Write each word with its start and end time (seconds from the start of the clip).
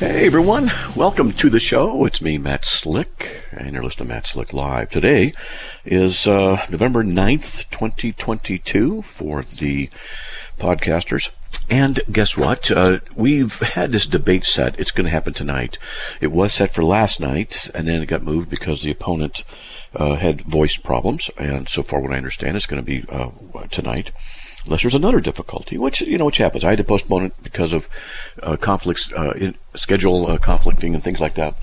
Hey 0.00 0.26
everyone, 0.26 0.72
welcome 0.96 1.32
to 1.34 1.48
the 1.48 1.60
show. 1.60 2.04
It's 2.04 2.20
me, 2.20 2.36
Matt 2.36 2.64
Slick, 2.64 3.42
and 3.52 3.74
you're 3.74 3.84
listening 3.84 4.08
to 4.08 4.14
Matt 4.14 4.26
Slick 4.26 4.52
Live. 4.52 4.90
Today 4.90 5.32
is 5.84 6.26
uh, 6.26 6.66
November 6.68 7.04
9th, 7.04 7.70
2022 7.70 9.02
for 9.02 9.44
the 9.44 9.88
podcasters. 10.58 11.30
And 11.70 12.00
guess 12.10 12.36
what? 12.36 12.72
Uh, 12.72 12.98
we've 13.14 13.60
had 13.60 13.92
this 13.92 14.08
debate 14.08 14.44
set. 14.44 14.80
It's 14.80 14.90
going 14.90 15.04
to 15.04 15.12
happen 15.12 15.32
tonight. 15.32 15.78
It 16.20 16.32
was 16.32 16.52
set 16.52 16.74
for 16.74 16.82
last 16.82 17.20
night, 17.20 17.70
and 17.72 17.86
then 17.86 18.02
it 18.02 18.06
got 18.06 18.20
moved 18.20 18.50
because 18.50 18.82
the 18.82 18.90
opponent 18.90 19.44
uh, 19.94 20.16
had 20.16 20.40
voice 20.40 20.76
problems. 20.76 21.30
And 21.38 21.68
so 21.68 21.84
far, 21.84 22.00
what 22.00 22.12
I 22.12 22.16
understand, 22.16 22.56
it's 22.56 22.66
going 22.66 22.84
to 22.84 22.86
be 22.86 23.04
uh, 23.08 23.30
tonight 23.70 24.10
unless 24.64 24.82
there's 24.82 24.94
another 24.94 25.20
difficulty, 25.20 25.78
which 25.78 26.00
you 26.00 26.18
know 26.18 26.26
which 26.26 26.38
happens. 26.38 26.64
I 26.64 26.70
had 26.70 26.78
to 26.78 26.84
postpone 26.84 27.26
it 27.26 27.32
because 27.42 27.72
of 27.72 27.88
uh, 28.42 28.56
conflicts, 28.56 29.12
uh, 29.12 29.32
in 29.32 29.54
schedule 29.74 30.30
uh, 30.30 30.38
conflicting 30.38 30.94
and 30.94 31.02
things 31.02 31.20
like 31.20 31.34
that, 31.34 31.54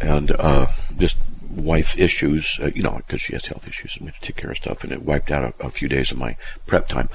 and 0.00 0.30
uh, 0.32 0.66
just 0.96 1.16
wife 1.50 1.98
issues. 1.98 2.58
Uh, 2.60 2.70
you 2.74 2.82
know, 2.82 2.96
because 2.96 3.20
she 3.20 3.32
has 3.32 3.46
health 3.46 3.66
issues, 3.68 3.96
and 3.96 4.06
we 4.06 4.12
have 4.12 4.20
to 4.20 4.26
take 4.26 4.36
care 4.36 4.50
of 4.50 4.56
stuff, 4.56 4.84
and 4.84 4.92
it 4.92 5.02
wiped 5.02 5.30
out 5.30 5.54
a, 5.60 5.66
a 5.66 5.70
few 5.70 5.88
days 5.88 6.10
of 6.10 6.18
my 6.18 6.36
prep 6.66 6.88
time. 6.88 7.08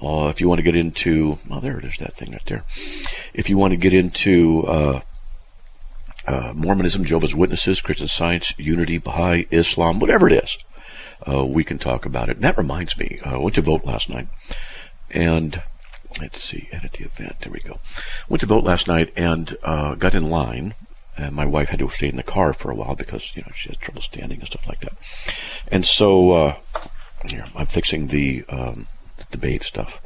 Uh, 0.00 0.28
if 0.28 0.42
you 0.42 0.48
want 0.48 0.58
to 0.58 0.62
get 0.62 0.76
into, 0.76 1.38
oh, 1.50 1.60
there 1.60 1.78
it 1.78 1.86
is, 1.86 1.96
that 1.96 2.12
thing 2.12 2.32
right 2.32 2.44
there. 2.44 2.64
If 3.32 3.48
you 3.48 3.56
want 3.56 3.70
to 3.72 3.78
get 3.78 3.94
into 3.94 4.66
uh, 4.66 5.00
uh, 6.26 6.52
Mormonism, 6.54 7.06
Jehovah's 7.06 7.34
Witnesses, 7.34 7.80
Christian 7.80 8.08
Science, 8.08 8.52
Unity, 8.58 8.98
Baha'i, 8.98 9.46
Islam, 9.50 10.00
whatever 10.00 10.28
it 10.28 10.44
is, 10.44 10.58
uh, 11.26 11.46
we 11.46 11.64
can 11.64 11.78
talk 11.78 12.04
about 12.04 12.28
it. 12.28 12.36
And 12.36 12.44
that 12.44 12.58
reminds 12.58 12.98
me, 12.98 13.18
uh, 13.24 13.36
I 13.36 13.38
went 13.38 13.54
to 13.56 13.62
vote 13.62 13.86
last 13.86 14.10
night, 14.10 14.28
and 15.10 15.62
let's 16.20 16.42
see, 16.42 16.68
edit 16.72 16.92
the 16.92 17.04
event. 17.04 17.40
There 17.40 17.52
we 17.52 17.60
go. 17.60 17.80
Went 18.28 18.40
to 18.40 18.46
vote 18.46 18.64
last 18.64 18.88
night 18.88 19.12
and 19.16 19.56
uh, 19.62 19.94
got 19.94 20.14
in 20.14 20.30
line. 20.30 20.74
And 21.16 21.34
my 21.34 21.44
wife 21.44 21.68
had 21.68 21.80
to 21.80 21.88
stay 21.90 22.08
in 22.08 22.16
the 22.16 22.22
car 22.22 22.54
for 22.54 22.70
a 22.70 22.74
while 22.74 22.96
because 22.96 23.36
you 23.36 23.42
know 23.42 23.52
she 23.54 23.68
had 23.68 23.78
trouble 23.78 24.00
standing 24.00 24.38
and 24.38 24.46
stuff 24.46 24.66
like 24.66 24.80
that. 24.80 24.94
And 25.70 25.84
so 25.84 26.30
uh, 26.32 26.56
here 27.26 27.44
I'm 27.54 27.66
fixing 27.66 28.06
the, 28.06 28.44
um, 28.48 28.86
the 29.18 29.24
debate 29.30 29.62
stuff. 29.62 30.00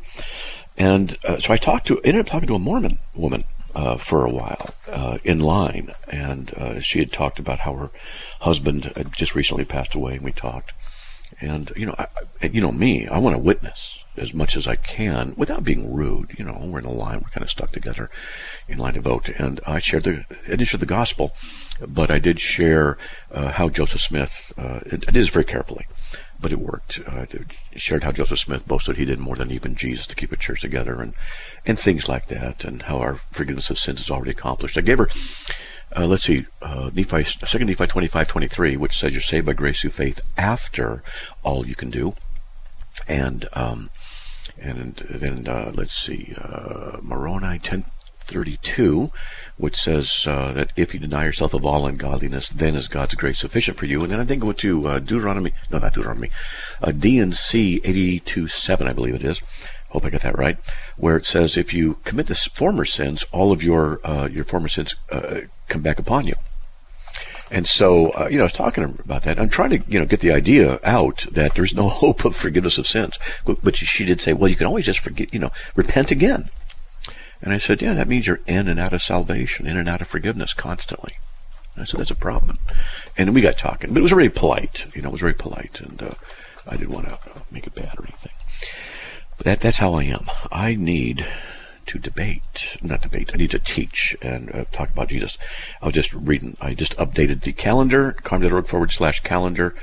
And 0.76 1.16
uh, 1.24 1.38
so 1.38 1.54
I 1.54 1.56
talked 1.58 1.86
to 1.86 2.00
ended 2.02 2.22
up 2.22 2.26
talking 2.26 2.48
to 2.48 2.56
a 2.56 2.58
Mormon 2.58 2.98
woman 3.14 3.44
uh, 3.74 3.96
for 3.98 4.24
a 4.24 4.30
while 4.30 4.74
uh, 4.90 5.18
in 5.22 5.38
line, 5.38 5.94
and 6.08 6.52
uh, 6.54 6.80
she 6.80 6.98
had 6.98 7.12
talked 7.12 7.38
about 7.38 7.60
how 7.60 7.74
her 7.74 7.90
husband 8.40 8.84
had 8.96 9.12
just 9.12 9.34
recently 9.34 9.64
passed 9.64 9.94
away, 9.94 10.14
and 10.14 10.22
we 10.22 10.32
talked. 10.32 10.72
And 11.40 11.72
you 11.76 11.86
know, 11.86 11.94
I, 11.98 12.46
you 12.46 12.60
know 12.60 12.72
me, 12.72 13.06
I 13.06 13.18
want 13.18 13.36
to 13.36 13.42
witness 13.42 13.98
as 14.18 14.34
much 14.34 14.56
as 14.56 14.66
I 14.66 14.76
can 14.76 15.34
without 15.36 15.64
being 15.64 15.92
rude. 15.92 16.34
You 16.38 16.44
know, 16.44 16.58
we're 16.62 16.80
in 16.80 16.84
a 16.84 16.90
line, 16.90 17.20
we're 17.20 17.30
kind 17.30 17.44
of 17.44 17.50
stuck 17.50 17.72
together 17.72 18.10
in 18.68 18.78
line 18.78 18.94
to 18.94 19.00
vote. 19.00 19.28
And 19.28 19.60
I 19.66 19.78
shared 19.78 20.04
the, 20.04 20.24
I 20.48 20.62
share 20.64 20.78
the 20.78 20.86
gospel, 20.86 21.34
but 21.86 22.10
I 22.10 22.18
did 22.18 22.40
share 22.40 22.98
uh, 23.30 23.52
how 23.52 23.68
Joseph 23.68 24.00
Smith, 24.00 24.52
uh, 24.56 24.80
I 24.90 25.10
did 25.10 25.30
very 25.30 25.44
carefully, 25.44 25.86
but 26.40 26.52
it 26.52 26.58
worked. 26.58 27.00
Uh, 27.06 27.26
shared 27.74 28.04
how 28.04 28.12
Joseph 28.12 28.38
Smith 28.38 28.66
boasted 28.66 28.96
he 28.96 29.04
did 29.04 29.18
more 29.18 29.36
than 29.36 29.50
even 29.50 29.74
Jesus 29.74 30.06
to 30.06 30.16
keep 30.16 30.32
a 30.32 30.36
church 30.36 30.60
together 30.60 31.00
and, 31.00 31.14
and 31.64 31.78
things 31.78 32.08
like 32.08 32.26
that, 32.26 32.64
and 32.64 32.82
how 32.82 32.98
our 32.98 33.16
forgiveness 33.16 33.70
of 33.70 33.78
sins 33.78 34.00
is 34.00 34.10
already 34.10 34.30
accomplished. 34.30 34.78
I 34.78 34.82
gave 34.82 34.98
her, 34.98 35.08
uh, 35.94 36.06
let's 36.06 36.24
see, 36.24 36.46
uh, 36.62 36.90
Nephi, 36.92 37.24
2 37.24 37.58
Nephi 37.64 37.86
25, 37.86 38.28
23, 38.28 38.76
which 38.76 38.98
says 38.98 39.12
you're 39.12 39.20
saved 39.20 39.46
by 39.46 39.52
grace 39.52 39.80
through 39.80 39.90
faith 39.90 40.20
after 40.36 41.02
all 41.42 41.66
you 41.66 41.74
can 41.74 41.90
do. 41.90 42.14
And 43.08 43.48
um, 43.52 43.90
and 44.60 44.94
then 45.08 45.46
uh, 45.48 45.72
let's 45.74 45.94
see, 45.94 46.34
uh, 46.40 46.98
Moroni 47.02 47.58
1032, 47.58 49.10
which 49.56 49.76
says 49.76 50.24
uh, 50.26 50.52
that 50.52 50.72
if 50.76 50.94
you 50.94 51.00
deny 51.00 51.24
yourself 51.24 51.54
of 51.54 51.64
all 51.64 51.86
ungodliness, 51.86 52.48
then 52.48 52.74
is 52.74 52.88
God's 52.88 53.14
grace 53.14 53.40
sufficient 53.40 53.78
for 53.78 53.86
you. 53.86 54.02
And 54.02 54.12
then 54.12 54.20
I 54.20 54.24
think 54.24 54.42
go 54.42 54.52
to 54.52 54.88
uh, 54.88 54.98
Deuteronomy, 54.98 55.52
no, 55.70 55.78
not 55.78 55.94
Deuteronomy, 55.94 56.30
uh, 56.82 56.92
D&C 56.92 57.80
82.7, 57.80 58.88
I 58.88 58.92
believe 58.92 59.14
it 59.14 59.24
is. 59.24 59.40
Hope 59.90 60.04
I 60.04 60.10
got 60.10 60.22
that 60.22 60.36
right. 60.36 60.58
Where 60.96 61.16
it 61.16 61.26
says 61.26 61.56
if 61.56 61.72
you 61.72 61.98
commit 62.04 62.26
the 62.26 62.34
former 62.34 62.84
sins, 62.84 63.24
all 63.32 63.52
of 63.52 63.62
your 63.62 64.04
uh, 64.06 64.28
your 64.28 64.44
former 64.44 64.68
sins 64.68 64.96
uh, 65.12 65.42
come 65.68 65.80
back 65.80 65.98
upon 65.98 66.26
you. 66.26 66.34
And 67.50 67.66
so, 67.66 68.10
uh, 68.10 68.28
you 68.30 68.38
know, 68.38 68.44
I 68.44 68.46
was 68.46 68.52
talking 68.52 68.84
about 68.84 69.22
that. 69.22 69.38
I'm 69.38 69.48
trying 69.48 69.70
to, 69.70 69.90
you 69.90 70.00
know, 70.00 70.06
get 70.06 70.20
the 70.20 70.32
idea 70.32 70.80
out 70.82 71.26
that 71.30 71.54
there's 71.54 71.74
no 71.74 71.88
hope 72.02 72.24
of 72.24 72.34
forgiveness 72.34 72.78
of 72.78 72.86
sins. 72.86 73.18
But, 73.44 73.76
she 73.76 74.04
did 74.04 74.20
say, 74.20 74.32
well, 74.32 74.48
you 74.48 74.56
can 74.56 74.66
always 74.66 74.86
just 74.86 75.00
forget, 75.00 75.32
you 75.32 75.38
know, 75.38 75.50
repent 75.76 76.10
again. 76.10 76.50
And 77.42 77.52
I 77.52 77.58
said, 77.58 77.82
yeah, 77.82 77.94
that 77.94 78.08
means 78.08 78.26
you're 78.26 78.40
in 78.46 78.66
and 78.66 78.80
out 78.80 78.92
of 78.92 79.02
salvation, 79.02 79.66
in 79.66 79.76
and 79.76 79.88
out 79.88 80.00
of 80.00 80.08
forgiveness 80.08 80.54
constantly. 80.54 81.14
And 81.74 81.82
I 81.82 81.84
said, 81.84 82.00
that's 82.00 82.10
a 82.10 82.16
problem. 82.16 82.58
And 83.16 83.34
we 83.34 83.42
got 83.42 83.58
talking, 83.58 83.92
but 83.92 83.98
it 83.98 84.02
was 84.02 84.10
very 84.10 84.30
polite. 84.30 84.86
You 84.94 85.02
know, 85.02 85.10
it 85.10 85.12
was 85.12 85.20
very 85.20 85.34
polite, 85.34 85.80
and 85.80 86.02
uh, 86.02 86.14
I 86.66 86.76
didn't 86.76 86.94
want 86.94 87.08
to 87.08 87.18
make 87.50 87.66
it 87.66 87.74
bad 87.74 87.94
or 87.98 88.04
anything. 88.04 88.32
But 89.36 89.44
that, 89.44 89.60
that's 89.60 89.78
how 89.78 89.94
I 89.94 90.04
am. 90.04 90.26
I 90.50 90.74
need 90.74 91.26
to 91.86 91.98
debate, 91.98 92.76
not 92.82 93.02
debate. 93.02 93.30
I 93.32 93.36
need 93.36 93.50
to 93.50 93.58
teach 93.58 94.16
and 94.20 94.54
uh, 94.54 94.64
talk 94.72 94.90
about 94.90 95.08
Jesus. 95.08 95.38
I 95.80 95.86
was 95.86 95.94
just 95.94 96.12
reading. 96.12 96.56
I 96.60 96.74
just 96.74 96.96
updated 96.96 97.42
the 97.42 97.52
calendar, 97.52 98.12
carm.org 98.12 98.66
forward 98.66 98.92
slash 98.92 99.20
calendar. 99.20 99.74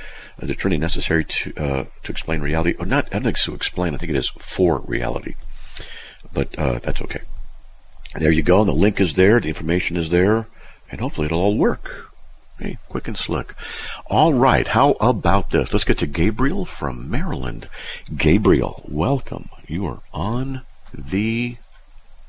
Uh, 0.41 0.47
the 0.47 0.55
Trinity 0.55 0.79
necessary 0.79 1.23
to 1.23 1.53
uh, 1.57 1.85
to 2.03 2.11
explain 2.11 2.41
reality, 2.41 2.75
or 2.79 2.85
not? 2.85 3.07
I 3.07 3.19
don't 3.19 3.23
think 3.23 3.37
to 3.37 3.53
explain. 3.53 3.93
I 3.93 3.97
think 3.97 4.09
it 4.09 4.15
is 4.15 4.29
for 4.37 4.79
reality, 4.79 5.35
but 6.33 6.57
uh, 6.57 6.79
that's 6.79 7.01
okay. 7.01 7.21
There 8.15 8.31
you 8.31 8.43
go. 8.43 8.63
The 8.63 8.73
link 8.73 8.99
is 8.99 9.13
there. 9.13 9.39
The 9.39 9.49
information 9.49 9.97
is 9.97 10.09
there, 10.09 10.47
and 10.91 11.01
hopefully 11.01 11.25
it'll 11.25 11.41
all 11.41 11.57
work. 11.57 12.11
Hey, 12.59 12.77
quick 12.87 13.07
and 13.07 13.17
slick. 13.17 13.55
All 14.05 14.33
right. 14.33 14.67
How 14.67 14.91
about 14.99 15.49
this? 15.49 15.73
Let's 15.73 15.85
get 15.85 15.97
to 15.99 16.07
Gabriel 16.07 16.65
from 16.65 17.09
Maryland. 17.09 17.67
Gabriel, 18.15 18.83
welcome. 18.87 19.49
You 19.67 19.87
are 19.87 20.01
on 20.13 20.61
the 20.93 21.57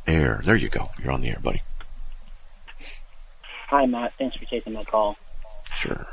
air. 0.06 0.40
There 0.44 0.56
you 0.56 0.68
go. 0.68 0.90
You're 1.02 1.12
on 1.12 1.20
the 1.20 1.28
air, 1.28 1.38
buddy. 1.42 1.62
Hi, 3.68 3.86
Matt. 3.86 4.14
Thanks 4.14 4.36
for 4.36 4.44
taking 4.44 4.72
my 4.72 4.84
call. 4.84 5.16
Sure. 5.74 6.06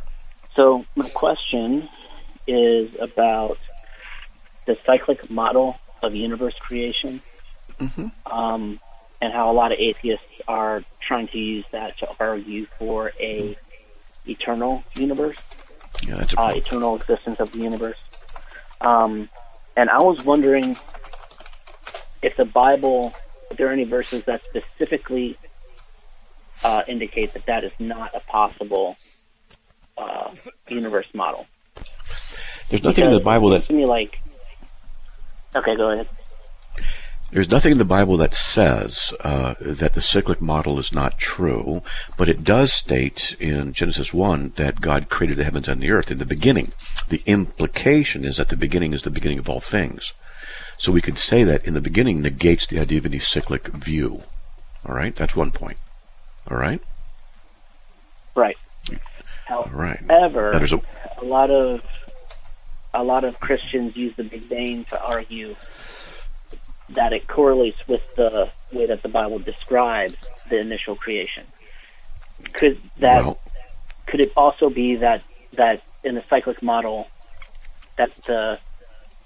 So, 0.56 0.86
my 0.96 1.10
question 1.10 1.88
is 2.48 2.90
about 3.00 3.58
the 4.66 4.78
cyclic 4.86 5.30
model 5.30 5.78
of 6.02 6.16
universe 6.16 6.56
creation 6.60 7.22
mm-hmm. 7.80 8.08
um, 8.32 8.80
and 9.22 9.34
how 9.34 9.52
a 9.52 9.54
lot 9.54 9.72
of 9.72 9.80
atheists 9.80 10.26
are 10.48 10.84
trying 11.00 11.28
to 11.30 11.38
use 11.38 11.66
that 11.72 11.98
to 12.00 12.10
argue 12.20 12.66
for 12.78 13.12
a 13.20 13.56
eternal 14.26 14.84
universe, 14.96 15.38
yeah, 16.04 16.16
that's 16.16 16.38
uh, 16.38 16.52
eternal 16.56 16.96
existence 16.96 17.40
of 17.40 17.52
the 17.52 17.60
universe. 17.60 17.98
Um, 18.82 19.30
and 19.76 19.90
I 19.90 20.02
was 20.02 20.24
wondering 20.24 20.78
if 22.22 22.36
the 22.38 22.46
Bible, 22.46 23.14
there 23.58 23.68
are 23.68 23.72
any 23.72 23.84
verses 23.84 24.24
that 24.26 24.44
specifically 24.44 25.38
uh, 26.64 26.84
indicate 26.88 27.34
that 27.34 27.46
that 27.46 27.64
is 27.64 27.72
not 27.80 28.14
a 28.16 28.20
possible 28.22 28.98
uh, 29.98 30.32
universe 30.68 31.08
model. 31.14 31.48
There's 32.70 32.84
nothing 32.84 33.06
in 33.06 33.12
the 33.12 33.20
Bible 33.20 33.50
that 33.50 33.64
to 33.64 33.74
me 33.74 33.86
like. 33.86 34.20
Okay, 35.56 35.76
go 35.76 35.92
ahead. 35.92 36.08
There's 37.32 37.50
nothing 37.50 37.72
in 37.72 37.78
the 37.78 37.86
Bible 37.86 38.18
that 38.18 38.34
says 38.34 39.14
uh, 39.22 39.56
that 39.62 39.94
the 39.94 40.02
cyclic 40.02 40.42
model 40.42 40.78
is 40.80 40.92
not 40.92 41.18
true, 41.18 41.82
but 42.18 42.28
it 42.28 42.44
does 42.44 42.74
state 42.74 43.38
in 43.40 43.72
Genesis 43.72 44.14
1 44.14 44.54
that 44.58 44.82
God 44.82 45.08
created 45.08 45.38
the 45.38 45.46
heavens 45.46 45.70
and 45.70 45.82
the 45.82 45.92
earth 45.92 46.12
in 46.12 46.18
the 46.18 46.26
beginning. 46.26 46.74
The 47.08 47.24
implication 47.26 48.26
is 48.26 48.36
that 48.36 48.50
the 48.50 48.58
beginning 48.58 48.92
is 48.92 49.04
the 49.04 49.10
beginning 49.10 49.40
of 49.40 49.50
all 49.50 49.62
things. 49.62 50.12
So 50.82 50.92
we 50.92 51.00
could 51.00 51.20
say 51.20 51.44
that 51.44 51.68
in 51.68 51.76
the 51.76 51.80
beginning 51.80 52.24
negates 52.24 52.66
the 52.66 52.80
idea 52.80 52.98
of 52.98 53.06
any 53.06 53.20
cyclic 53.20 53.68
view. 53.68 54.24
All 54.84 54.96
right? 54.96 55.16
That's 55.16 55.36
one 55.36 55.52
point. 55.52 55.78
All 56.50 56.58
right? 56.58 56.82
Right. 58.34 58.58
All 59.48 59.70
right. 59.72 60.00
However, 60.10 60.50
a, 60.50 60.82
a 61.22 61.24
lot 61.24 61.52
of 61.52 61.86
a 62.96 63.04
lot 63.04 63.24
of 63.26 63.40
Christians 63.40 63.96
use 63.96 64.16
the 64.16 64.24
Big 64.24 64.50
Bang 64.50 64.86
to 64.86 65.00
argue 65.00 65.56
that 66.90 67.14
it 67.14 67.28
correlates 67.28 67.88
with 67.88 68.16
the 68.16 68.50
way 68.72 68.88
that 68.88 69.04
the 69.04 69.10
Bible 69.10 69.38
describes 69.38 70.16
the 70.50 70.60
initial 70.60 70.96
creation. 70.96 71.46
Could 72.54 72.82
that 72.98 73.24
well, 73.24 73.40
could 74.08 74.20
it 74.20 74.34
also 74.36 74.72
be 74.72 74.96
that 74.96 75.22
that 75.54 75.84
in 76.04 76.16
the 76.16 76.24
cyclic 76.28 76.64
model 76.64 77.08
that 77.98 78.16
the 78.24 78.58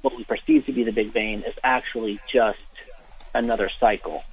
what 0.06 0.16
we 0.16 0.24
perceive 0.24 0.68
to 0.68 0.72
be 0.72 0.84
the 0.84 0.92
Big 0.92 1.12
Bang 1.12 1.42
is 1.42 1.56
actually 1.64 2.20
just 2.32 2.60
another 3.34 3.70
cycle, 3.80 4.24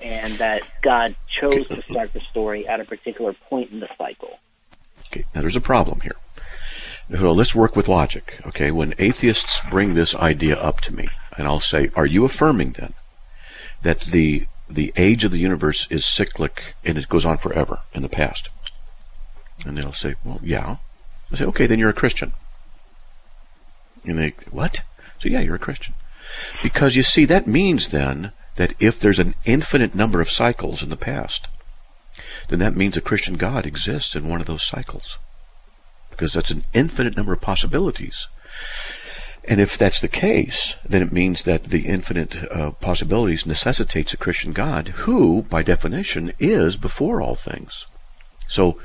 and 0.00 0.38
that 0.38 0.62
God 0.80 1.14
chose 1.28 1.68
to 1.68 1.82
start 1.82 2.14
the 2.14 2.20
story 2.20 2.66
at 2.66 2.80
a 2.80 2.84
particular 2.84 3.34
point 3.34 3.70
in 3.70 3.80
the 3.80 3.88
cycle. 3.98 4.38
Okay, 5.06 5.24
now 5.34 5.42
there's 5.42 5.56
a 5.56 5.60
problem 5.60 6.00
here. 6.00 6.16
So 7.10 7.32
let's 7.32 7.54
work 7.54 7.76
with 7.76 7.86
logic. 7.86 8.40
Okay, 8.46 8.70
when 8.70 8.94
atheists 8.98 9.60
bring 9.68 9.92
this 9.92 10.14
idea 10.14 10.56
up 10.56 10.80
to 10.80 10.94
me, 10.94 11.06
and 11.36 11.46
I'll 11.46 11.60
say, 11.60 11.90
"Are 11.94 12.06
you 12.06 12.24
affirming 12.24 12.72
then 12.72 12.94
that 13.82 14.00
the 14.00 14.46
the 14.70 14.90
age 14.96 15.22
of 15.22 15.32
the 15.32 15.38
universe 15.38 15.86
is 15.90 16.06
cyclic 16.06 16.74
and 16.82 16.96
it 16.96 17.10
goes 17.10 17.26
on 17.26 17.36
forever 17.36 17.80
in 17.92 18.00
the 18.00 18.08
past?" 18.08 18.48
And 19.66 19.76
they'll 19.76 19.92
say, 19.92 20.14
"Well, 20.24 20.40
yeah." 20.42 20.76
I 21.30 21.36
say, 21.36 21.44
"Okay, 21.44 21.66
then 21.66 21.78
you're 21.78 21.90
a 21.90 22.00
Christian." 22.02 22.32
And 24.06 24.18
they, 24.18 24.30
"What?" 24.50 24.80
So 25.24 25.30
yeah, 25.30 25.40
you're 25.40 25.54
a 25.54 25.58
Christian, 25.58 25.94
because 26.62 26.96
you 26.96 27.02
see 27.02 27.24
that 27.24 27.46
means 27.46 27.88
then 27.88 28.32
that 28.56 28.74
if 28.78 29.00
there's 29.00 29.18
an 29.18 29.34
infinite 29.46 29.94
number 29.94 30.20
of 30.20 30.30
cycles 30.30 30.82
in 30.82 30.90
the 30.90 30.98
past, 30.98 31.48
then 32.50 32.58
that 32.58 32.76
means 32.76 32.94
a 32.98 33.00
Christian 33.00 33.38
God 33.38 33.64
exists 33.64 34.14
in 34.14 34.28
one 34.28 34.42
of 34.42 34.46
those 34.46 34.62
cycles, 34.62 35.16
because 36.10 36.34
that's 36.34 36.50
an 36.50 36.64
infinite 36.74 37.16
number 37.16 37.32
of 37.32 37.40
possibilities. 37.40 38.28
And 39.48 39.62
if 39.62 39.78
that's 39.78 40.02
the 40.02 40.08
case, 40.08 40.74
then 40.86 41.00
it 41.00 41.10
means 41.10 41.44
that 41.44 41.64
the 41.64 41.86
infinite 41.86 42.36
uh, 42.52 42.72
possibilities 42.72 43.46
necessitates 43.46 44.12
a 44.12 44.18
Christian 44.18 44.52
God 44.52 44.88
who, 44.88 45.40
by 45.48 45.62
definition, 45.62 46.34
is 46.38 46.76
before 46.76 47.22
all 47.22 47.34
things. 47.34 47.86
So 48.46 48.78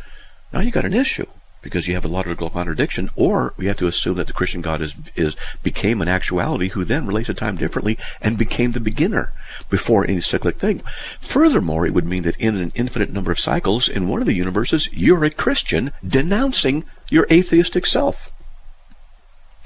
now 0.54 0.62
you 0.62 0.72
got 0.72 0.86
an 0.86 0.94
issue 0.94 1.26
because 1.62 1.88
you 1.88 1.94
have 1.94 2.06
a 2.06 2.10
logical 2.10 2.50
contradiction, 2.50 3.10
or 3.16 3.54
we 3.58 3.66
have 3.66 3.78
to 3.78 3.88
assume 3.88 4.16
that 4.16 4.28
the 4.28 4.34
Christian 4.34 4.62
God 4.62 4.82
is, 4.82 4.96
is 5.16 5.36
became 5.62 6.02
an 6.02 6.08
actuality 6.08 6.70
who 6.70 6.84
then 6.84 7.06
relates 7.06 7.28
to 7.28 7.34
time 7.34 7.58
differently 7.58 7.98
and 8.22 8.38
became 8.38 8.72
the 8.72 8.80
beginner 8.80 9.34
before 9.70 10.06
any 10.06 10.22
cyclic 10.22 10.56
thing. 10.56 10.82
Furthermore, 11.20 11.86
it 11.86 11.94
would 11.94 12.06
mean 12.06 12.24
that 12.24 12.38
in 12.38 12.56
an 12.56 12.72
infinite 12.76 13.12
number 13.12 13.32
of 13.32 13.40
cycles 13.40 13.90
in 13.90 14.08
one 14.08 14.22
of 14.22 14.28
the 14.28 14.34
universes, 14.34 14.90
you're 14.94 15.26
a 15.26 15.32
Christian 15.32 15.92
denouncing 16.08 16.86
your 17.10 17.28
atheistic 17.32 17.86
self. 17.86 18.32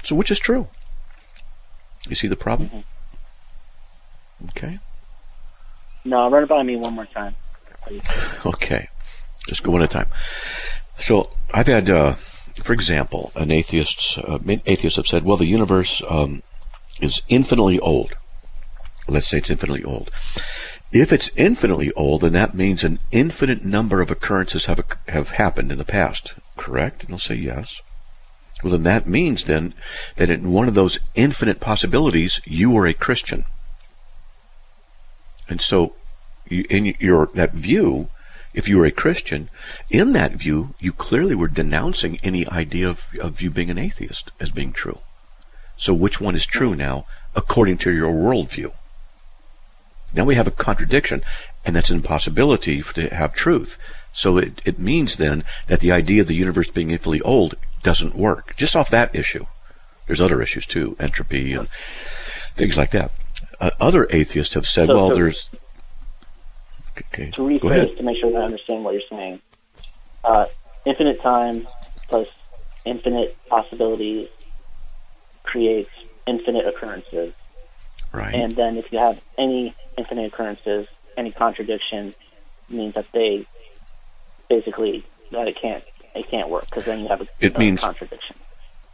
So 0.02 0.14
which 0.14 0.30
is 0.30 0.38
true? 0.38 0.68
You 2.08 2.14
see 2.14 2.28
the 2.28 2.36
problem? 2.36 2.68
Mm-hmm. 2.68 4.48
Okay. 4.50 4.78
No, 6.04 6.28
run 6.30 6.42
it 6.42 6.48
by 6.48 6.62
me 6.62 6.76
one 6.76 6.94
more 6.94 7.06
time. 7.06 7.34
Please. 7.82 8.06
Okay. 8.44 8.88
Let's 9.48 9.60
go 9.60 9.72
one 9.72 9.82
at 9.82 9.90
a 9.90 9.92
time. 9.92 10.06
So 10.98 11.30
I've 11.52 11.66
had, 11.66 11.90
uh, 11.90 12.14
for 12.62 12.72
example, 12.72 13.32
an 13.34 13.50
atheist, 13.50 14.18
uh, 14.18 14.38
atheists 14.66 14.96
have 14.96 15.06
said, 15.06 15.24
well, 15.24 15.36
the 15.36 15.46
universe 15.46 16.02
um, 16.08 16.42
is 17.00 17.22
infinitely 17.28 17.78
old. 17.80 18.14
Let's 19.08 19.28
say 19.28 19.38
it's 19.38 19.50
infinitely 19.50 19.84
old. 19.84 20.10
If 20.92 21.12
it's 21.12 21.30
infinitely 21.36 21.92
old, 21.92 22.20
then 22.20 22.32
that 22.32 22.54
means 22.54 22.84
an 22.84 23.00
infinite 23.10 23.64
number 23.64 24.00
of 24.00 24.10
occurrences 24.10 24.66
have 24.66 24.80
have 25.08 25.30
happened 25.30 25.72
in 25.72 25.78
the 25.78 25.84
past. 25.84 26.34
Correct? 26.56 27.02
And 27.02 27.10
they'll 27.10 27.18
say 27.18 27.34
yes. 27.34 27.82
Well, 28.62 28.72
then 28.72 28.84
that 28.84 29.06
means 29.06 29.44
then 29.44 29.74
that 30.16 30.30
in 30.30 30.52
one 30.52 30.68
of 30.68 30.74
those 30.74 31.00
infinite 31.14 31.60
possibilities, 31.60 32.40
you 32.44 32.76
are 32.76 32.86
a 32.86 32.94
Christian. 32.94 33.44
And 35.48 35.60
so, 35.60 35.94
you, 36.48 36.64
in 36.70 36.94
your 37.00 37.28
that 37.34 37.52
view, 37.52 38.08
if 38.54 38.68
you 38.68 38.78
were 38.78 38.86
a 38.86 38.90
Christian, 38.92 39.50
in 39.90 40.12
that 40.12 40.32
view, 40.32 40.74
you 40.80 40.92
clearly 40.92 41.34
were 41.34 41.48
denouncing 41.48 42.18
any 42.22 42.46
idea 42.48 42.88
of, 42.88 43.10
of 43.20 43.42
you 43.42 43.50
being 43.50 43.70
an 43.70 43.78
atheist 43.78 44.30
as 44.40 44.50
being 44.50 44.72
true. 44.72 45.00
So 45.76 45.92
which 45.92 46.20
one 46.20 46.36
is 46.36 46.46
true 46.46 46.74
now, 46.74 47.04
according 47.34 47.78
to 47.78 47.90
your 47.92 48.12
worldview? 48.12 48.72
Now 50.14 50.24
we 50.24 50.36
have 50.36 50.46
a 50.46 50.52
contradiction, 50.52 51.22
and 51.64 51.74
that's 51.74 51.90
an 51.90 51.96
impossibility 51.96 52.80
to 52.82 53.08
have 53.08 53.34
truth. 53.34 53.76
So 54.12 54.38
it, 54.38 54.60
it 54.64 54.78
means 54.78 55.16
then 55.16 55.42
that 55.66 55.80
the 55.80 55.90
idea 55.90 56.22
of 56.22 56.28
the 56.28 56.34
universe 56.36 56.70
being 56.70 56.90
infinitely 56.90 57.20
old 57.22 57.56
doesn't 57.82 58.14
work. 58.14 58.54
Just 58.56 58.76
off 58.76 58.88
that 58.90 59.14
issue. 59.14 59.46
There's 60.06 60.20
other 60.20 60.40
issues 60.40 60.66
too, 60.66 60.96
entropy 61.00 61.54
and 61.54 61.66
things 62.54 62.76
like 62.76 62.92
that. 62.92 63.10
Uh, 63.60 63.70
other 63.80 64.06
atheists 64.10 64.54
have 64.54 64.66
said, 64.68 64.86
So- 64.86 64.94
well, 64.94 65.08
so- 65.10 65.14
there's. 65.16 65.50
Okay, 66.96 67.30
To 67.32 67.42
rephrase 67.42 67.96
to 67.96 68.02
make 68.02 68.18
sure 68.20 68.30
that 68.30 68.40
I 68.40 68.44
understand 68.44 68.84
what 68.84 68.94
you're 68.94 69.02
saying, 69.10 69.40
uh, 70.22 70.46
infinite 70.86 71.20
time 71.20 71.66
plus 72.08 72.28
infinite 72.84 73.36
possibilities 73.48 74.28
creates 75.42 75.90
infinite 76.26 76.66
occurrences. 76.66 77.32
Right. 78.12 78.34
And 78.34 78.54
then 78.54 78.76
if 78.76 78.92
you 78.92 78.98
have 78.98 79.20
any 79.36 79.74
infinite 79.98 80.26
occurrences, 80.32 80.86
any 81.16 81.32
contradiction 81.32 82.14
means 82.68 82.94
that 82.94 83.06
they 83.12 83.46
basically 84.48 85.04
that 85.32 85.48
it 85.48 85.56
can't 85.60 85.82
it 86.14 86.28
can't 86.30 86.48
work 86.48 86.64
because 86.66 86.84
then 86.84 87.00
you 87.00 87.08
have 87.08 87.22
a, 87.22 87.26
It 87.40 87.56
a 87.56 87.58
means- 87.58 87.80
contradiction. 87.80 88.36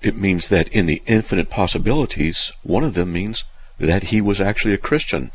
it 0.00 0.16
means 0.16 0.48
that 0.48 0.68
in 0.68 0.86
the 0.86 1.02
infinite 1.06 1.50
possibilities, 1.50 2.52
one 2.62 2.82
of 2.84 2.94
them 2.94 3.12
means 3.12 3.44
that 3.78 4.04
he 4.04 4.20
was 4.20 4.40
actually 4.40 4.72
a 4.74 4.78
Christian 4.78 5.30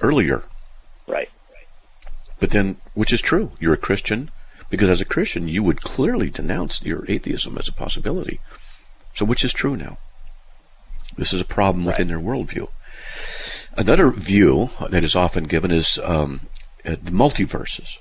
earlier. 0.00 0.44
Right. 1.06 1.28
But 2.38 2.50
then, 2.50 2.76
which 2.94 3.12
is 3.12 3.20
true? 3.20 3.52
You're 3.58 3.74
a 3.74 3.78
Christian 3.78 4.30
because 4.68 4.88
as 4.88 5.00
a 5.00 5.06
Christian, 5.06 5.48
you 5.48 5.62
would 5.62 5.80
clearly 5.80 6.30
denounce 6.30 6.82
your 6.82 7.04
atheism 7.08 7.56
as 7.58 7.68
a 7.68 7.72
possibility. 7.72 8.40
So, 9.14 9.24
which 9.24 9.44
is 9.44 9.52
true 9.52 9.76
now? 9.76 9.98
This 11.16 11.32
is 11.32 11.40
a 11.40 11.44
problem 11.44 11.84
within 11.84 12.08
their 12.08 12.18
worldview. 12.18 12.68
Another 13.76 14.10
view 14.10 14.70
that 14.90 15.04
is 15.04 15.14
often 15.14 15.44
given 15.44 15.70
is 15.70 15.98
um, 16.02 16.42
uh, 16.84 16.96
the 17.02 17.10
multiverses. 17.10 17.98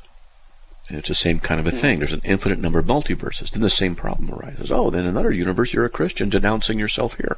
And 0.90 0.98
it's 0.98 1.08
the 1.08 1.16
same 1.16 1.40
kind 1.40 1.60
of 1.60 1.66
a 1.66 1.72
thing. 1.72 2.00
There's 2.00 2.14
an 2.14 2.22
infinite 2.24 2.60
number 2.60 2.80
of 2.80 2.86
multiverses. 2.86 3.50
Then 3.50 3.62
the 3.62 3.70
same 3.70 3.96
problem 3.96 4.32
arises. 4.32 4.72
Oh, 4.72 4.90
then 4.90 5.04
in 5.04 5.10
another 5.10 5.32
universe, 5.32 5.74
you're 5.74 5.86
a 5.86 5.90
Christian 5.90 6.30
denouncing 6.30 6.78
yourself 6.78 7.16
here. 7.16 7.38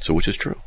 So, 0.00 0.12
which 0.14 0.28
is 0.28 0.36
true? 0.36 0.60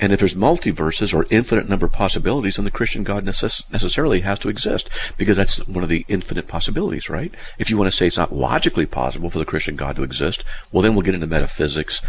And 0.00 0.14
if 0.14 0.18
there's 0.18 0.34
multiverses 0.34 1.12
or 1.12 1.26
infinite 1.28 1.68
number 1.68 1.84
of 1.84 1.92
possibilities, 1.92 2.56
then 2.56 2.64
the 2.64 2.70
Christian 2.70 3.04
God 3.04 3.24
necess- 3.24 3.70
necessarily 3.70 4.20
has 4.20 4.38
to 4.38 4.48
exist 4.48 4.88
because 5.18 5.36
that's 5.36 5.58
one 5.68 5.84
of 5.84 5.90
the 5.90 6.06
infinite 6.08 6.48
possibilities, 6.48 7.10
right? 7.10 7.32
If 7.58 7.68
you 7.68 7.76
want 7.76 7.90
to 7.90 7.96
say 7.96 8.06
it's 8.06 8.16
not 8.16 8.32
logically 8.32 8.86
possible 8.86 9.28
for 9.28 9.38
the 9.38 9.44
Christian 9.44 9.76
God 9.76 9.96
to 9.96 10.02
exist, 10.02 10.42
well, 10.72 10.80
then 10.80 10.94
we'll 10.94 11.04
get 11.04 11.14
into 11.14 11.26
metaphysics 11.26 12.00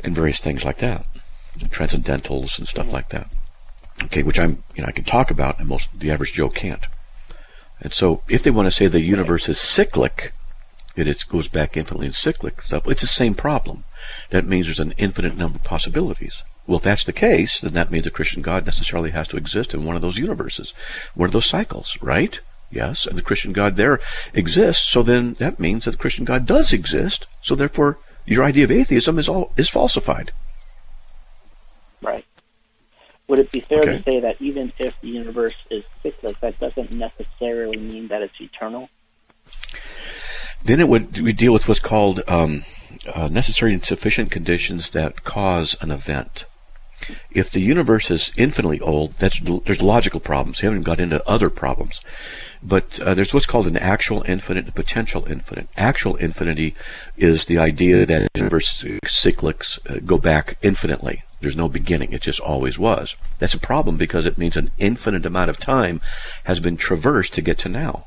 and 0.00 0.16
various 0.16 0.40
things 0.40 0.64
like 0.64 0.78
that, 0.78 1.06
transcendentals 1.58 2.58
and 2.58 2.66
stuff 2.66 2.92
like 2.92 3.10
that. 3.10 3.30
Okay, 4.04 4.24
which 4.24 4.38
I'm, 4.38 4.64
you 4.74 4.82
know, 4.82 4.88
I 4.88 4.92
can 4.92 5.04
talk 5.04 5.30
about, 5.30 5.60
and 5.60 5.68
most 5.68 5.96
the 6.00 6.10
average 6.10 6.32
Joe 6.32 6.48
can't. 6.48 6.86
And 7.80 7.92
so, 7.92 8.22
if 8.28 8.42
they 8.42 8.50
want 8.50 8.66
to 8.66 8.72
say 8.72 8.86
the 8.88 9.00
universe 9.00 9.48
is 9.48 9.60
cyclic, 9.60 10.32
it 10.96 11.24
goes 11.28 11.48
back 11.48 11.76
infinitely 11.76 12.06
in 12.06 12.12
cyclic 12.12 12.62
stuff, 12.62 12.88
it's 12.88 13.02
the 13.02 13.06
same 13.06 13.34
problem. 13.34 13.84
That 14.30 14.44
means 14.44 14.66
there's 14.66 14.80
an 14.80 14.94
infinite 14.98 15.36
number 15.36 15.58
of 15.58 15.64
possibilities. 15.64 16.42
Well, 16.70 16.78
if 16.78 16.84
that's 16.84 17.02
the 17.02 17.12
case, 17.12 17.58
then 17.58 17.72
that 17.72 17.90
means 17.90 18.06
a 18.06 18.12
Christian 18.12 18.42
God 18.42 18.64
necessarily 18.64 19.10
has 19.10 19.26
to 19.28 19.36
exist 19.36 19.74
in 19.74 19.84
one 19.84 19.96
of 19.96 20.02
those 20.02 20.18
universes, 20.18 20.72
one 21.16 21.26
of 21.26 21.32
those 21.32 21.46
cycles, 21.46 21.98
right? 22.00 22.38
Yes, 22.70 23.06
and 23.06 23.18
the 23.18 23.22
Christian 23.22 23.52
God 23.52 23.74
there 23.74 23.98
exists, 24.34 24.86
so 24.88 25.02
then 25.02 25.34
that 25.40 25.58
means 25.58 25.84
that 25.84 25.90
the 25.90 25.96
Christian 25.96 26.24
God 26.24 26.46
does 26.46 26.72
exist, 26.72 27.26
so 27.42 27.56
therefore 27.56 27.98
your 28.24 28.44
idea 28.44 28.62
of 28.62 28.70
atheism 28.70 29.18
is 29.18 29.28
all 29.28 29.52
is 29.56 29.68
falsified. 29.68 30.30
Right. 32.00 32.24
Would 33.26 33.40
it 33.40 33.50
be 33.50 33.58
fair 33.58 33.82
Okay. 33.82 33.96
to 33.96 34.02
say 34.04 34.20
that 34.20 34.40
even 34.40 34.72
if 34.78 34.94
the 35.00 35.08
universe 35.08 35.56
is 35.70 35.82
cyclic, 36.04 36.38
that 36.38 36.60
doesn't 36.60 36.92
necessarily 36.92 37.78
mean 37.78 38.06
that 38.06 38.22
it's 38.22 38.40
eternal? 38.40 38.90
Then 40.62 40.78
it 40.78 40.86
would 40.86 41.18
we 41.18 41.32
deal 41.32 41.52
with 41.52 41.66
what's 41.66 41.80
called 41.80 42.22
um, 42.28 42.62
uh, 43.12 43.26
necessary 43.26 43.72
and 43.72 43.84
sufficient 43.84 44.30
conditions 44.30 44.90
that 44.90 45.24
cause 45.24 45.74
an 45.80 45.90
event. 45.90 46.44
If 47.30 47.50
the 47.50 47.60
universe 47.60 48.10
is 48.10 48.32
infinitely 48.36 48.80
old, 48.80 49.12
that's 49.14 49.40
there's 49.40 49.82
logical 49.82 50.20
problems. 50.20 50.60
We 50.60 50.66
haven't 50.66 50.82
got 50.82 51.00
into 51.00 51.26
other 51.28 51.50
problems, 51.50 52.00
but 52.62 53.00
uh, 53.00 53.14
there's 53.14 53.32
what's 53.32 53.46
called 53.46 53.66
an 53.66 53.76
actual 53.76 54.22
infinite 54.26 54.66
and 54.66 54.74
potential 54.74 55.26
infinite. 55.26 55.68
Actual 55.76 56.16
infinity 56.16 56.74
is 57.16 57.46
the 57.46 57.58
idea 57.58 58.06
that 58.06 58.30
universe 58.34 58.84
cyclics 59.04 59.78
uh, 59.88 60.00
go 60.04 60.18
back 60.18 60.58
infinitely. 60.62 61.22
There's 61.40 61.56
no 61.56 61.68
beginning; 61.68 62.12
it 62.12 62.22
just 62.22 62.40
always 62.40 62.78
was. 62.78 63.16
That's 63.38 63.54
a 63.54 63.58
problem 63.58 63.96
because 63.96 64.26
it 64.26 64.38
means 64.38 64.56
an 64.56 64.70
infinite 64.78 65.24
amount 65.24 65.50
of 65.50 65.58
time 65.58 66.00
has 66.44 66.60
been 66.60 66.76
traversed 66.76 67.32
to 67.34 67.42
get 67.42 67.58
to 67.58 67.68
now 67.68 68.06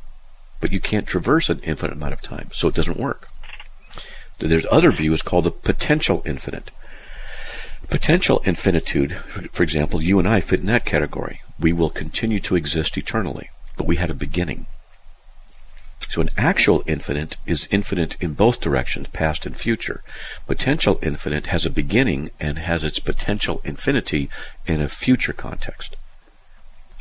but 0.63 0.71
you 0.71 0.79
can't 0.79 1.05
traverse 1.05 1.49
an 1.49 1.59
infinite 1.59 1.91
amount 1.91 2.13
of 2.13 2.21
time, 2.21 2.49
so 2.53 2.69
it 2.69 2.73
doesn't 2.73 2.95
work. 2.95 3.27
There's 4.39 4.65
other 4.71 4.93
view 4.93 5.11
is 5.11 5.21
called 5.21 5.43
the 5.43 5.51
potential 5.51 6.23
infinite. 6.25 6.71
Potential 7.89 8.41
infinitude, 8.45 9.13
for 9.51 9.63
example, 9.63 10.01
you 10.01 10.19
and 10.19 10.27
I 10.27 10.39
fit 10.41 10.61
in 10.61 10.65
that 10.67 10.85
category. 10.85 11.41
We 11.59 11.73
will 11.73 11.89
continue 11.89 12.39
to 12.41 12.55
exist 12.55 12.97
eternally, 12.97 13.49
but 13.77 13.87
we 13.87 13.97
had 13.97 14.09
a 14.09 14.15
beginning. 14.15 14.65
So 16.09 16.21
an 16.21 16.29
actual 16.37 16.83
infinite 16.85 17.37
is 17.45 17.67
infinite 17.71 18.17
in 18.19 18.33
both 18.33 18.61
directions, 18.61 19.07
past 19.07 19.45
and 19.45 19.57
future. 19.57 20.03
Potential 20.45 20.99
infinite 21.01 21.47
has 21.47 21.65
a 21.65 21.71
beginning 21.71 22.29
and 22.39 22.59
has 22.59 22.83
its 22.83 22.99
potential 22.99 23.61
infinity 23.63 24.29
in 24.67 24.79
a 24.79 24.89
future 24.89 25.33
context. 25.33 25.95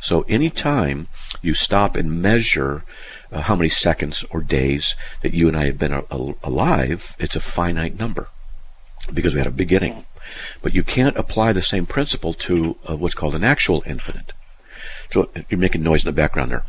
So 0.01 0.25
any 0.27 0.49
time 0.49 1.07
you 1.41 1.53
stop 1.53 1.95
and 1.95 2.21
measure 2.21 2.83
uh, 3.31 3.41
how 3.41 3.55
many 3.55 3.69
seconds 3.69 4.23
or 4.31 4.41
days 4.41 4.95
that 5.21 5.33
you 5.33 5.47
and 5.47 5.55
I 5.55 5.65
have 5.65 5.79
been 5.79 5.93
a- 5.93 6.03
a- 6.09 6.35
alive, 6.43 7.15
it's 7.19 7.35
a 7.35 7.39
finite 7.39 7.99
number 7.99 8.29
because 9.13 9.33
we 9.33 9.39
had 9.39 9.47
a 9.47 9.51
beginning. 9.51 10.05
But 10.61 10.73
you 10.73 10.83
can't 10.83 11.17
apply 11.17 11.53
the 11.53 11.61
same 11.61 11.85
principle 11.85 12.33
to 12.33 12.77
uh, 12.89 12.95
what's 12.95 13.15
called 13.15 13.35
an 13.35 13.43
actual 13.43 13.83
infinite. 13.85 14.33
So 15.11 15.29
you're 15.49 15.59
making 15.59 15.83
noise 15.83 16.03
in 16.03 16.09
the 16.09 16.21
background 16.21 16.51
there. 16.51 16.65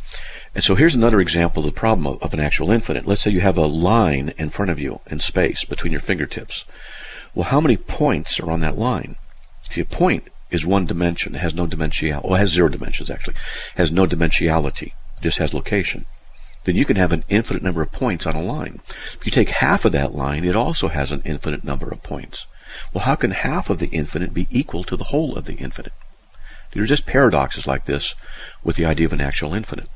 And 0.54 0.62
so 0.62 0.74
here's 0.74 0.94
another 0.94 1.20
example 1.20 1.64
of 1.64 1.74
the 1.74 1.80
problem 1.80 2.06
of, 2.06 2.22
of 2.22 2.34
an 2.34 2.40
actual 2.40 2.70
infinite. 2.70 3.06
Let's 3.06 3.22
say 3.22 3.30
you 3.30 3.40
have 3.40 3.56
a 3.56 3.66
line 3.66 4.32
in 4.36 4.50
front 4.50 4.70
of 4.70 4.78
you 4.78 5.00
in 5.10 5.18
space 5.18 5.64
between 5.64 5.92
your 5.92 6.00
fingertips. 6.00 6.64
Well, 7.34 7.46
how 7.46 7.60
many 7.60 7.76
points 7.76 8.38
are 8.38 8.50
on 8.50 8.60
that 8.60 8.78
line? 8.78 9.16
See, 9.62 9.80
a 9.80 9.84
point 9.84 10.28
is 10.50 10.64
one 10.64 10.86
dimension. 10.86 11.34
It 11.34 11.40
has 11.40 11.54
no 11.54 11.66
dimensionality. 11.66 12.24
Well, 12.24 12.38
has 12.38 12.50
zero 12.50 12.68
dimensions, 12.68 13.10
actually. 13.10 13.34
It 13.34 13.78
has 13.78 13.90
no 13.90 14.06
dimensionality. 14.06 14.88
It 14.88 15.22
just 15.22 15.38
has 15.38 15.52
location. 15.52 16.06
Then 16.64 16.76
you 16.76 16.84
can 16.84 16.96
have 16.96 17.12
an 17.12 17.24
infinite 17.28 17.62
number 17.62 17.82
of 17.82 17.92
points 17.92 18.26
on 18.26 18.36
a 18.36 18.42
line. 18.42 18.80
If 19.14 19.26
you 19.26 19.32
take 19.32 19.50
half 19.50 19.84
of 19.84 19.92
that 19.92 20.14
line, 20.14 20.44
it 20.44 20.56
also 20.56 20.88
has 20.88 21.10
an 21.10 21.22
infinite 21.24 21.64
number 21.64 21.90
of 21.90 22.02
points. 22.02 22.46
Well, 22.92 23.04
how 23.04 23.14
can 23.14 23.32
half 23.32 23.70
of 23.70 23.78
the 23.78 23.88
infinite 23.88 24.34
be 24.34 24.46
equal 24.50 24.84
to 24.84 24.96
the 24.96 25.04
whole 25.04 25.36
of 25.36 25.44
the 25.44 25.54
infinite? 25.54 25.92
There 26.72 26.82
are 26.82 26.86
just 26.86 27.06
paradoxes 27.06 27.66
like 27.66 27.84
this 27.84 28.14
with 28.62 28.76
the 28.76 28.86
idea 28.86 29.06
of 29.06 29.12
an 29.12 29.20
actual 29.20 29.54
infinite. 29.54 29.88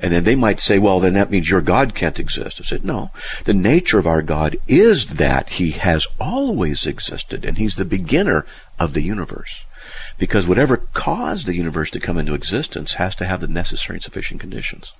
And 0.00 0.12
then 0.12 0.24
they 0.24 0.34
might 0.34 0.60
say, 0.60 0.78
well, 0.78 1.00
then 1.00 1.14
that 1.14 1.30
means 1.30 1.48
your 1.48 1.62
God 1.62 1.94
can't 1.94 2.18
exist. 2.20 2.60
I 2.60 2.64
said, 2.64 2.84
no. 2.84 3.10
The 3.44 3.54
nature 3.54 3.98
of 3.98 4.06
our 4.06 4.20
God 4.20 4.56
is 4.66 5.14
that 5.14 5.50
he 5.50 5.70
has 5.72 6.06
always 6.20 6.86
existed 6.86 7.44
and 7.44 7.56
he's 7.56 7.76
the 7.76 7.84
beginner 7.84 8.44
of 8.78 8.92
the 8.92 9.02
universe. 9.02 9.64
Because 10.18 10.46
whatever 10.46 10.76
caused 10.76 11.46
the 11.46 11.54
universe 11.54 11.90
to 11.90 12.00
come 12.00 12.18
into 12.18 12.34
existence 12.34 12.94
has 12.94 13.14
to 13.16 13.24
have 13.24 13.40
the 13.40 13.48
necessary 13.48 13.96
and 13.96 14.02
sufficient 14.02 14.40
conditions. 14.40 14.92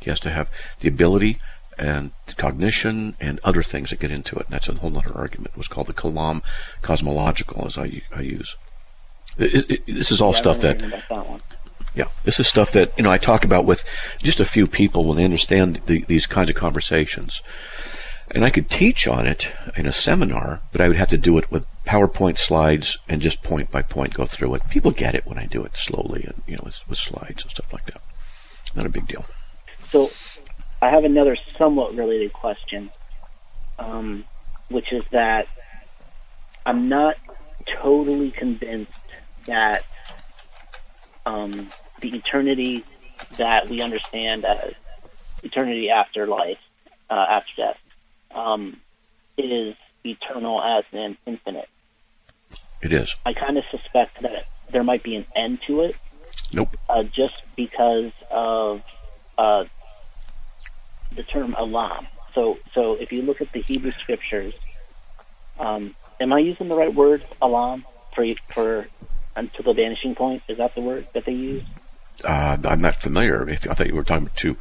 He 0.00 0.10
has 0.10 0.20
to 0.20 0.30
have 0.30 0.48
the 0.80 0.88
ability 0.88 1.38
and 1.78 2.10
cognition 2.36 3.14
and 3.20 3.40
other 3.44 3.62
things 3.62 3.90
that 3.90 4.00
get 4.00 4.10
into 4.10 4.36
it. 4.36 4.46
And 4.46 4.54
that's 4.54 4.68
a 4.68 4.74
whole 4.74 4.96
other 4.96 5.14
argument. 5.14 5.52
It 5.52 5.58
was 5.58 5.68
called 5.68 5.86
the 5.86 5.94
Kalam 5.94 6.42
cosmological, 6.82 7.66
as 7.66 7.78
I, 7.78 8.02
I 8.14 8.20
use. 8.20 8.56
It- 9.38 9.70
it- 9.70 9.86
this 9.86 10.10
is 10.10 10.20
all 10.20 10.32
Yeah, 10.32 10.38
stuff 10.38 10.60
that 10.60 10.78
that 10.80 11.40
yeah, 11.94 12.04
this 12.24 12.38
is 12.38 12.46
stuff 12.46 12.72
that 12.72 12.92
you 12.96 13.02
know 13.02 13.10
I 13.10 13.18
talk 13.18 13.44
about 13.44 13.64
with 13.64 13.84
just 14.22 14.40
a 14.40 14.44
few 14.44 14.66
people 14.66 15.04
when 15.04 15.16
they 15.16 15.24
understand 15.24 15.80
the, 15.86 16.04
these 16.06 16.26
kinds 16.26 16.50
of 16.50 16.56
conversations. 16.56 17.42
And 18.30 18.44
I 18.44 18.50
could 18.50 18.68
teach 18.68 19.08
on 19.08 19.26
it 19.26 19.50
in 19.74 19.86
a 19.86 19.92
seminar, 19.92 20.60
but 20.70 20.82
I 20.82 20.88
would 20.88 20.98
have 20.98 21.08
to 21.08 21.16
do 21.18 21.38
it 21.38 21.50
with 21.50 21.64
PowerPoint 21.86 22.36
slides 22.36 22.98
and 23.08 23.22
just 23.22 23.42
point 23.42 23.70
by 23.70 23.80
point 23.80 24.12
go 24.12 24.26
through 24.26 24.54
it. 24.54 24.68
People 24.68 24.90
get 24.90 25.14
it 25.14 25.24
when 25.24 25.38
I 25.38 25.46
do 25.46 25.64
it 25.64 25.76
slowly 25.76 26.24
and 26.24 26.42
you 26.46 26.56
know 26.56 26.64
with, 26.64 26.80
with 26.88 26.98
slides 26.98 27.42
and 27.42 27.50
stuff 27.50 27.72
like 27.72 27.86
that. 27.86 28.02
Not 28.74 28.84
a 28.86 28.90
big 28.90 29.06
deal. 29.06 29.24
So, 29.90 30.10
I 30.80 30.90
have 30.90 31.04
another 31.04 31.36
somewhat 31.56 31.94
related 31.94 32.32
question, 32.32 32.90
um, 33.78 34.24
which 34.68 34.92
is 34.92 35.02
that 35.10 35.48
I'm 36.64 36.88
not 36.88 37.16
totally 37.74 38.30
convinced 38.30 38.92
that 39.46 39.84
um, 41.26 41.68
the 42.00 42.14
eternity 42.16 42.84
that 43.36 43.68
we 43.68 43.80
understand 43.82 44.44
as 44.44 44.74
eternity 45.42 45.90
after 45.90 46.26
life, 46.26 46.58
uh, 47.10 47.26
after 47.28 47.52
death, 47.56 47.78
um, 48.34 48.76
is 49.36 49.74
eternal 50.04 50.62
as 50.62 50.84
an 50.92 51.16
infinite. 51.26 51.68
It 52.80 52.92
is. 52.92 53.16
I 53.26 53.32
kind 53.32 53.58
of 53.58 53.64
suspect 53.70 54.22
that 54.22 54.46
there 54.70 54.84
might 54.84 55.02
be 55.02 55.16
an 55.16 55.26
end 55.34 55.60
to 55.66 55.80
it, 55.82 55.96
Nope. 56.52 56.76
uh, 56.88 57.02
just 57.02 57.34
because 57.56 58.12
of 58.30 58.82
uh, 59.36 59.64
the 61.18 61.24
term 61.24 61.54
Allah. 61.56 62.06
So, 62.34 62.58
so 62.72 62.94
if 62.94 63.12
you 63.12 63.22
look 63.22 63.42
at 63.42 63.52
the 63.52 63.60
Hebrew 63.60 63.90
scriptures, 63.90 64.54
um, 65.58 65.94
am 66.20 66.32
I 66.32 66.38
using 66.38 66.68
the 66.68 66.76
right 66.76 66.94
word, 66.94 67.24
Allah, 67.42 67.82
for 68.14 68.24
for 68.54 68.78
um, 68.78 68.86
until 69.36 69.64
the 69.64 69.74
vanishing 69.74 70.14
point? 70.14 70.42
Is 70.48 70.58
that 70.58 70.74
the 70.76 70.80
word 70.80 71.08
that 71.12 71.26
they 71.26 71.32
use? 71.32 71.64
Uh, 72.24 72.56
I'm 72.64 72.80
not 72.80 73.02
familiar. 73.02 73.48
I 73.50 73.56
thought 73.56 73.86
you 73.86 73.96
were 73.96 74.04
talking 74.04 74.30
to 74.36 74.56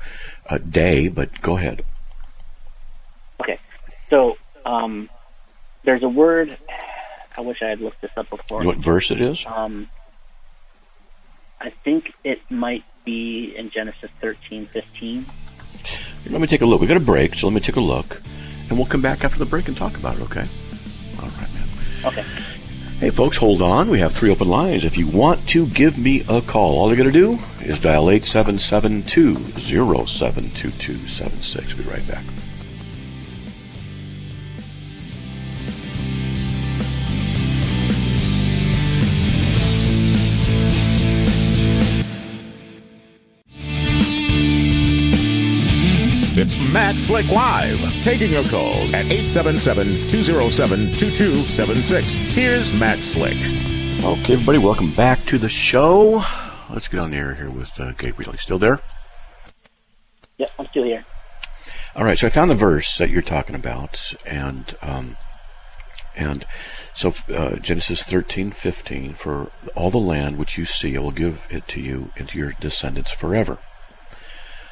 a 0.50 0.56
uh, 0.56 0.58
day, 0.58 1.08
but 1.08 1.42
go 1.42 1.58
ahead. 1.58 1.84
Okay, 3.40 3.60
so 4.10 4.38
um, 4.66 5.10
there's 5.84 6.04
a 6.04 6.10
word. 6.10 6.58
I 7.38 7.42
wish 7.42 7.62
I 7.62 7.68
had 7.68 7.82
looked 7.82 8.02
this 8.02 8.12
up 8.18 8.32
before. 8.32 8.64
What 8.64 8.78
verse 8.78 9.12
it 9.12 9.22
is? 9.22 9.46
Um, 9.46 9.90
I 11.62 11.70
think 11.70 12.14
it 12.24 12.42
might 12.50 12.84
be 13.06 13.56
in 13.56 13.70
Genesis 13.70 14.10
13, 14.22 14.66
15. 14.66 15.26
Here, 16.28 16.34
let 16.34 16.42
me 16.42 16.48
take 16.48 16.62
a 16.62 16.66
look. 16.66 16.82
We've 16.82 16.90
got 16.90 16.98
a 16.98 17.00
break, 17.00 17.36
so 17.36 17.48
let 17.48 17.54
me 17.54 17.62
take 17.62 17.78
a 17.78 17.82
look. 17.82 18.22
And 18.70 18.78
we'll 18.78 18.88
come 18.88 19.02
back 19.02 19.24
after 19.24 19.40
the 19.40 19.46
break 19.46 19.70
and 19.70 19.78
talk 19.78 19.96
about 19.96 20.18
it, 20.18 20.24
okay? 20.24 20.46
All 21.22 21.30
right, 21.30 21.54
man. 21.54 21.68
Okay. 22.04 22.26
Hey, 23.00 23.12
folks, 23.12 23.38
hold 23.38 23.62
on. 23.62 23.90
We 23.90 24.00
have 24.00 24.12
three 24.12 24.30
open 24.30 24.50
lines. 24.50 24.84
If 24.84 24.98
you 24.98 25.08
want 25.08 25.48
to 25.50 25.68
give 25.68 25.98
me 25.98 26.26
a 26.28 26.42
call, 26.42 26.80
all 26.80 26.90
you 26.90 26.98
got 26.98 27.04
to 27.04 27.12
do 27.12 27.40
is 27.62 27.80
dial 27.80 28.10
877 28.10 29.04
207 29.04 30.52
2276. 30.52 31.76
We'll 31.76 31.86
be 31.86 31.92
right 31.92 32.08
back. 32.08 32.24
It's 46.60 46.74
Matt 46.74 46.98
Slick 46.98 47.32
Live, 47.32 47.80
taking 48.04 48.32
your 48.32 48.44
calls 48.46 48.92
at 48.92 49.06
877-207-2276. 49.06 52.02
Here's 52.32 52.74
Matt 52.74 53.04
Slick. 53.04 53.38
Okay, 54.04 54.34
everybody, 54.34 54.58
welcome 54.58 54.92
back 54.96 55.24
to 55.26 55.38
the 55.38 55.50
show. 55.50 56.24
Let's 56.72 56.88
get 56.88 57.00
on 57.00 57.12
the 57.12 57.18
air 57.18 57.36
here 57.36 57.52
with 57.52 57.80
uh, 57.80 57.92
Gabriel. 57.92 58.32
You 58.32 58.40
still 58.40 58.58
there? 58.58 58.80
Yep, 60.40 60.52
I'm 60.58 60.66
still 60.70 60.86
here. 60.86 61.06
All 61.96 62.04
right, 62.04 62.18
so 62.18 62.26
I 62.26 62.32
found 62.32 62.50
the 62.50 62.56
verse 62.56 62.98
that 62.98 63.12
you're 63.12 63.22
talking 63.22 63.56
about, 63.56 64.16
and 64.26 64.76
um, 64.82 65.16
and 66.16 66.44
so 66.96 67.14
uh, 67.32 67.58
Genesis 67.58 68.02
thirteen 68.02 68.50
fifteen 68.50 69.14
for 69.14 69.52
all 69.76 69.92
the 69.92 70.00
land 70.00 70.40
which 70.40 70.58
you 70.58 70.66
see, 70.66 70.98
I 70.98 71.02
will 71.02 71.12
give 71.12 71.46
it 71.52 71.68
to 71.68 71.80
you 71.80 72.10
and 72.16 72.28
to 72.30 72.38
your 72.40 72.54
descendants 72.60 73.12
forever. 73.12 73.60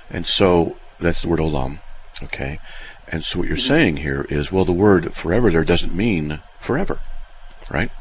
And 0.09 0.25
so 0.25 0.77
that's 0.99 1.21
the 1.21 1.27
word 1.27 1.39
olam, 1.39 1.79
okay. 2.23 2.59
And 3.07 3.23
so 3.23 3.39
what 3.39 3.47
you're 3.47 3.57
saying 3.57 3.97
here 3.97 4.25
is, 4.29 4.51
well, 4.51 4.65
the 4.65 4.71
word 4.73 5.13
forever 5.13 5.51
there 5.51 5.63
doesn't 5.63 5.93
mean 5.93 6.39
forever, 6.59 6.99
right? 7.69 7.91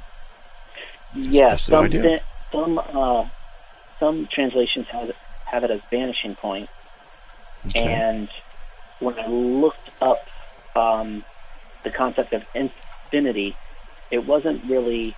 Yeah, 1.14 1.50
that's 1.50 1.64
some 1.64 1.84
idea. 1.84 2.20
some 2.50 2.78
uh, 2.78 3.26
some 4.00 4.26
translations 4.32 4.88
have 4.90 5.10
it, 5.10 5.16
have 5.44 5.64
it 5.64 5.70
as 5.70 5.80
vanishing 5.90 6.34
point, 6.34 6.68
Okay. 7.66 7.80
and 7.80 8.28
when 9.00 9.18
I 9.18 9.26
looked 9.26 9.90
up 10.00 10.26
um, 10.74 11.24
the 11.84 11.90
concept 11.90 12.32
of 12.32 12.42
infinity, 12.54 13.56
it 14.10 14.26
wasn't 14.26 14.64
really 14.64 15.14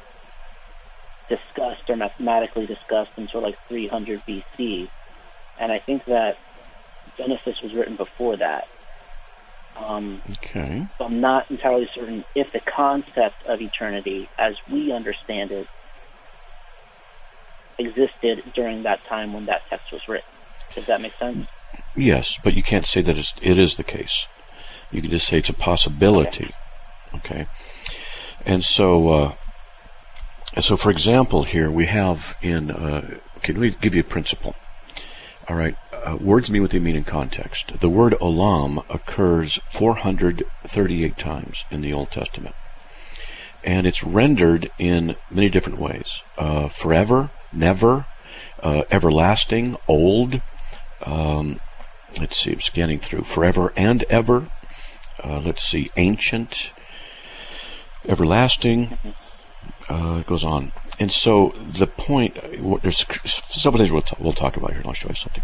discussed 1.29 1.89
or 1.89 1.97
mathematically 1.97 2.67
discussed 2.67 3.11
until 3.17 3.41
like 3.41 3.57
300 3.69 4.23
BC, 4.27 4.89
and 5.59 5.73
I 5.73 5.79
think 5.79 6.05
that 6.07 6.39
Genesis 7.17 7.61
was 7.63 7.73
written 7.75 7.97
before 7.97 8.37
that. 8.37 8.69
Um, 9.77 10.23
Okay. 10.43 10.87
so 10.97 11.05
I'm 11.05 11.21
not 11.21 11.51
entirely 11.51 11.89
certain 11.95 12.25
if 12.35 12.53
the 12.53 12.61
concept 12.61 13.45
of 13.47 13.61
eternity, 13.61 14.29
as 14.39 14.57
we 14.71 14.91
understand 14.93 15.51
it, 15.53 15.69
existed 17.79 18.43
during 18.55 18.85
that 18.85 19.05
time 19.05 19.33
when 19.33 19.47
that 19.47 19.63
text 19.69 19.93
was 19.93 20.09
written. 20.09 20.29
Does 20.75 20.87
that 20.87 21.01
make 21.01 21.15
sense? 21.19 21.47
Yes, 21.95 22.39
but 22.43 22.55
you 22.55 22.63
can't 22.63 22.87
say 22.87 23.03
that 23.03 23.19
it's, 23.19 23.35
it 23.43 23.59
is 23.59 23.77
the 23.77 23.85
case. 23.85 24.27
You 24.91 25.03
can 25.03 25.11
just 25.11 25.27
say 25.27 25.39
it's 25.39 25.49
a 25.49 25.55
possibility. 25.55 26.51
Okay. 27.15 27.47
And 28.45 28.65
so, 28.65 29.09
uh, 29.09 29.35
and 30.55 30.65
so 30.65 30.77
for 30.77 30.91
example, 30.91 31.43
here 31.45 31.71
we 31.71 31.87
have 31.87 32.37
in, 32.41 32.71
uh, 32.71 33.19
okay, 33.39 33.53
let 33.53 33.61
me 33.61 33.77
give 33.81 33.95
you 33.95 34.01
a 34.01 34.05
principle. 34.05 34.55
All 35.49 35.57
right. 35.57 35.77
Uh, 36.07 36.17
words 36.21 36.53
mean 36.53 36.63
what 36.63 36.71
they 36.71 36.79
mean 36.79 36.95
in 36.95 37.03
context. 37.03 37.81
The 37.81 37.91
word 37.91 38.13
olam 38.21 38.85
occurs 38.89 39.59
438 39.71 41.17
times 41.19 41.65
in 41.69 41.81
the 41.81 41.93
Old 41.93 42.13
Testament. 42.13 42.55
And 43.65 43.89
it's 43.89 44.05
rendered 44.05 44.71
in 44.79 45.17
many 45.33 45.49
different 45.49 45.81
ways. 45.81 46.23
Uh, 46.39 46.69
forever, 46.69 47.31
never, 47.53 48.07
uh, 48.63 48.85
everlasting, 48.89 49.77
old, 49.89 50.41
um, 51.05 51.59
let's 52.21 52.37
see, 52.37 52.53
I'm 52.53 52.61
scanning 52.61 53.01
through 53.01 53.23
forever 53.23 53.73
and 53.77 54.05
ever. 54.05 54.49
Uh, 55.25 55.41
let's 55.45 55.65
see, 55.65 55.91
ancient, 55.97 56.71
everlasting. 58.07 58.97
Uh, 59.89 60.19
it 60.21 60.27
goes 60.27 60.45
on, 60.45 60.71
and 61.01 61.11
so 61.11 61.53
the 61.57 61.87
point. 61.87 62.35
There's 62.83 63.05
several 63.25 63.79
things 63.79 63.91
we'll, 63.91 64.03
t- 64.03 64.17
we'll 64.21 64.33
talk 64.33 64.57
about 64.57 64.71
here. 64.71 64.81
and 64.81 64.87
I'll 64.87 64.93
show 64.93 65.09
you 65.09 65.15
something. 65.15 65.43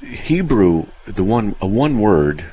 Hebrew, 0.00 0.86
the 1.06 1.24
one 1.24 1.56
a 1.60 1.66
one 1.66 1.98
word 1.98 2.44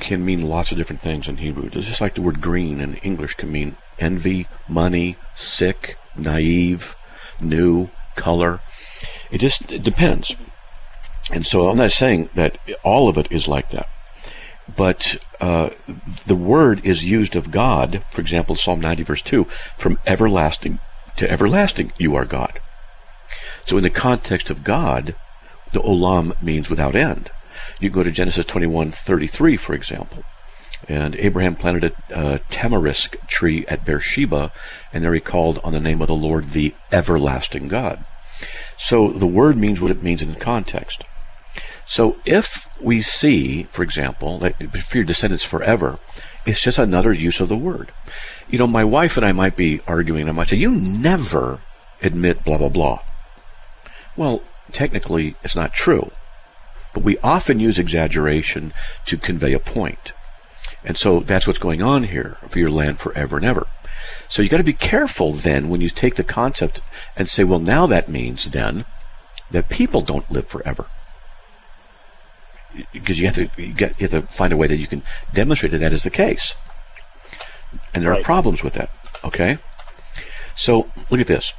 can 0.00 0.24
mean 0.24 0.42
lots 0.42 0.72
of 0.72 0.78
different 0.78 1.02
things 1.02 1.28
in 1.28 1.38
Hebrew. 1.38 1.66
It's 1.66 1.86
just 1.86 2.00
like 2.00 2.14
the 2.14 2.22
word 2.22 2.40
green 2.40 2.80
in 2.80 2.96
English 2.96 3.34
can 3.34 3.50
mean 3.50 3.76
envy, 3.98 4.46
money, 4.68 5.16
sick, 5.34 5.96
naive, 6.16 6.96
new, 7.40 7.90
color. 8.14 8.60
It 9.30 9.38
just 9.38 9.70
it 9.70 9.82
depends. 9.82 10.34
And 11.32 11.46
so 11.46 11.68
I'm 11.68 11.78
not 11.78 11.92
saying 11.92 12.30
that 12.34 12.58
all 12.82 13.08
of 13.08 13.18
it 13.18 13.30
is 13.30 13.48
like 13.48 13.70
that. 13.70 13.88
But 14.74 15.16
uh, 15.40 15.70
the 16.26 16.36
word 16.36 16.84
is 16.84 17.04
used 17.04 17.36
of 17.36 17.50
God, 17.50 18.04
for 18.10 18.20
example, 18.20 18.56
Psalm 18.56 18.80
90, 18.80 19.02
verse 19.04 19.22
2, 19.22 19.44
from 19.76 19.98
everlasting 20.06 20.80
to 21.16 21.30
everlasting, 21.30 21.92
you 21.98 22.14
are 22.16 22.24
God. 22.24 22.60
So 23.64 23.76
in 23.76 23.82
the 23.82 23.90
context 23.90 24.50
of 24.50 24.64
God, 24.64 25.14
the 25.72 25.80
olam 25.80 26.40
means 26.42 26.70
without 26.70 26.94
end. 26.94 27.30
You 27.80 27.90
go 27.90 28.02
to 28.02 28.10
Genesis 28.10 28.44
21:33, 28.46 29.58
for 29.58 29.74
example. 29.74 30.24
And 30.88 31.16
Abraham 31.16 31.56
planted 31.56 31.94
a 32.10 32.16
uh, 32.16 32.38
tamarisk 32.50 33.26
tree 33.26 33.66
at 33.66 33.84
Beersheba, 33.84 34.52
and 34.92 35.02
there 35.02 35.14
he 35.14 35.20
called 35.20 35.58
on 35.64 35.72
the 35.72 35.80
name 35.80 36.00
of 36.00 36.08
the 36.08 36.14
Lord 36.14 36.50
the 36.50 36.74
everlasting 36.92 37.68
God. 37.68 38.04
So 38.76 39.10
the 39.10 39.26
word 39.26 39.56
means 39.56 39.80
what 39.80 39.90
it 39.90 40.02
means 40.02 40.22
in 40.22 40.34
context. 40.34 41.02
So 41.86 42.16
if 42.24 42.68
we 42.80 43.00
see, 43.00 43.64
for 43.64 43.82
example, 43.82 44.38
that 44.38 44.56
for 44.82 44.98
your 44.98 45.04
descendants 45.04 45.44
forever, 45.44 45.98
it's 46.44 46.60
just 46.60 46.78
another 46.78 47.12
use 47.12 47.40
of 47.40 47.48
the 47.48 47.56
word. 47.56 47.92
You 48.48 48.58
know, 48.58 48.66
my 48.66 48.84
wife 48.84 49.16
and 49.16 49.24
I 49.24 49.32
might 49.32 49.56
be 49.56 49.80
arguing. 49.86 50.22
And 50.22 50.30
I 50.30 50.32
might 50.32 50.48
say, 50.48 50.56
"You 50.56 50.70
never 50.70 51.60
admit 52.02 52.44
blah 52.44 52.58
blah 52.58 52.68
blah." 52.68 53.00
Well, 54.16 54.42
technically, 54.72 55.36
it's 55.42 55.56
not 55.56 55.74
true, 55.74 56.10
but 56.94 57.02
we 57.02 57.18
often 57.18 57.60
use 57.60 57.78
exaggeration 57.78 58.72
to 59.06 59.16
convey 59.16 59.52
a 59.52 59.58
point. 59.58 60.12
and 60.84 60.96
so 60.96 61.20
that's 61.20 61.46
what's 61.46 61.58
going 61.58 61.82
on 61.82 62.04
here 62.04 62.36
for 62.48 62.58
your 62.58 62.70
land 62.70 62.98
forever 62.98 63.36
and 63.36 63.46
ever. 63.46 63.66
So 64.28 64.42
you 64.42 64.48
got 64.48 64.58
to 64.58 64.62
be 64.62 64.72
careful 64.72 65.32
then 65.32 65.68
when 65.68 65.80
you 65.80 65.88
take 65.88 66.14
the 66.16 66.24
concept 66.24 66.80
and 67.16 67.28
say, 67.28 67.44
"Well, 67.44 67.58
now 67.58 67.86
that 67.86 68.08
means 68.08 68.50
then 68.50 68.84
that 69.50 69.68
people 69.68 70.00
don't 70.00 70.30
live 70.30 70.46
forever." 70.48 70.86
because 72.92 73.18
you 73.18 73.26
have 73.26 73.34
to 73.34 73.48
you, 73.56 73.72
get, 73.72 73.98
you 73.98 74.08
have 74.08 74.10
to 74.10 74.22
find 74.32 74.52
a 74.52 74.56
way 74.56 74.66
that 74.66 74.76
you 74.76 74.86
can 74.86 75.02
demonstrate 75.32 75.72
that 75.72 75.78
that 75.78 75.92
is 75.92 76.02
the 76.02 76.10
case, 76.10 76.54
and 77.94 78.02
there 78.02 78.12
are 78.12 78.22
problems 78.22 78.62
with 78.62 78.74
that. 78.74 78.90
Okay, 79.24 79.58
so 80.54 80.90
look 81.10 81.20
at 81.20 81.26
this, 81.26 81.52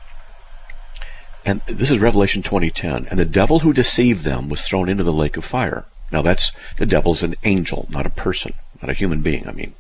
and 1.48 1.62
this 1.66 1.90
is 1.90 2.00
Revelation 2.00 2.44
twenty 2.44 2.70
ten, 2.70 3.08
and 3.10 3.20
the 3.20 3.26
devil 3.26 3.60
who 3.60 3.74
deceived 3.74 4.24
them 4.24 4.50
was 4.50 4.68
thrown 4.68 4.90
into 4.90 5.04
the 5.04 5.14
lake 5.14 5.38
of 5.38 5.46
fire. 5.46 5.86
Now 6.12 6.22
that's 6.22 6.52
the 6.78 6.86
devil's 6.86 7.24
an 7.24 7.36
angel, 7.44 7.88
not 7.90 8.06
a 8.06 8.12
person, 8.12 8.54
not 8.82 8.92
a 8.92 8.94
human 8.94 9.22
being. 9.22 9.48
I 9.48 9.54
mean, 9.54 9.74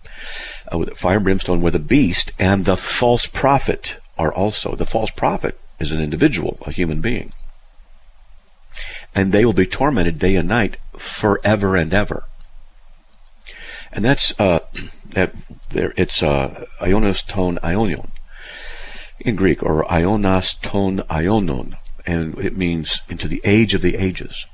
uh, 0.74 0.80
with 0.80 0.98
fire 0.98 1.18
and 1.18 1.24
brimstone, 1.24 1.62
where 1.62 1.72
the 1.72 1.80
beast 1.80 2.32
and 2.40 2.66
the 2.66 2.78
false 2.78 3.28
prophet 3.28 3.98
are 4.18 4.34
also. 4.34 4.76
The 4.76 4.86
false 4.86 5.12
prophet 5.12 5.60
is 5.80 5.92
an 5.92 6.02
individual, 6.02 6.58
a 6.66 6.72
human 6.72 7.02
being 7.02 7.34
and 9.18 9.32
they 9.32 9.46
will 9.46 9.54
be 9.54 9.66
tormented 9.66 10.20
day 10.20 10.36
and 10.36 10.48
night 10.48 10.78
forever 10.96 11.76
and 11.76 11.94
ever. 11.94 12.24
And 13.92 14.06
that's 14.06 14.40
uh, 14.40 14.60
that 15.10 15.34
there. 15.70 15.94
It's 15.98 16.22
uh, 16.22 16.66
ionos 16.80 17.26
ton 17.26 17.58
ionion 17.64 18.12
in 19.20 19.36
Greek, 19.36 19.64
or 19.64 19.84
ionas 19.92 20.56
ton 20.62 21.00
ionon, 21.10 21.76
and 22.06 22.38
it 22.40 22.56
means 22.56 23.02
into 23.10 23.28
the 23.28 23.42
age 23.44 23.74
of 23.74 23.82
the 23.82 23.96
ages. 23.96 24.46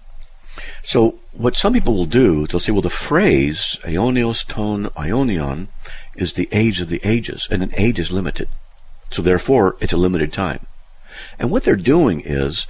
So 0.83 1.19
what 1.31 1.55
some 1.55 1.73
people 1.73 1.95
will 1.95 2.05
do, 2.05 2.45
they'll 2.47 2.59
say, 2.59 2.71
well, 2.71 2.81
the 2.81 2.89
phrase 2.89 3.77
aionios 3.83 4.47
ton 4.47 4.89
ionion 4.97 5.67
is 6.15 6.33
the 6.33 6.49
age 6.51 6.79
of 6.79 6.89
the 6.89 7.01
ages, 7.03 7.47
and 7.49 7.63
an 7.63 7.73
age 7.75 7.99
is 7.99 8.11
limited. 8.11 8.47
So 9.11 9.21
therefore, 9.21 9.75
it's 9.79 9.93
a 9.93 9.97
limited 9.97 10.31
time. 10.31 10.65
And 11.39 11.49
what 11.49 11.63
they're 11.63 11.75
doing 11.75 12.21
is 12.21 12.67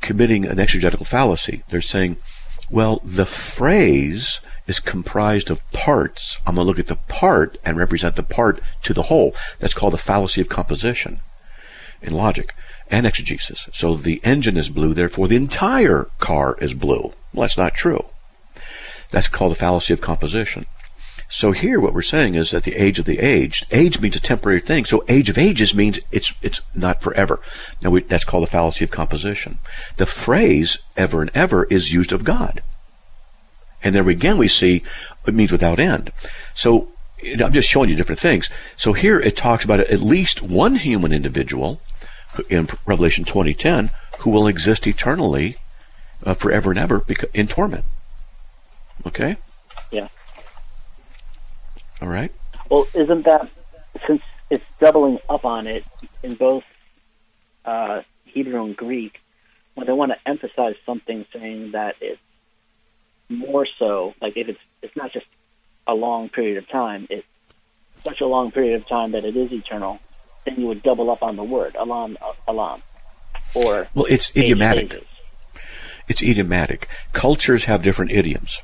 committing 0.00 0.44
an 0.44 0.60
exegetical 0.60 1.06
fallacy. 1.06 1.62
They're 1.70 1.80
saying, 1.80 2.16
well, 2.70 3.00
the 3.04 3.26
phrase 3.26 4.40
is 4.66 4.80
comprised 4.80 5.50
of 5.50 5.60
parts. 5.72 6.38
I'm 6.46 6.56
going 6.56 6.64
to 6.64 6.68
look 6.68 6.78
at 6.78 6.86
the 6.86 6.96
part 6.96 7.58
and 7.64 7.76
represent 7.76 8.16
the 8.16 8.22
part 8.22 8.60
to 8.82 8.92
the 8.92 9.04
whole. 9.04 9.34
That's 9.58 9.74
called 9.74 9.92
the 9.92 9.98
fallacy 9.98 10.40
of 10.40 10.48
composition 10.48 11.20
in 12.02 12.12
logic 12.12 12.54
and 12.90 13.06
exegesis. 13.06 13.68
So 13.72 13.96
the 13.96 14.20
engine 14.24 14.56
is 14.56 14.68
blue, 14.68 14.94
therefore 14.94 15.28
the 15.28 15.36
entire 15.36 16.08
car 16.18 16.56
is 16.60 16.74
blue. 16.74 17.12
Well, 17.32 17.42
that's 17.42 17.58
not 17.58 17.74
true. 17.74 18.04
That's 19.10 19.28
called 19.28 19.52
the 19.52 19.56
fallacy 19.56 19.92
of 19.92 20.00
composition. 20.00 20.66
So 21.28 21.50
here, 21.50 21.80
what 21.80 21.92
we're 21.92 22.02
saying 22.02 22.36
is 22.36 22.52
that 22.52 22.62
the 22.62 22.76
age 22.76 23.00
of 23.00 23.04
the 23.04 23.18
aged, 23.18 23.66
age 23.72 24.00
means 24.00 24.14
a 24.14 24.20
temporary 24.20 24.60
thing. 24.60 24.84
So 24.84 25.04
age 25.08 25.28
of 25.28 25.38
ages 25.38 25.74
means 25.74 25.98
it's 26.12 26.32
it's 26.40 26.60
not 26.74 27.02
forever. 27.02 27.40
Now 27.82 27.90
we, 27.90 28.02
that's 28.02 28.24
called 28.24 28.44
the 28.44 28.50
fallacy 28.50 28.84
of 28.84 28.92
composition. 28.92 29.58
The 29.96 30.06
phrase 30.06 30.78
"ever 30.96 31.22
and 31.22 31.30
ever" 31.34 31.64
is 31.64 31.92
used 31.92 32.12
of 32.12 32.22
God, 32.22 32.62
and 33.82 33.94
there 33.94 34.08
again 34.08 34.38
we 34.38 34.48
see 34.48 34.82
it 35.26 35.34
means 35.34 35.52
without 35.52 35.78
end. 35.78 36.12
So 36.54 36.88
I'm 37.42 37.52
just 37.52 37.68
showing 37.68 37.88
you 37.88 37.96
different 37.96 38.20
things. 38.20 38.48
So 38.76 38.92
here 38.92 39.20
it 39.20 39.36
talks 39.36 39.64
about 39.64 39.80
at 39.80 40.00
least 40.00 40.42
one 40.42 40.76
human 40.76 41.12
individual 41.12 41.80
in 42.48 42.68
Revelation 42.86 43.24
20:10 43.24 43.90
who 44.20 44.30
will 44.30 44.46
exist 44.46 44.86
eternally, 44.86 45.56
uh, 46.24 46.34
forever 46.34 46.70
and 46.70 46.78
ever, 46.78 47.04
in 47.34 47.46
torment. 47.46 47.84
Okay. 49.06 49.36
Yeah. 49.90 50.08
All 52.00 52.08
right. 52.08 52.32
Well, 52.70 52.86
isn't 52.94 53.24
that 53.24 53.48
since 54.06 54.22
it's 54.50 54.64
doubling 54.80 55.18
up 55.28 55.44
on 55.44 55.66
it 55.66 55.84
in 56.22 56.34
both 56.34 56.64
uh, 57.64 58.02
Hebrew 58.24 58.64
and 58.64 58.76
Greek, 58.76 59.20
when 59.74 59.86
they 59.86 59.92
want 59.92 60.12
to 60.12 60.28
emphasize 60.28 60.76
something, 60.84 61.26
saying 61.32 61.72
that 61.72 61.96
it's 62.00 62.20
more 63.28 63.66
so, 63.78 64.14
like 64.20 64.36
if 64.36 64.48
it's 64.48 64.60
it's 64.82 64.96
not 64.96 65.12
just 65.12 65.26
a 65.86 65.94
long 65.94 66.28
period 66.28 66.58
of 66.58 66.68
time, 66.68 67.06
it's 67.10 67.26
such 68.04 68.20
a 68.20 68.26
long 68.26 68.50
period 68.50 68.80
of 68.80 68.88
time 68.88 69.12
that 69.12 69.24
it 69.24 69.36
is 69.36 69.52
eternal, 69.52 69.98
then 70.44 70.56
you 70.60 70.66
would 70.66 70.82
double 70.82 71.10
up 71.10 71.22
on 71.22 71.36
the 71.36 71.44
word 71.44 71.74
alam 71.76 72.16
alam, 72.46 72.82
or 73.54 73.88
Well, 73.94 74.06
it's 74.08 74.30
idiomatic. 74.36 74.92
ages. 74.92 75.06
It's 76.08 76.22
idiomatic. 76.22 76.88
Cultures 77.12 77.64
have 77.64 77.82
different 77.82 78.12
idioms, 78.12 78.62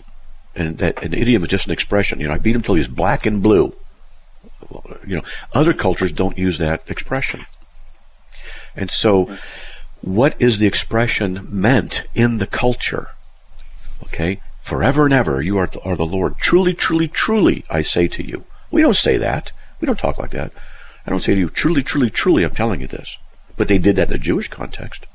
and 0.54 0.78
that 0.78 1.02
an 1.02 1.12
idiom 1.12 1.42
is 1.42 1.48
just 1.48 1.66
an 1.66 1.72
expression. 1.72 2.20
You 2.20 2.28
know, 2.28 2.34
I 2.34 2.38
beat 2.38 2.54
him 2.54 2.62
till 2.62 2.76
he's 2.76 2.88
black 2.88 3.26
and 3.26 3.42
blue. 3.42 3.74
You 5.06 5.16
know, 5.16 5.22
other 5.52 5.74
cultures 5.74 6.12
don't 6.12 6.38
use 6.38 6.58
that 6.58 6.82
expression, 6.88 7.46
and 8.76 8.90
so 8.90 9.36
what 10.00 10.40
is 10.40 10.58
the 10.58 10.66
expression 10.66 11.46
meant 11.50 12.04
in 12.14 12.38
the 12.38 12.46
culture? 12.46 13.08
Okay, 14.04 14.40
forever 14.62 15.04
and 15.04 15.12
ever 15.12 15.42
you 15.42 15.58
are, 15.58 15.68
are 15.84 15.96
the 15.96 16.06
Lord. 16.06 16.38
Truly, 16.38 16.72
truly, 16.72 17.08
truly, 17.08 17.64
I 17.68 17.82
say 17.82 18.08
to 18.08 18.24
you. 18.24 18.44
We 18.70 18.80
don't 18.80 18.96
say 18.96 19.18
that. 19.18 19.52
We 19.80 19.86
don't 19.86 19.98
talk 19.98 20.18
like 20.18 20.30
that. 20.30 20.52
I 21.06 21.10
don't 21.10 21.20
say 21.20 21.34
to 21.34 21.40
you, 21.40 21.50
truly, 21.50 21.82
truly, 21.82 22.08
truly, 22.08 22.44
I'm 22.44 22.52
telling 22.52 22.80
you 22.80 22.86
this. 22.86 23.18
but 23.56 23.68
they 23.68 23.78
did 23.78 23.96
that 23.96 24.08
in 24.08 24.12
the 24.12 24.18
Jewish 24.18 24.48
context. 24.48 25.06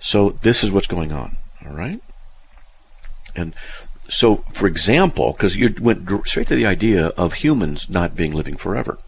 So 0.00 0.30
this 0.30 0.62
is 0.62 0.70
what's 0.70 0.86
going 0.86 1.12
on. 1.12 1.36
All 1.64 1.72
right. 1.72 2.00
And 3.34 3.54
so, 4.08 4.38
for 4.52 4.66
example, 4.66 5.32
because 5.32 5.56
you 5.56 5.74
went 5.80 6.08
straight 6.26 6.48
to 6.48 6.56
the 6.56 6.66
idea 6.66 7.06
of 7.08 7.34
humans 7.34 7.88
not 7.88 8.16
being 8.16 8.32
living 8.32 8.56
forever. 8.56 8.98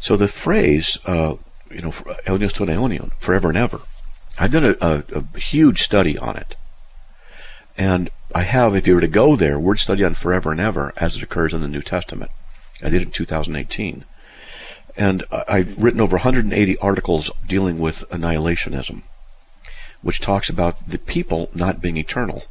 So 0.00 0.16
the 0.16 0.28
phrase, 0.28 0.98
uh, 1.06 1.36
you 1.70 1.82
know, 1.82 1.92
aeonios 2.26 2.52
ton 2.52 2.66
aeonion, 2.66 3.12
forever 3.18 3.48
and 3.48 3.58
ever. 3.58 3.80
I've 4.38 4.50
done 4.50 4.64
a, 4.64 4.76
a, 4.80 5.04
a, 5.14 5.38
huge 5.38 5.82
study 5.82 6.18
on 6.18 6.36
it. 6.36 6.56
And 7.78 8.10
I 8.34 8.42
have, 8.42 8.74
if 8.74 8.86
you 8.86 8.94
were 8.94 9.00
to 9.00 9.08
go 9.08 9.36
there, 9.36 9.58
word 9.58 9.78
study 9.78 10.04
on 10.04 10.14
forever 10.14 10.50
and 10.50 10.60
ever 10.60 10.92
as 10.96 11.16
it 11.16 11.22
occurs 11.22 11.54
in 11.54 11.60
the 11.60 11.68
New 11.68 11.82
Testament. 11.82 12.30
I 12.82 12.90
did 12.90 13.02
it 13.02 13.06
in 13.06 13.10
2018. 13.12 14.04
And 14.96 15.24
I've 15.48 15.80
written 15.82 16.00
over 16.00 16.16
180 16.16 16.78
articles 16.78 17.30
dealing 17.46 17.78
with 17.78 18.04
annihilationism, 18.10 19.02
which 20.02 20.20
talks 20.20 20.48
about 20.48 20.88
the 20.88 20.98
people 20.98 21.50
not 21.54 21.80
being 21.80 21.96
eternal 21.96 22.44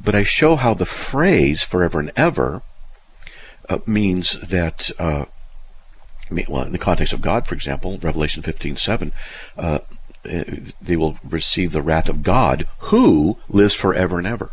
but 0.00 0.14
I 0.14 0.22
show 0.22 0.56
how 0.56 0.74
the 0.74 0.86
phrase 0.86 1.62
forever 1.62 2.00
and 2.00 2.12
ever 2.16 2.62
uh, 3.68 3.78
means 3.86 4.38
that, 4.40 4.90
uh, 4.98 5.26
well, 6.48 6.62
in 6.62 6.72
the 6.72 6.78
context 6.78 7.12
of 7.12 7.20
God, 7.20 7.46
for 7.46 7.54
example, 7.54 7.98
Revelation 7.98 8.42
15:7, 8.42 9.12
uh, 9.56 9.80
they 10.22 10.96
will 10.96 11.18
receive 11.22 11.72
the 11.72 11.82
wrath 11.82 12.08
of 12.08 12.22
God, 12.22 12.66
who 12.78 13.38
lives 13.48 13.74
forever 13.74 14.18
and 14.18 14.26
ever, 14.26 14.50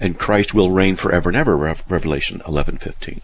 and 0.00 0.18
Christ 0.18 0.54
will 0.54 0.70
reign 0.70 0.96
forever 0.96 1.30
and 1.30 1.36
ever. 1.36 1.56
Revelation 1.56 2.42
11:15. 2.46 3.20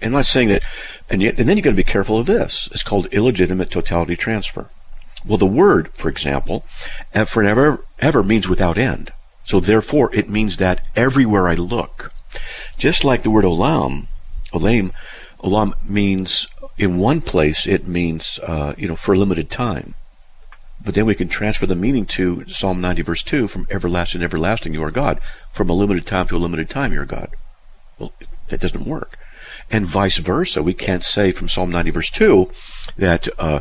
And 0.00 0.12
not 0.12 0.26
saying 0.26 0.48
that, 0.48 0.62
and 1.08 1.22
yet, 1.22 1.38
and 1.38 1.48
then 1.48 1.56
you 1.56 1.62
got 1.62 1.70
to 1.70 1.76
be 1.76 1.84
careful 1.84 2.18
of 2.18 2.26
this. 2.26 2.68
It's 2.72 2.82
called 2.82 3.06
illegitimate 3.12 3.70
totality 3.70 4.16
transfer. 4.16 4.68
Well, 5.24 5.38
the 5.38 5.46
word, 5.46 5.90
for 5.92 6.08
example, 6.08 6.64
forever 7.26 7.84
ever 8.00 8.22
means 8.22 8.48
without 8.48 8.78
end. 8.78 9.12
So 9.44 9.60
therefore, 9.60 10.10
it 10.14 10.28
means 10.28 10.56
that 10.56 10.84
everywhere 10.96 11.48
I 11.48 11.54
look, 11.54 12.12
just 12.76 13.04
like 13.04 13.22
the 13.22 13.30
word 13.30 13.44
olam, 13.44 14.06
olam, 14.52 14.92
olam 15.40 15.72
means 15.88 16.46
in 16.78 16.98
one 16.98 17.20
place 17.20 17.66
it 17.66 17.86
means 17.86 18.38
uh, 18.42 18.74
you 18.76 18.88
know 18.88 18.96
for 18.96 19.14
a 19.14 19.18
limited 19.18 19.50
time, 19.50 19.94
but 20.84 20.94
then 20.94 21.06
we 21.06 21.14
can 21.14 21.28
transfer 21.28 21.66
the 21.66 21.74
meaning 21.74 22.06
to 22.06 22.46
Psalm 22.48 22.80
90 22.80 23.02
verse 23.02 23.22
2 23.22 23.48
from 23.48 23.66
everlasting 23.70 24.22
everlasting 24.22 24.74
you 24.74 24.82
are 24.82 24.90
God, 24.90 25.20
from 25.52 25.70
a 25.70 25.74
limited 25.74 26.06
time 26.06 26.28
to 26.28 26.36
a 26.36 26.38
limited 26.38 26.68
time 26.68 26.92
you 26.92 27.00
are 27.00 27.06
God. 27.06 27.34
Well, 27.98 28.12
that 28.48 28.60
doesn't 28.60 28.86
work, 28.86 29.18
and 29.70 29.86
vice 29.86 30.18
versa. 30.18 30.62
We 30.62 30.74
can't 30.74 31.02
say 31.02 31.32
from 31.32 31.48
Psalm 31.48 31.70
90 31.70 31.90
verse 31.90 32.10
2 32.10 32.50
that. 32.96 33.28
Uh, 33.38 33.60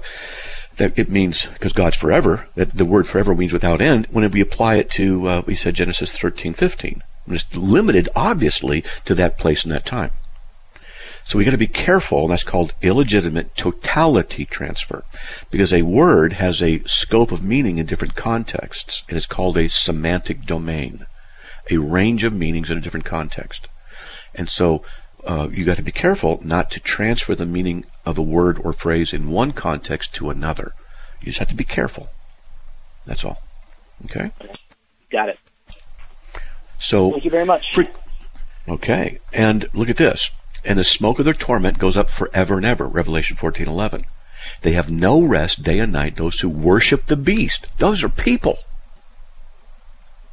that 0.78 0.98
it 0.98 1.10
means 1.10 1.48
because 1.48 1.74
God's 1.74 1.98
forever. 1.98 2.48
That 2.56 2.72
the 2.72 2.86
word 2.86 3.06
forever 3.06 3.36
means 3.36 3.52
without 3.52 3.82
end. 3.82 4.08
When 4.10 4.30
we 4.32 4.42
apply 4.42 4.76
it 4.76 4.90
to, 4.92 5.28
uh, 5.28 5.42
we 5.46 5.54
said 5.54 5.76
Genesis 5.76 6.18
thirteen 6.18 6.54
fifteen. 6.54 7.04
It's 7.28 7.56
limited, 7.56 8.10
obviously, 8.16 8.84
to 9.06 9.14
that 9.16 9.38
place 9.38 9.64
and 9.64 9.72
that 9.72 9.86
time. 9.86 10.12
So 11.32 11.38
we 11.38 11.46
got 11.46 11.52
to 11.52 11.58
be 11.58 11.66
careful, 11.66 12.24
and 12.24 12.32
that's 12.32 12.44
called 12.44 12.76
illegitimate 12.82 13.56
totality 13.56 14.44
transfer, 14.44 15.06
because 15.50 15.72
a 15.72 15.84
word 15.84 16.34
has 16.34 16.62
a 16.62 16.84
scope 16.84 17.32
of 17.32 17.42
meaning 17.42 17.78
in 17.78 17.86
different 17.86 18.16
contexts, 18.16 19.04
and 19.08 19.16
it's 19.16 19.28
called 19.28 19.58
a 19.58 19.70
semantic 19.70 20.46
domain, 20.46 21.06
a 21.70 21.78
range 21.78 22.26
of 22.26 22.34
meanings 22.34 22.70
in 22.70 22.78
a 22.78 22.82
different 22.82 23.06
context. 23.06 23.70
And 24.36 24.50
so 24.50 24.84
uh, 25.26 25.48
you 25.50 25.64
got 25.64 25.78
to 25.78 25.82
be 25.82 25.94
careful 25.94 26.42
not 26.44 26.70
to 26.72 26.82
transfer 26.82 27.34
the 27.34 27.46
meaning 27.46 27.86
of 28.06 28.18
a 28.18 28.22
word 28.22 28.60
or 28.60 28.74
phrase 28.74 29.14
in 29.14 29.30
one 29.30 29.54
context 29.54 30.14
to 30.16 30.32
another. 30.32 30.74
You 31.22 31.28
just 31.28 31.40
have 31.40 31.48
to 31.48 31.56
be 31.56 31.64
careful. 31.64 32.10
That's 33.06 33.24
all. 33.24 33.42
Okay? 34.04 34.32
Got 35.10 35.30
it. 35.30 35.40
So 36.78 37.12
Thank 37.12 37.24
you 37.24 37.32
very 37.32 37.46
much. 37.46 37.80
Okay. 38.68 39.20
And 39.32 39.70
look 39.74 39.88
at 39.88 39.96
this. 39.96 40.30
And 40.64 40.78
the 40.78 40.84
smoke 40.84 41.20
of 41.20 41.26
their 41.26 41.34
torment 41.34 41.80
goes 41.80 41.98
up 41.98 42.10
forever 42.10 42.58
and 42.58 42.66
ever. 42.66 42.88
Revelation 42.88 43.36
14:11. 43.38 44.06
They 44.62 44.74
have 44.74 44.90
no 44.90 45.22
rest 45.22 45.64
day 45.64 45.80
and 45.80 45.92
night 45.92 46.16
those 46.16 46.40
who 46.40 46.50
worship 46.50 47.06
the 47.06 47.16
beast. 47.16 47.68
Those 47.78 48.04
are 48.04 48.10
people. 48.10 48.60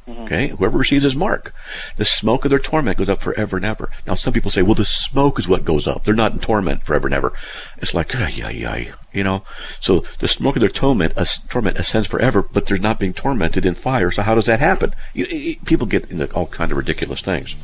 Mm-hmm. 0.09 0.21
Okay, 0.23 0.47
whoever 0.47 0.77
receives 0.77 1.03
his 1.03 1.15
mark, 1.15 1.53
the 1.97 2.05
smoke 2.05 2.43
of 2.43 2.49
their 2.49 2.59
torment 2.59 2.97
goes 2.97 3.09
up 3.09 3.21
forever 3.21 3.57
and 3.57 3.65
ever. 3.65 3.91
Now, 4.07 4.15
some 4.15 4.33
people 4.33 4.49
say, 4.49 4.63
"Well, 4.63 4.73
the 4.73 4.85
smoke 4.85 5.37
is 5.37 5.47
what 5.47 5.65
goes 5.65 5.87
up. 5.87 6.03
They're 6.03 6.15
not 6.15 6.31
in 6.31 6.39
torment 6.39 6.83
forever 6.83 7.07
and 7.07 7.13
ever." 7.13 7.33
It's 7.77 7.93
like, 7.93 8.15
ay, 8.15 8.41
ay, 8.43 8.65
ay, 8.67 8.91
you 9.13 9.23
know. 9.23 9.43
So 9.79 10.03
the 10.19 10.27
smoke 10.27 10.55
of 10.55 10.61
their 10.61 10.69
torment, 10.69 11.13
uh, 11.15 11.25
torment 11.47 11.77
ascends 11.77 12.07
forever, 12.07 12.41
but 12.41 12.65
they're 12.65 12.79
not 12.79 12.99
being 12.99 13.13
tormented 13.13 13.65
in 13.65 13.75
fire. 13.75 14.09
So 14.09 14.23
how 14.23 14.33
does 14.33 14.47
that 14.47 14.59
happen? 14.59 14.95
You, 15.13 15.25
you, 15.25 15.57
people 15.65 15.85
get 15.85 16.09
into 16.09 16.31
all 16.33 16.47
kind 16.47 16.71
of 16.71 16.77
ridiculous 16.77 17.21
things. 17.21 17.55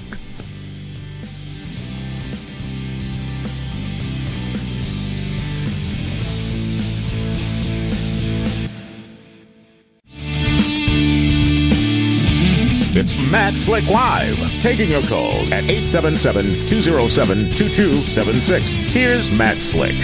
Matt 13.31 13.55
Slick 13.55 13.89
Live, 13.89 14.37
taking 14.61 14.91
your 14.91 15.01
calls 15.03 15.49
at 15.51 15.63
877-207-2276. 15.63 18.59
Here's 18.91 19.31
Matt 19.31 19.57
Slick. 19.57 19.95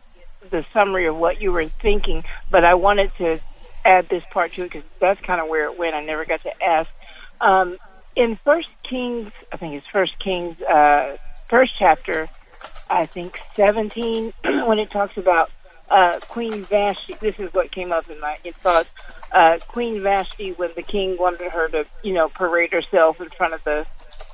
the 0.50 0.66
summary 0.74 1.06
of 1.08 1.16
what 1.16 1.42
you 1.42 1.52
were 1.52 1.66
thinking. 1.66 2.24
But 2.50 2.64
I 2.64 2.76
wanted 2.76 3.12
to 3.18 3.40
add 3.84 4.10
this 4.10 4.24
part 4.32 4.54
to 4.54 4.64
it 4.64 4.72
because 4.72 4.90
that's 5.00 5.22
kind 5.22 5.40
of 5.40 5.48
where 5.48 5.66
it 5.66 5.78
went. 5.78 5.96
I 5.96 6.04
never 6.04 6.26
got 6.26 6.42
to 6.44 6.64
ask. 6.64 6.90
Um, 7.42 7.78
in 8.16 8.38
First 8.38 8.70
Kings, 8.84 9.32
I 9.52 9.58
think 9.58 9.76
it's 9.76 9.88
First 9.88 10.18
Kings, 10.20 10.60
uh, 10.62 11.18
first 11.48 11.74
chapter, 11.78 12.28
I 12.90 13.06
think 13.06 13.40
17 13.54 14.34
when 14.66 14.80
it 14.80 14.92
talks 14.92 15.18
about 15.18 15.52
uh, 15.90 16.20
Queen 16.28 16.64
Vashti. 16.64 17.16
This 17.20 17.40
is 17.40 17.54
what 17.54 17.72
came 17.72 17.92
up 17.92 18.10
in 18.10 18.20
my 18.20 18.38
thoughts. 18.62 18.94
Uh, 19.32 19.60
Queen 19.68 20.02
Vashti, 20.02 20.52
when 20.54 20.72
the 20.76 20.82
king 20.82 21.18
wanted 21.18 21.52
her 21.52 21.68
to, 21.70 21.86
you 22.04 22.14
know, 22.14 22.30
parade 22.30 22.72
herself 22.72 23.20
in 23.20 23.30
front 23.30 23.54
of 23.54 23.64
the 23.64 23.86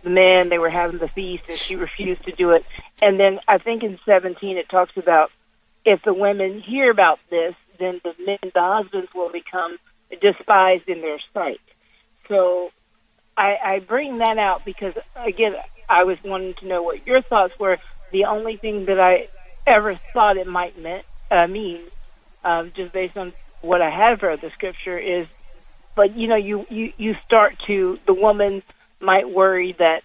the 0.03 0.09
men, 0.09 0.49
they 0.49 0.57
were 0.57 0.69
having 0.69 0.97
the 0.97 1.07
feast, 1.07 1.43
and 1.47 1.59
she 1.59 1.75
refused 1.75 2.23
to 2.23 2.31
do 2.31 2.51
it. 2.51 2.65
And 3.03 3.19
then 3.19 3.39
I 3.47 3.59
think 3.59 3.83
in 3.83 3.99
17 4.03 4.57
it 4.57 4.67
talks 4.67 4.97
about 4.97 5.31
if 5.85 6.01
the 6.01 6.13
women 6.13 6.59
hear 6.59 6.89
about 6.89 7.19
this, 7.29 7.53
then 7.77 8.01
the 8.03 8.15
men, 8.25 8.39
the 8.41 8.61
husbands 8.61 9.13
will 9.13 9.29
become 9.29 9.77
despised 10.19 10.87
in 10.87 11.01
their 11.01 11.19
sight. 11.35 11.61
So 12.27 12.71
I, 13.37 13.57
I 13.63 13.79
bring 13.79 14.17
that 14.19 14.39
out 14.39 14.65
because 14.65 14.95
again, 15.15 15.55
I 15.87 16.03
was 16.03 16.17
wanting 16.23 16.55
to 16.55 16.67
know 16.67 16.81
what 16.81 17.05
your 17.05 17.21
thoughts 17.21 17.57
were 17.59 17.77
the 18.11 18.25
only 18.25 18.57
thing 18.57 18.85
that 18.85 18.99
I 18.99 19.29
ever 19.65 19.95
thought 20.13 20.37
it 20.37 20.47
might 20.47 20.77
meant, 20.77 21.05
uh, 21.31 21.47
mean, 21.47 21.79
um, 22.43 22.71
just 22.75 22.91
based 22.91 23.17
on 23.17 23.33
what 23.61 23.81
I 23.81 23.89
have 23.89 24.21
read 24.21 24.41
the 24.41 24.49
scripture 24.51 24.97
is, 24.97 25.27
but 25.95 26.15
you 26.15 26.27
know, 26.27 26.35
you, 26.35 26.65
you, 26.69 26.93
you 26.97 27.15
start 27.25 27.57
to, 27.67 27.99
the 28.05 28.13
woman 28.13 28.63
might 28.99 29.29
worry 29.29 29.73
that, 29.79 30.03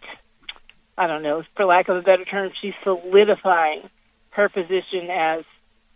I 0.96 1.06
don't 1.06 1.22
know, 1.22 1.42
for 1.54 1.64
lack 1.64 1.88
of 1.88 1.96
a 1.96 2.02
better 2.02 2.24
term, 2.24 2.50
she's 2.60 2.74
solidifying 2.82 3.88
her 4.30 4.48
position 4.48 5.10
as 5.10 5.44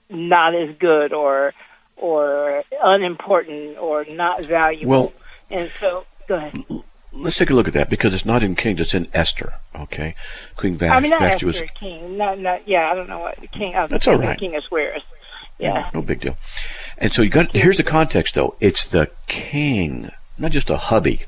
not 0.08 0.54
as 0.54 0.76
good 0.78 1.12
or, 1.12 1.54
or 1.96 2.64
unimportant 2.82 3.78
or 3.78 4.04
not 4.04 4.42
valuable. 4.42 4.90
Well, 4.90 5.12
and 5.50 5.70
so, 5.80 6.04
go 6.26 6.36
ahead 6.36 6.64
let's 7.12 7.36
take 7.36 7.50
a 7.50 7.54
look 7.54 7.68
at 7.68 7.74
that 7.74 7.90
because 7.90 8.14
it's 8.14 8.24
not 8.24 8.42
in 8.42 8.54
Kings, 8.54 8.80
it's 8.80 8.94
in 8.94 9.08
Esther. 9.12 9.54
Okay, 9.74 10.14
Queen 10.56 10.76
Vashti. 10.76 10.94
I 10.94 11.00
mean, 11.00 11.10
not 11.10 11.20
Vashti 11.20 11.48
Esther, 11.48 11.62
was. 11.62 11.70
King. 11.78 12.16
Not, 12.16 12.38
not, 12.38 12.68
yeah, 12.68 12.90
I 12.90 12.94
don't 12.94 13.08
know 13.08 13.20
what 13.20 13.38
King. 13.52 13.74
Uh, 13.74 13.86
That's 13.86 14.06
all 14.08 14.16
right. 14.16 14.38
King 14.38 14.54
Ahasuerus. 14.54 15.02
Yeah. 15.60 15.90
No 15.92 16.02
big 16.02 16.20
deal. 16.20 16.36
And 16.98 17.12
so 17.12 17.22
you 17.22 17.30
got 17.30 17.54
here's 17.54 17.76
the 17.76 17.82
context 17.82 18.34
though. 18.34 18.56
It's 18.60 18.84
the 18.84 19.10
king, 19.26 20.10
not 20.38 20.52
just 20.52 20.70
a 20.70 20.76
hubby. 20.76 21.22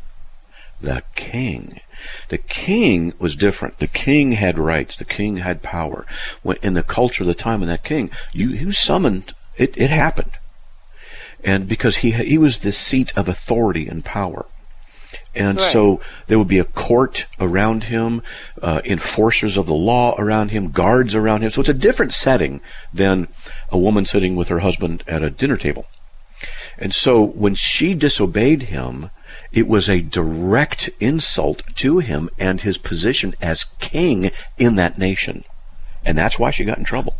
The 0.80 1.02
king. 1.14 1.80
The 2.28 2.38
king 2.38 3.12
was 3.18 3.36
different. 3.36 3.78
The 3.78 3.86
king 3.86 4.32
had 4.32 4.58
rights. 4.58 4.96
The 4.96 5.04
king 5.04 5.36
had 5.36 5.62
power. 5.62 6.04
When, 6.42 6.56
in 6.62 6.74
the 6.74 6.82
culture 6.82 7.22
of 7.22 7.28
the 7.28 7.34
time 7.34 7.62
of 7.62 7.68
that 7.68 7.84
king, 7.84 8.10
you 8.32 8.66
was 8.66 8.78
summoned. 8.78 9.34
It, 9.56 9.76
it 9.78 9.90
happened, 9.90 10.32
and 11.44 11.68
because 11.68 11.98
he 11.98 12.10
he 12.10 12.38
was 12.38 12.60
the 12.60 12.72
seat 12.72 13.16
of 13.16 13.28
authority 13.28 13.86
and 13.86 14.04
power. 14.04 14.46
And 15.34 15.58
Right. 15.58 15.72
so 15.72 16.00
there 16.26 16.38
would 16.38 16.48
be 16.48 16.58
a 16.58 16.64
court 16.64 17.26
around 17.40 17.84
him, 17.84 18.22
uh, 18.60 18.82
enforcers 18.84 19.56
of 19.56 19.66
the 19.66 19.74
law 19.74 20.14
around 20.18 20.50
him, 20.50 20.70
guards 20.70 21.14
around 21.14 21.42
him. 21.42 21.50
So 21.50 21.60
it's 21.60 21.70
a 21.70 21.74
different 21.74 22.12
setting 22.12 22.60
than 22.92 23.28
a 23.70 23.78
woman 23.78 24.04
sitting 24.04 24.36
with 24.36 24.48
her 24.48 24.58
husband 24.60 25.02
at 25.06 25.22
a 25.22 25.30
dinner 25.30 25.56
table. 25.56 25.86
And 26.78 26.94
so 26.94 27.22
when 27.24 27.54
she 27.54 27.94
disobeyed 27.94 28.64
him, 28.64 29.10
it 29.52 29.68
was 29.68 29.88
a 29.88 30.00
direct 30.00 30.90
insult 31.00 31.62
to 31.76 31.98
him 31.98 32.28
and 32.38 32.60
his 32.60 32.78
position 32.78 33.34
as 33.40 33.64
king 33.78 34.30
in 34.58 34.76
that 34.76 34.98
nation. 34.98 35.44
And 36.04 36.18
that's 36.18 36.38
why 36.38 36.50
she 36.50 36.64
got 36.64 36.78
in 36.78 36.84
trouble. 36.84 37.16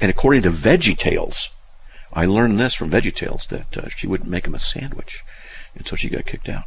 And 0.00 0.10
according 0.10 0.42
to 0.42 0.50
Veggie 0.50 0.96
Tales, 0.96 1.50
I 2.12 2.26
learned 2.26 2.60
this 2.60 2.74
from 2.74 2.90
Veggie 2.90 3.14
Tales 3.14 3.46
that 3.48 3.76
uh, 3.76 3.88
she 3.88 4.06
wouldn't 4.06 4.30
make 4.30 4.46
him 4.46 4.54
a 4.54 4.58
sandwich. 4.58 5.24
And 5.74 5.86
so 5.86 5.96
she 5.96 6.08
got 6.08 6.26
kicked 6.26 6.48
out. 6.48 6.64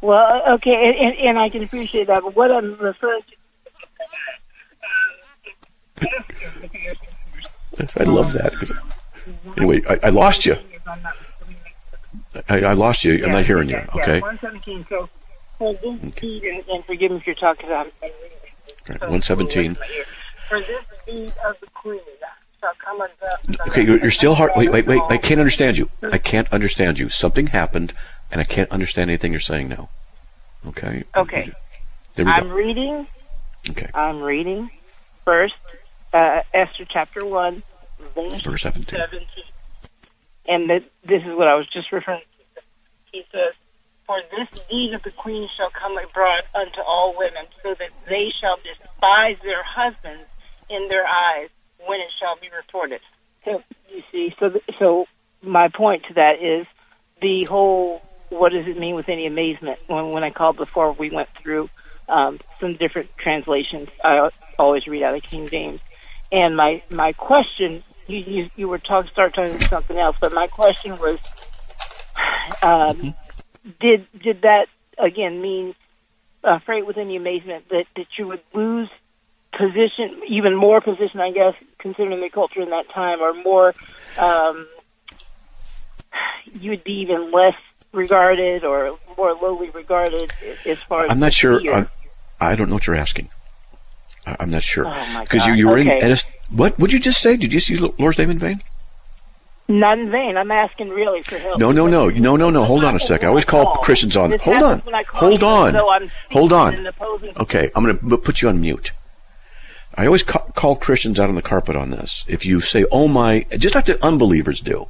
Well, 0.00 0.42
uh, 0.46 0.54
okay, 0.54 0.96
and, 0.98 1.16
and, 1.16 1.38
I 1.38 1.50
can 1.50 1.62
appreciate 1.62 2.06
that. 2.06 2.22
But 2.22 2.34
what 2.34 2.50
I'm 2.50 2.74
referring 2.76 3.22
to. 3.22 3.36
I 7.98 8.04
love 8.04 8.32
that. 8.32 8.54
Anyway, 9.56 9.82
I, 9.88 9.98
I 10.04 10.10
lost 10.10 10.46
you. 10.46 10.56
I, 12.48 12.60
I 12.60 12.72
lost 12.72 13.04
you. 13.04 13.22
I'm 13.24 13.32
not 13.32 13.44
hearing 13.44 13.68
you. 13.68 13.76
Yeah, 13.76 14.02
Okay. 14.02 14.20
117. 14.20 14.86
So, 14.88 15.08
for 15.58 15.74
this 15.74 16.14
deed, 16.14 16.44
and, 16.44 16.64
and 16.68 16.84
forgive 16.84 17.10
me 17.10 17.18
if 17.18 17.26
you're 17.26 17.34
talking 17.34 17.66
about. 17.66 17.92
Right, 18.00 19.00
117. 19.00 19.76
For 20.48 20.60
this 20.60 20.84
deed 21.06 21.32
of 21.46 21.60
the 21.60 21.66
queen 21.74 22.00
shall 22.60 22.72
come 22.78 23.00
unto. 23.00 23.62
Okay, 23.68 23.84
you're, 23.84 23.98
you're 23.98 24.10
still 24.10 24.34
hard. 24.34 24.52
Wait, 24.56 24.70
wait, 24.70 24.86
wait. 24.86 25.02
I 25.08 25.18
can't 25.18 25.40
understand 25.40 25.76
you. 25.76 25.90
I 26.02 26.18
can't 26.18 26.50
understand 26.52 26.98
you. 26.98 27.08
Something 27.08 27.48
happened, 27.48 27.92
and 28.30 28.40
I 28.40 28.44
can't 28.44 28.70
understand 28.70 29.10
anything 29.10 29.32
you're 29.32 29.40
saying 29.40 29.68
now. 29.68 29.88
Okay. 30.66 31.04
Okay. 31.16 31.52
There 32.14 32.24
we 32.26 32.30
I'm 32.30 32.48
go. 32.48 32.54
reading. 32.54 33.06
Okay. 33.70 33.88
I'm 33.94 34.20
reading 34.22 34.70
first 35.24 35.54
uh, 36.12 36.42
Esther 36.52 36.84
chapter 36.88 37.24
one, 37.24 37.62
verse 38.14 38.42
Verse 38.42 38.62
17. 38.62 38.98
17. 38.98 39.26
And 40.48 40.68
th- 40.68 40.90
this 41.04 41.22
is 41.22 41.36
what 41.36 41.46
I 41.46 41.54
was 41.54 41.66
just 41.72 41.92
referring 41.92 42.20
to. 42.20 42.62
He 43.12 43.22
says, 43.32 43.54
For 44.06 44.20
this 44.30 44.48
deed 44.68 44.94
of 44.94 45.02
the 45.02 45.10
queen 45.10 45.48
shall 45.56 45.70
come 45.70 45.96
abroad 45.98 46.42
unto 46.54 46.80
all 46.80 47.14
women, 47.16 47.44
so 47.62 47.74
that 47.78 47.90
they 48.08 48.28
shall 48.40 48.56
despise 48.56 49.36
their 49.42 49.62
husbands 49.62 50.24
in 50.68 50.88
their 50.88 51.04
eyes 51.06 51.48
when 51.86 52.00
it 52.00 52.10
shall 52.18 52.36
be 52.40 52.48
reported. 52.54 53.00
So, 53.44 53.62
you 53.92 54.02
see, 54.12 54.34
so, 54.38 54.50
th- 54.50 54.64
so 54.78 55.06
my 55.42 55.68
point 55.68 56.04
to 56.08 56.14
that 56.14 56.42
is 56.42 56.66
the 57.20 57.44
whole 57.44 58.02
what 58.30 58.52
does 58.52 58.66
it 58.66 58.78
mean 58.78 58.94
with 58.94 59.08
any 59.08 59.26
amazement? 59.26 59.78
When, 59.86 60.10
when 60.10 60.24
I 60.24 60.30
called 60.30 60.56
before, 60.56 60.92
we 60.92 61.10
went 61.10 61.28
through 61.40 61.68
um, 62.08 62.40
some 62.60 62.76
different 62.76 63.16
translations. 63.18 63.88
I 64.02 64.30
always 64.58 64.86
read 64.86 65.02
out 65.02 65.14
of 65.14 65.22
King 65.22 65.48
James. 65.48 65.80
And 66.32 66.56
my, 66.56 66.82
my 66.90 67.12
question, 67.12 67.82
you, 68.06 68.18
you, 68.18 68.50
you 68.56 68.68
were 68.68 68.78
talking, 68.78 69.10
start 69.10 69.34
talking 69.34 69.56
about 69.56 69.68
something 69.68 69.98
else, 69.98 70.16
but 70.20 70.32
my 70.32 70.46
question 70.46 70.92
was, 70.92 71.18
um, 72.62 73.14
did, 73.80 74.06
did 74.18 74.42
that 74.42 74.66
again 74.98 75.42
mean, 75.42 75.74
uh, 76.42 76.58
freight 76.60 76.86
with 76.86 76.96
any 76.96 77.16
amazement 77.16 77.68
that, 77.68 77.86
that 77.96 78.06
you 78.16 78.28
would 78.28 78.40
lose 78.54 78.88
position, 79.52 80.22
even 80.28 80.54
more 80.54 80.80
position, 80.80 81.20
I 81.20 81.32
guess, 81.32 81.54
considering 81.78 82.20
the 82.20 82.30
culture 82.30 82.62
in 82.62 82.70
that 82.70 82.88
time, 82.90 83.20
or 83.20 83.34
more, 83.34 83.74
um, 84.18 84.66
you 86.52 86.70
would 86.70 86.84
be 86.84 87.00
even 87.00 87.30
less 87.30 87.56
regarded 87.92 88.64
or 88.64 88.98
more 89.16 89.32
lowly 89.34 89.70
regarded 89.70 90.32
as 90.66 90.78
far 90.88 91.04
as 91.04 91.10
I'm 91.10 91.18
not 91.20 91.32
sure. 91.32 91.60
I'm, 91.72 91.88
I 92.40 92.54
don't 92.56 92.68
know 92.68 92.76
what 92.76 92.86
you're 92.86 92.96
asking. 92.96 93.28
I- 94.26 94.36
I'm 94.40 94.50
not 94.50 94.62
sure 94.62 94.86
Oh, 94.86 95.20
because 95.22 95.46
you 95.46 95.52
God. 95.52 95.58
you 95.58 95.68
were 95.68 95.78
Okay. 95.78 96.10
in. 96.10 96.16
What 96.50 96.78
would 96.78 96.92
you 96.92 96.98
just 97.00 97.20
say? 97.20 97.36
Did 97.36 97.52
you 97.52 97.60
use 97.60 97.80
Lord's 97.98 98.18
name 98.18 98.30
in 98.30 98.38
vain? 98.38 98.62
Not 99.68 99.98
in 100.00 100.10
vain. 100.10 100.36
I'm 100.36 100.50
asking 100.50 100.88
really 100.90 101.22
for 101.22 101.38
help. 101.38 101.58
No, 101.60 101.70
no, 101.70 101.86
no, 101.86 102.08
no, 102.10 102.34
no, 102.36 102.50
no. 102.50 102.64
Hold 102.64 102.84
on 102.84 102.96
a 102.96 103.00
second. 103.00 103.26
I 103.26 103.28
always 103.28 103.44
call 103.44 103.76
Christians 103.76 104.16
on. 104.16 104.36
Hold 104.40 104.62
on. 104.62 104.78
when 104.80 104.94
I 104.96 105.04
call 105.04 105.20
Hold 105.20 105.42
on. 105.44 105.74
Hold 106.32 106.52
on. 106.52 106.88
Okay, 107.36 107.70
I'm 107.74 107.84
going 107.84 107.96
to 108.10 108.18
put 108.18 108.42
you 108.42 108.48
on 108.48 108.60
mute. 108.60 108.90
I 109.94 110.06
always 110.06 110.22
ca- 110.24 110.38
call 110.54 110.74
Christians 110.76 111.20
out 111.20 111.28
on 111.28 111.34
the 111.36 111.42
carpet 111.42 111.76
on 111.76 111.90
this. 111.90 112.24
If 112.26 112.44
you 112.46 112.60
say, 112.60 112.84
"Oh 112.92 113.06
my," 113.08 113.44
just 113.58 113.74
like 113.74 113.84
the 113.86 114.02
unbelievers 114.04 114.60
do, 114.60 114.86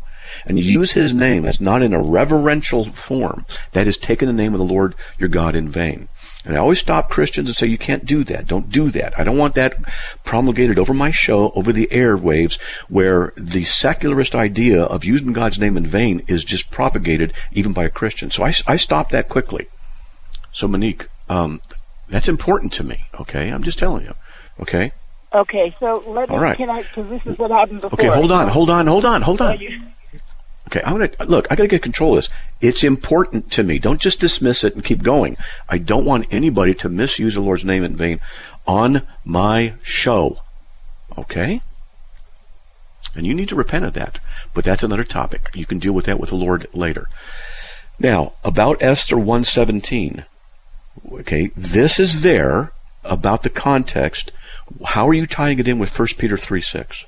and 0.47 0.59
you 0.59 0.65
use 0.65 0.93
His 0.93 1.13
name 1.13 1.45
as 1.45 1.61
not 1.61 1.83
in 1.83 1.93
a 1.93 2.03
reverential 2.03 2.85
form, 2.85 3.45
that 3.73 3.87
is 3.87 3.97
taking 3.97 4.29
the 4.29 4.35
name 4.35 4.55
of 4.55 4.59
the 4.59 4.65
Lord 4.65 4.95
your 5.19 5.29
God 5.29 5.55
in 5.55 5.69
vain. 5.69 6.09
And 6.45 6.57
I 6.57 6.61
always 6.61 6.79
stop 6.79 7.11
Christians 7.11 7.49
and 7.49 7.57
say, 7.57 7.67
"You 7.67 7.77
can't 7.77 8.07
do 8.07 8.25
that. 8.25 8.47
Don't 8.47 8.71
do 8.71 8.91
that. 8.91 9.13
I 9.19 9.25
don't 9.25 9.37
want 9.37 9.55
that 9.57 9.75
promulgated 10.25 10.79
over 10.79 10.95
my 10.95 11.11
show, 11.11 11.53
over 11.55 11.71
the 11.71 11.89
airwaves, 11.93 12.59
where 12.89 13.35
the 13.37 13.65
secularist 13.65 14.35
idea 14.35 14.83
of 14.83 15.05
using 15.05 15.35
God's 15.35 15.59
name 15.59 15.77
in 15.77 15.87
vain 15.87 16.23
is 16.27 16.43
just 16.43 16.71
propagated 16.71 17.35
even 17.53 17.73
by 17.73 17.85
a 17.85 17.91
Christian." 17.91 18.31
So 18.31 18.43
I, 18.43 18.55
I 18.67 18.77
stop 18.77 19.11
that 19.11 19.29
quickly. 19.29 19.69
So 20.53 20.67
Monique, 20.67 21.09
um, 21.29 21.61
that's 22.09 22.29
important 22.29 22.73
to 22.75 22.85
me. 22.85 23.05
Okay, 23.21 23.51
I'm 23.51 23.63
just 23.63 23.79
telling 23.79 24.05
you. 24.05 24.15
Okay. 24.61 24.93
Okay, 25.33 25.77
so 25.79 26.03
let 26.09 26.29
me. 26.29 26.35
All 26.35 26.43
right. 26.43 26.57
Can 26.57 26.71
I? 26.71 26.83
Because 26.83 27.09
this 27.09 27.23
is 27.27 27.39
what 27.39 27.51
happened 27.51 27.83
before. 27.83 27.99
Okay, 27.99 28.09
hold 28.09 28.33
on, 28.33 28.49
hold 28.49 28.71
on, 28.71 28.87
hold 28.87 29.05
on, 29.05 29.23
hold 29.23 29.41
on. 29.41 29.59
Okay, 30.71 30.83
I'm 30.85 30.93
gonna 30.93 31.11
look. 31.27 31.49
I 31.51 31.57
gotta 31.57 31.67
get 31.67 31.83
control 31.83 32.17
of 32.17 32.19
this. 32.19 32.33
It's 32.61 32.85
important 32.85 33.51
to 33.53 33.65
me. 33.65 33.81
Don't 33.81 34.01
just 34.01 34.21
dismiss 34.21 34.63
it 34.63 34.77
and 34.77 34.85
keep 34.85 35.03
going. 35.03 35.37
I 35.69 35.79
don't 35.79 36.05
want 36.05 36.33
anybody 36.33 36.75
to 36.75 36.89
misuse 36.89 37.35
the 37.35 37.41
Lord's 37.41 37.65
name 37.65 37.83
in 37.83 37.97
vain 37.97 38.21
on 38.69 39.03
my 39.25 39.75
show. 39.83 40.39
Okay? 41.19 41.61
And 43.17 43.27
you 43.27 43.35
need 43.35 43.49
to 43.49 43.57
repent 43.57 43.85
of 43.85 43.95
that. 43.95 44.21
But 44.55 44.63
that's 44.65 44.85
another 44.85 45.03
topic. 45.03 45.49
You 45.55 45.67
can 45.67 45.81
deal 45.81 45.93
with 45.93 46.05
that 46.05 46.21
with 46.21 46.31
the 46.31 46.37
Lord 46.37 46.69
later. 46.73 47.09
Now, 47.99 48.35
about 48.45 48.81
Esther 48.81 49.17
117. 49.17 50.25
Okay, 51.13 51.51
this 51.57 51.99
is 51.99 52.23
there 52.23 52.73
about 53.03 53.43
the 53.43 53.51
context. 53.51 54.31
How 54.87 55.09
are 55.09 55.15
you 55.15 55.27
tying 55.27 55.59
it 55.59 55.67
in 55.67 55.81
with 55.81 55.99
1 55.99 56.09
Peter 56.17 56.37
3 56.37 56.61
6? 56.61 57.07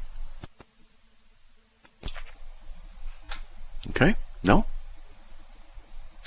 Okay? 3.90 4.16
No? 4.42 4.66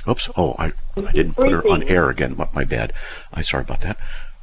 Oops. 0.08 0.30
Oh, 0.38 0.56
I, 0.60 0.74
I 0.98 1.12
didn't 1.12 1.34
put 1.34 1.52
her 1.52 1.68
on 1.68 1.84
air 1.84 2.10
again. 2.10 2.36
My, 2.38 2.48
my 2.54 2.64
bad. 2.64 2.94
I 3.34 3.42
sorry 3.42 3.64
about 3.64 3.82
that. 3.82 3.98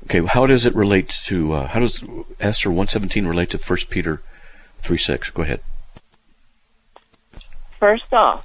Okay, 0.04 0.24
how 0.26 0.46
does 0.46 0.66
it 0.66 0.74
relate 0.74 1.08
to, 1.26 1.52
uh, 1.52 1.68
how 1.68 1.80
does 1.80 2.02
Esther 2.40 2.70
117 2.70 3.26
relate 3.26 3.50
to 3.50 3.58
1 3.58 3.78
Peter 3.88 4.20
3 4.78 4.98
6? 4.98 5.30
Go 5.30 5.42
ahead. 5.42 5.60
First 7.78 8.12
off, 8.12 8.44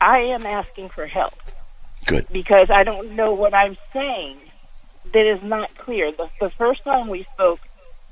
I 0.00 0.18
am 0.18 0.46
asking 0.46 0.88
for 0.88 1.06
help 1.06 1.34
Good. 2.06 2.26
because 2.32 2.70
I 2.70 2.82
don't 2.82 3.12
know 3.12 3.32
what 3.32 3.54
I'm 3.54 3.76
saying 3.92 4.38
that 5.12 5.26
is 5.26 5.42
not 5.42 5.76
clear. 5.76 6.12
The, 6.12 6.28
the 6.40 6.50
first 6.50 6.82
time 6.84 7.08
we 7.08 7.26
spoke, 7.34 7.60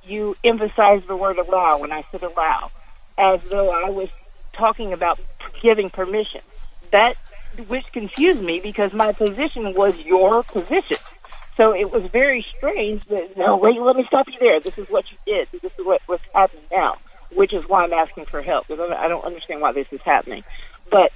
you 0.04 0.36
emphasized 0.44 1.06
the 1.08 1.16
word 1.16 1.38
allow 1.38 1.78
when 1.78 1.92
I 1.92 2.04
said 2.10 2.22
allow, 2.22 2.70
as 3.18 3.40
though 3.50 3.70
I 3.70 3.90
was 3.90 4.08
talking 4.52 4.92
about 4.92 5.18
giving 5.62 5.90
permission. 5.90 6.40
That 6.92 7.14
which 7.68 7.86
confused 7.92 8.42
me 8.42 8.60
because 8.60 8.92
my 8.92 9.12
position 9.12 9.74
was 9.74 9.98
your 9.98 10.42
position. 10.42 10.98
So 11.56 11.74
it 11.74 11.92
was 11.92 12.04
very 12.06 12.44
strange 12.56 13.04
that 13.06 13.36
no, 13.36 13.56
wait, 13.56 13.80
let 13.80 13.96
me 13.96 14.04
stop 14.06 14.26
you 14.28 14.38
there. 14.40 14.60
This 14.60 14.78
is 14.78 14.88
what 14.88 15.04
you 15.10 15.18
did. 15.26 15.48
This 15.52 15.72
is 15.78 15.84
what 15.84 16.00
what's 16.06 16.22
happening 16.32 16.64
now, 16.70 16.96
which 17.34 17.52
is 17.52 17.68
why 17.68 17.84
I'm 17.84 17.92
asking 17.92 18.26
for 18.26 18.40
help 18.40 18.68
because 18.68 18.90
I 18.90 19.08
don't 19.08 19.24
understand 19.24 19.60
why 19.60 19.72
this 19.72 19.86
is 19.90 20.00
happening. 20.02 20.44
But 20.90 21.12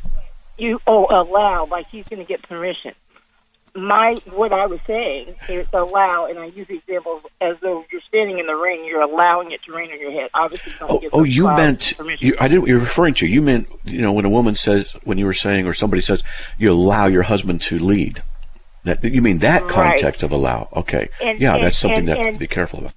you 0.58 0.80
oh 0.86 1.06
allow 1.10 1.66
like 1.66 1.88
he's 1.88 2.06
going 2.06 2.20
to 2.20 2.28
get 2.28 2.42
permission. 2.42 2.92
My 3.76 4.14
what 4.30 4.52
I 4.52 4.66
was 4.66 4.78
saying 4.86 5.34
is 5.48 5.66
allow, 5.72 6.26
and 6.26 6.38
I 6.38 6.46
use 6.46 6.68
the 6.68 6.76
example 6.76 7.22
as 7.40 7.56
though 7.60 7.84
you're 7.90 8.00
standing 8.02 8.38
in 8.38 8.46
the 8.46 8.54
ring, 8.54 8.84
you're 8.84 9.02
allowing 9.02 9.50
it 9.50 9.62
to 9.64 9.72
rain 9.72 9.90
on 9.90 10.00
your 10.00 10.12
head. 10.12 10.30
Obviously, 10.32 10.72
don't 10.78 10.90
Oh, 10.90 11.10
oh 11.12 11.24
you 11.24 11.44
meant, 11.46 11.92
you, 12.20 12.36
I 12.38 12.46
didn't 12.46 12.62
what 12.62 12.70
you're 12.70 12.78
referring 12.78 13.14
to. 13.14 13.26
You 13.26 13.42
meant, 13.42 13.68
you 13.84 14.00
know, 14.00 14.12
when 14.12 14.24
a 14.24 14.30
woman 14.30 14.54
says, 14.54 14.92
when 15.02 15.18
you 15.18 15.26
were 15.26 15.34
saying, 15.34 15.66
or 15.66 15.74
somebody 15.74 16.02
says, 16.02 16.22
you 16.56 16.70
allow 16.70 17.06
your 17.06 17.24
husband 17.24 17.62
to 17.62 17.80
lead. 17.80 18.22
That 18.84 19.02
you 19.02 19.22
mean 19.22 19.38
that 19.38 19.66
context 19.66 20.22
right. 20.22 20.22
of 20.22 20.32
allow? 20.32 20.68
Okay, 20.74 21.08
and, 21.20 21.40
yeah, 21.40 21.54
and, 21.54 21.64
that's 21.64 21.78
something 21.78 22.00
and, 22.00 22.08
that 22.08 22.32
to 22.32 22.38
be 22.38 22.46
careful 22.46 22.80
about. 22.80 22.92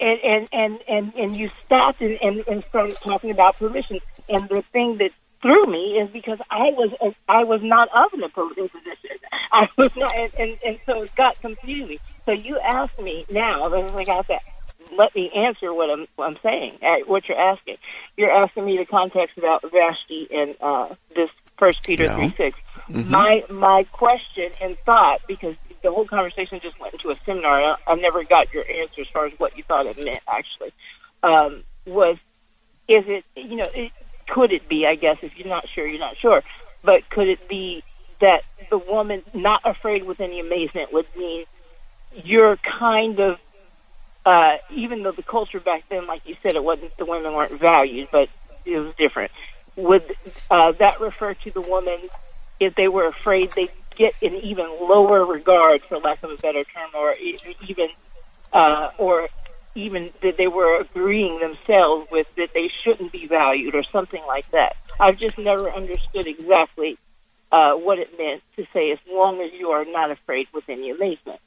And 0.00 0.20
and 0.20 0.48
and 0.52 0.80
and 0.88 1.14
and 1.14 1.36
you 1.36 1.50
stopped 1.64 2.00
and, 2.00 2.18
and 2.20 2.46
and 2.48 2.64
started 2.68 2.96
talking 2.96 3.30
about 3.30 3.56
permission. 3.58 4.00
And 4.28 4.48
the 4.48 4.62
thing 4.72 4.98
that 4.98 5.12
threw 5.40 5.66
me 5.66 5.98
is 5.98 6.10
because 6.10 6.40
I 6.50 6.70
was 6.70 7.14
I 7.28 7.44
was 7.44 7.62
not 7.62 7.88
of 7.94 8.12
an 8.12 8.24
opposing 8.24 8.68
position. 8.68 8.97
I 9.52 9.68
was 9.76 9.94
not, 9.96 10.18
and, 10.18 10.32
and, 10.38 10.58
and 10.64 10.78
so 10.86 11.02
it 11.02 11.14
got 11.14 11.40
confusing. 11.40 11.98
So 12.26 12.32
you 12.32 12.58
asked 12.58 13.00
me 13.00 13.24
now, 13.30 13.68
like 13.68 14.08
I 14.08 14.22
said, 14.22 14.40
let 14.96 15.14
me 15.14 15.30
answer 15.34 15.72
what 15.72 15.90
I'm 15.90 16.06
what 16.16 16.30
I'm 16.30 16.38
saying, 16.42 16.78
what 17.06 17.28
you're 17.28 17.38
asking. 17.38 17.76
You're 18.16 18.30
asking 18.30 18.64
me 18.64 18.76
the 18.76 18.84
context 18.84 19.38
about 19.38 19.62
Vashti 19.62 20.28
and 20.30 20.54
uh, 20.60 20.94
this 21.14 21.30
First 21.56 21.82
Peter 21.82 22.04
yeah. 22.04 22.16
three 22.16 22.34
6 22.36 22.58
mm-hmm. 22.90 23.10
My 23.10 23.44
my 23.50 23.84
question 23.92 24.50
and 24.60 24.78
thought, 24.80 25.20
because 25.26 25.56
the 25.82 25.90
whole 25.90 26.06
conversation 26.06 26.60
just 26.60 26.78
went 26.80 26.94
into 26.94 27.10
a 27.10 27.16
seminar. 27.24 27.62
I, 27.62 27.76
I 27.86 27.94
never 27.96 28.24
got 28.24 28.52
your 28.52 28.64
answer 28.68 29.02
as 29.02 29.08
far 29.08 29.26
as 29.26 29.32
what 29.38 29.56
you 29.56 29.62
thought 29.64 29.86
it 29.86 30.02
meant. 30.02 30.20
Actually, 30.28 30.72
um, 31.22 31.62
was 31.86 32.16
is 32.88 33.04
it 33.06 33.24
you 33.36 33.56
know 33.56 33.68
it, 33.74 33.92
could 34.28 34.52
it 34.52 34.68
be? 34.68 34.86
I 34.86 34.94
guess 34.94 35.18
if 35.22 35.36
you're 35.38 35.48
not 35.48 35.68
sure, 35.68 35.86
you're 35.86 35.98
not 35.98 36.16
sure. 36.16 36.42
But 36.84 37.08
could 37.10 37.28
it 37.28 37.48
be 37.48 37.82
that 38.20 38.46
the 38.70 38.78
woman 38.78 39.22
not 39.34 39.62
afraid 39.64 40.04
with 40.04 40.20
any 40.20 40.40
amazement 40.40 40.92
would 40.92 41.06
mean 41.16 41.44
you're 42.24 42.56
kind 42.56 43.20
of 43.20 43.38
uh, 44.26 44.58
even 44.70 45.02
though 45.02 45.12
the 45.12 45.22
culture 45.22 45.60
back 45.60 45.84
then, 45.88 46.06
like 46.06 46.28
you 46.28 46.36
said, 46.42 46.54
it 46.54 46.62
wasn't 46.62 46.94
the 46.98 47.06
women 47.06 47.32
weren't 47.32 47.58
valued, 47.58 48.08
but 48.12 48.28
it 48.66 48.78
was 48.78 48.94
different. 48.96 49.32
Would 49.76 50.04
uh, 50.50 50.72
that 50.72 51.00
refer 51.00 51.34
to 51.34 51.50
the 51.50 51.62
woman 51.62 51.98
if 52.60 52.74
they 52.74 52.88
were 52.88 53.06
afraid 53.06 53.52
they'd 53.52 53.70
get 53.96 54.14
an 54.20 54.34
even 54.34 54.66
lower 54.80 55.24
regard, 55.24 55.82
for 55.88 55.98
lack 55.98 56.22
of 56.22 56.30
a 56.30 56.36
better 56.36 56.62
term, 56.64 56.90
or 56.94 57.14
even 57.66 57.88
uh, 58.52 58.90
or 58.98 59.28
even 59.74 60.10
that 60.22 60.36
they 60.36 60.48
were 60.48 60.80
agreeing 60.80 61.38
themselves 61.38 62.10
with 62.10 62.26
that 62.36 62.50
they 62.52 62.70
shouldn't 62.84 63.12
be 63.12 63.26
valued 63.26 63.74
or 63.74 63.84
something 63.84 64.22
like 64.26 64.50
that. 64.50 64.76
I've 65.00 65.18
just 65.18 65.38
never 65.38 65.70
understood 65.70 66.26
exactly 66.26 66.98
uh, 67.50 67.74
what 67.74 67.98
it 67.98 68.16
meant 68.18 68.42
to 68.56 68.66
say 68.72 68.90
as 68.90 68.98
long 69.10 69.40
as 69.40 69.52
you 69.52 69.68
are 69.70 69.84
not 69.84 70.10
afraid 70.10 70.48
with 70.52 70.68
any 70.68 70.90
amazement. 70.90 71.40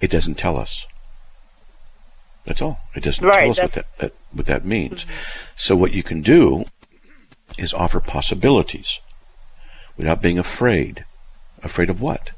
It 0.00 0.10
doesn't 0.10 0.36
tell 0.36 0.56
us. 0.56 0.86
That's 2.44 2.60
all. 2.60 2.80
It 2.94 3.02
doesn't 3.02 3.24
right, 3.26 3.40
tell 3.40 3.50
us 3.50 3.60
what 3.60 3.72
that, 3.72 3.98
that, 3.98 4.12
what 4.32 4.46
that 4.46 4.64
means. 4.64 5.04
Mm-hmm. 5.04 5.10
So 5.56 5.76
what 5.76 5.92
you 5.92 6.02
can 6.02 6.20
do 6.20 6.64
is 7.56 7.72
offer 7.72 8.00
possibilities 8.00 9.00
without 9.96 10.20
being 10.20 10.38
afraid. 10.38 11.04
Afraid 11.62 11.88
of 11.88 12.00
what? 12.00 12.32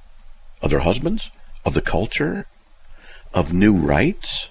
Of 0.62 0.70
their 0.70 0.80
husbands? 0.80 1.30
Of 1.64 1.74
the 1.74 1.80
culture? 1.80 2.46
Of 3.34 3.52
new 3.52 3.74
rights? 3.74 4.48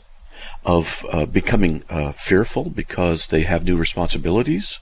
Of 0.65 1.05
uh, 1.11 1.25
becoming 1.25 1.83
uh, 1.89 2.11
fearful 2.11 2.69
because 2.69 3.27
they 3.27 3.41
have 3.41 3.63
new 3.63 3.77
responsibilities? 3.77 4.79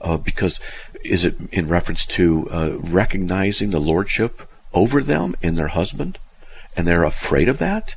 Uh, 0.00 0.18
because 0.18 0.60
is 1.04 1.24
it 1.24 1.36
in 1.52 1.68
reference 1.68 2.04
to 2.06 2.48
uh, 2.50 2.78
recognizing 2.80 3.70
the 3.70 3.80
lordship 3.80 4.42
over 4.72 5.02
them 5.02 5.34
in 5.42 5.54
their 5.54 5.68
husband? 5.68 6.18
and 6.76 6.86
they're 6.86 7.04
afraid 7.04 7.48
of 7.48 7.58
that, 7.58 7.94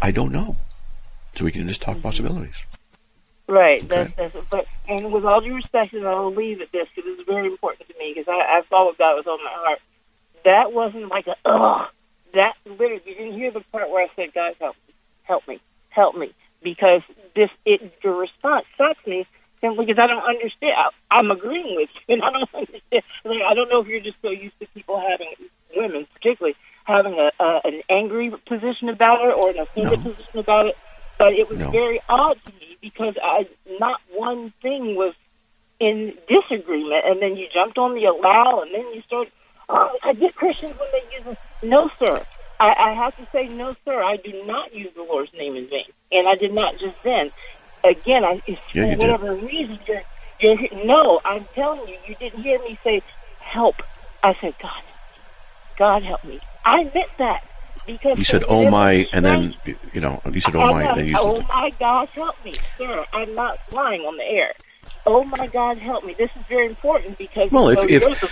I 0.00 0.10
don't 0.10 0.32
know. 0.32 0.56
So 1.34 1.44
we 1.44 1.52
can 1.52 1.68
just 1.68 1.82
talk 1.82 1.94
mm-hmm. 1.94 2.02
possibilities. 2.02 2.54
Right. 3.48 3.78
Okay. 3.78 3.86
That's, 3.86 4.12
that's, 4.12 4.46
but 4.50 4.66
and 4.88 5.12
with 5.12 5.24
all 5.24 5.40
due 5.40 5.54
respect, 5.54 5.92
and 5.92 6.06
I'll 6.06 6.34
leave 6.34 6.60
at 6.60 6.72
this 6.72 6.88
because 6.94 7.10
it's 7.18 7.28
very 7.28 7.46
important 7.46 7.88
to 7.88 7.94
me 7.98 8.12
because 8.14 8.28
I, 8.28 8.58
I 8.58 8.62
saw 8.68 8.86
what 8.86 8.98
God 8.98 9.16
was 9.16 9.26
on 9.26 9.38
my 9.42 9.50
heart. 9.50 9.78
That 10.44 10.72
wasn't 10.72 11.08
like 11.08 11.26
a 11.26 11.36
ugh. 11.44 11.88
That 12.34 12.54
literally, 12.64 13.02
you 13.06 13.14
didn't 13.14 13.34
hear 13.34 13.50
the 13.50 13.60
part 13.72 13.88
where 13.88 14.04
I 14.04 14.08
said, 14.16 14.34
"God, 14.34 14.54
help 14.60 14.76
me, 14.86 14.94
help 15.22 15.48
me, 15.48 15.60
help 15.90 16.16
me," 16.16 16.32
because 16.62 17.02
this 17.34 17.50
it 17.64 18.02
the 18.02 18.10
response 18.10 18.66
shocks 18.76 19.06
me 19.06 19.26
simply 19.60 19.86
because 19.86 19.98
I 20.02 20.06
don't 20.06 20.24
understand. 20.24 20.72
I, 20.76 21.16
I'm 21.18 21.30
agreeing 21.30 21.76
with 21.76 21.88
you, 21.94 22.14
and 22.14 22.22
I 22.22 22.30
don't 22.30 22.54
understand. 22.54 23.02
Like, 23.24 23.42
I 23.42 23.54
don't 23.54 23.68
know 23.68 23.80
if 23.80 23.88
you're 23.88 24.00
just 24.00 24.20
so 24.22 24.30
used 24.30 24.58
to 24.60 24.66
people 24.68 25.00
having 25.00 25.32
women, 25.76 26.06
particularly 26.14 26.56
having 26.84 27.14
a, 27.14 27.30
a 27.42 27.60
an 27.64 27.82
angry 27.90 28.32
position 28.46 28.88
about 28.88 29.20
it 29.26 29.34
or 29.34 29.50
an 29.50 29.58
offended 29.58 30.04
no. 30.04 30.10
position 30.10 30.38
about 30.38 30.66
it. 30.66 30.76
But 31.18 31.32
it 31.32 31.48
was 31.48 31.58
no. 31.58 31.70
very 31.70 32.00
odd 32.08 32.38
to 32.44 32.52
me 32.52 32.76
because 32.80 33.16
I 33.22 33.48
not 33.80 34.00
one 34.12 34.52
thing 34.62 34.94
was 34.94 35.14
in 35.78 36.14
disagreement, 36.28 37.04
and 37.04 37.20
then 37.20 37.36
you 37.36 37.48
jumped 37.52 37.78
on 37.78 37.94
the 37.94 38.04
allow, 38.04 38.62
and 38.62 38.72
then 38.72 38.94
you 38.94 39.02
start. 39.02 39.28
Oh, 39.68 39.98
I 40.04 40.12
get 40.12 40.36
Christians 40.36 40.78
when 40.78 40.88
they 40.92 41.16
use 41.16 41.26
it. 41.26 41.66
No, 41.66 41.90
sir. 41.98 42.22
I, 42.60 42.72
I 42.78 42.92
have 42.94 43.16
to 43.16 43.26
say, 43.32 43.48
no, 43.48 43.74
sir. 43.84 44.00
I 44.00 44.16
do 44.16 44.44
not 44.46 44.72
use 44.72 44.92
the 44.94 45.02
Lord's 45.02 45.32
name 45.34 45.56
in 45.56 45.68
vain, 45.68 45.86
and 46.12 46.28
I 46.28 46.36
did 46.36 46.54
not 46.54 46.78
just 46.78 46.96
then. 47.02 47.32
Again, 47.88 48.24
I, 48.24 48.42
yeah, 48.72 48.94
for 48.94 49.00
whatever 49.00 49.34
did. 49.34 49.44
reason 49.44 49.78
you're, 49.86 50.02
you're. 50.40 50.84
No, 50.84 51.20
I'm 51.24 51.44
telling 51.54 51.88
you, 51.88 51.96
you 52.06 52.14
didn't 52.16 52.42
hear 52.42 52.58
me 52.60 52.78
say 52.82 53.02
help. 53.40 53.76
I 54.22 54.34
said, 54.40 54.54
God, 54.58 54.82
God 55.78 56.02
help 56.02 56.24
me. 56.24 56.40
I 56.64 56.84
meant 56.84 57.10
that 57.18 57.44
because 57.86 58.18
you 58.18 58.24
said 58.24 58.44
"Oh 58.48 58.68
my," 58.70 59.06
and 59.12 59.24
then 59.24 59.54
you 59.92 60.00
know 60.00 60.20
you 60.30 60.40
said 60.40 60.56
"Oh 60.56 60.66
my," 60.66 60.82
and 60.84 60.98
then 60.98 61.06
you 61.06 61.14
said 61.14 61.22
"Oh 61.22 61.42
my 61.42 61.70
God, 61.78 62.08
help 62.08 62.44
me, 62.44 62.54
sir." 62.76 63.04
I'm 63.12 63.34
not 63.34 63.58
lying 63.70 64.02
on 64.02 64.16
the 64.16 64.24
air. 64.24 64.52
Oh 65.06 65.22
my 65.24 65.46
God, 65.46 65.78
help 65.78 66.04
me! 66.04 66.14
This 66.18 66.30
is 66.38 66.44
very 66.46 66.66
important 66.66 67.16
because 67.18 67.50
well, 67.52 67.68
if 67.68 67.88
if 67.90 68.24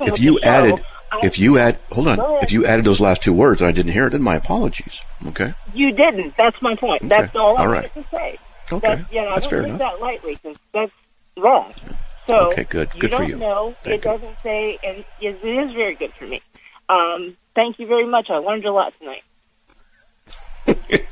if 0.00 0.18
you 0.18 0.40
added. 0.40 0.82
if 1.22 1.38
you 1.38 1.58
add, 1.58 1.78
hold 1.92 2.08
on. 2.08 2.42
If 2.42 2.52
you 2.52 2.66
added 2.66 2.84
those 2.84 3.00
last 3.00 3.22
two 3.22 3.32
words 3.32 3.60
and 3.60 3.68
I 3.68 3.72
didn't 3.72 3.92
hear 3.92 4.06
it, 4.06 4.10
then 4.10 4.22
my 4.22 4.36
apologies. 4.36 5.00
Okay. 5.26 5.54
You 5.74 5.92
didn't. 5.92 6.34
That's 6.38 6.60
my 6.62 6.74
point. 6.76 7.02
Okay. 7.02 7.08
That's 7.08 7.36
all 7.36 7.56
I 7.56 7.60
all 7.60 7.68
right. 7.68 7.94
wanted 7.94 8.10
to 8.10 8.10
say. 8.10 8.38
Okay. 8.72 8.96
That's, 8.96 9.12
you 9.12 9.22
know, 9.22 9.34
that's 9.34 9.46
I 9.46 9.50
don't 9.50 9.50
fair 9.50 9.62
enough. 9.64 9.78
that 9.78 10.00
lightly 10.00 10.38
because 10.42 10.58
that's 10.72 10.92
wrong. 11.36 11.72
So 12.26 12.52
okay, 12.52 12.64
good. 12.64 12.90
Good 12.98 13.12
you 13.12 13.16
for 13.16 13.24
you. 13.24 13.36
Know, 13.36 13.74
Thank 13.82 14.04
it 14.04 14.04
you. 14.04 14.12
doesn't 14.12 14.40
say, 14.42 14.78
and 14.84 15.04
it 15.20 15.44
is 15.44 15.72
very 15.72 15.94
good 15.94 16.12
for 16.12 16.26
me. 16.26 16.42
Um, 16.88 17.36
thank 17.54 17.78
you 17.78 17.86
very 17.86 18.06
much. 18.06 18.28
I 18.30 18.36
learned 18.36 18.64
a 18.66 18.72
lot 18.72 18.92
tonight. 18.98 19.22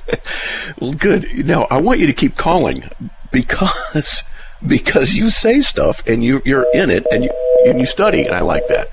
well, 0.80 0.92
good. 0.92 1.46
Now 1.46 1.66
I 1.70 1.80
want 1.80 2.00
you 2.00 2.06
to 2.06 2.12
keep 2.12 2.36
calling 2.36 2.82
because 3.32 4.22
because 4.66 5.14
you 5.14 5.30
say 5.30 5.60
stuff 5.60 6.06
and 6.06 6.22
you 6.22 6.42
you're 6.44 6.66
in 6.74 6.90
it 6.90 7.06
and 7.10 7.24
you 7.24 7.30
and 7.66 7.78
you 7.80 7.86
study 7.86 8.24
and 8.24 8.34
I 8.34 8.40
like 8.40 8.68
that. 8.68 8.90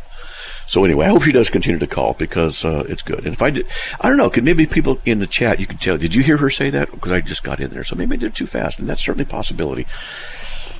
So 0.68 0.84
anyway, 0.84 1.06
I 1.06 1.10
hope 1.10 1.24
she 1.24 1.32
does 1.32 1.50
continue 1.50 1.80
to 1.80 1.88
call 1.88 2.14
because 2.14 2.64
uh, 2.66 2.84
it's 2.88 3.04
good. 3.04 3.26
And 3.26 3.34
if 3.34 3.42
I 3.42 3.50
did, 3.50 3.68
I 4.00 4.10
don't 4.10 4.18
know, 4.18 4.30
could 4.30 4.44
maybe 4.44 4.66
people 4.66 5.00
in 5.06 5.20
the 5.20 5.28
chat 5.28 5.60
you 5.60 5.68
can 5.68 5.78
tell. 5.78 5.98
Did 5.98 6.16
you 6.16 6.24
hear 6.24 6.38
her 6.38 6.50
say 6.50 6.70
that? 6.70 6.92
Because 6.92 7.12
I 7.12 7.22
just 7.22 7.44
got 7.44 7.60
in 7.60 7.72
there, 7.72 7.84
so 7.84 7.96
maybe 7.96 8.16
I 8.16 8.20
did 8.20 8.36
too 8.36 8.48
fast, 8.48 8.80
and 8.80 8.88
that's 8.88 9.04
certainly 9.04 9.24
a 9.24 9.32
possibility. 9.32 9.86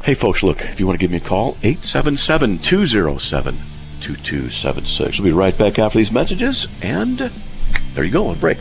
Hey, 0.04 0.14
folks, 0.14 0.44
look, 0.44 0.62
if 0.62 0.80
you 0.80 0.88
want 0.88 1.00
to 1.00 1.04
give 1.04 1.12
me 1.12 1.18
a 1.18 1.22
call, 1.22 1.58
877 1.64 2.60
207 2.60 3.58
2276. 4.02 5.20
We'll 5.20 5.26
be 5.26 5.32
right 5.32 5.58
back 5.58 5.80
after 5.80 5.98
these 5.98 6.12
messages, 6.12 6.68
and 6.82 7.32
there 7.94 8.04
you 8.04 8.12
go, 8.12 8.28
on 8.28 8.38
break. 8.40 8.60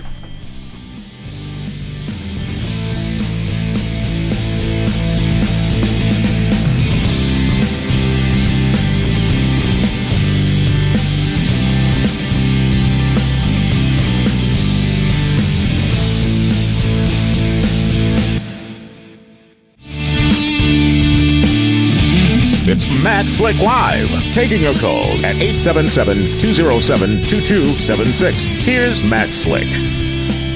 Matt 23.22 23.30
Slick 23.30 23.62
Live, 23.62 24.10
taking 24.34 24.62
your 24.62 24.74
calls 24.74 25.22
at 25.22 25.36
877-207-2276. 25.36 28.32
Here's 28.62 29.04
Matt 29.04 29.28
Slick. 29.28 29.68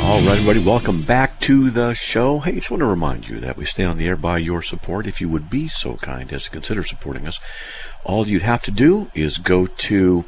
All 0.03 0.21
right, 0.23 0.33
everybody, 0.33 0.59
welcome 0.59 1.03
back 1.03 1.39
to 1.43 1.71
the 1.71 1.95
show. 1.95 2.41
Hey, 2.41 2.57
just 2.57 2.73
want 2.73 2.81
to 2.81 2.87
remind 2.87 3.29
you 3.29 3.39
that 3.39 3.57
we 3.57 3.67
stay 3.67 3.85
on 3.85 3.99
the 3.99 4.09
air 4.09 4.17
by 4.17 4.39
your 4.39 4.63
support. 4.63 5.07
If 5.07 5.21
you 5.21 5.29
would 5.29 5.49
be 5.49 5.69
so 5.69 5.95
kind 5.95 6.33
as 6.33 6.43
to 6.43 6.51
consider 6.51 6.83
supporting 6.83 7.29
us, 7.29 7.39
all 8.03 8.27
you'd 8.27 8.43
have 8.43 8.65
to 8.65 8.73
do 8.73 9.13
is 9.15 9.39
go 9.39 9.67
to 9.67 10.25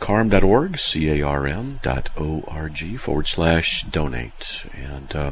carm.org, 0.00 0.80
C-A-R-M 0.80 1.78
dot 1.84 2.10
O-R-G 2.16 2.96
forward 2.96 3.28
slash 3.28 3.84
donate. 3.84 4.66
And 4.74 5.14
uh, 5.14 5.30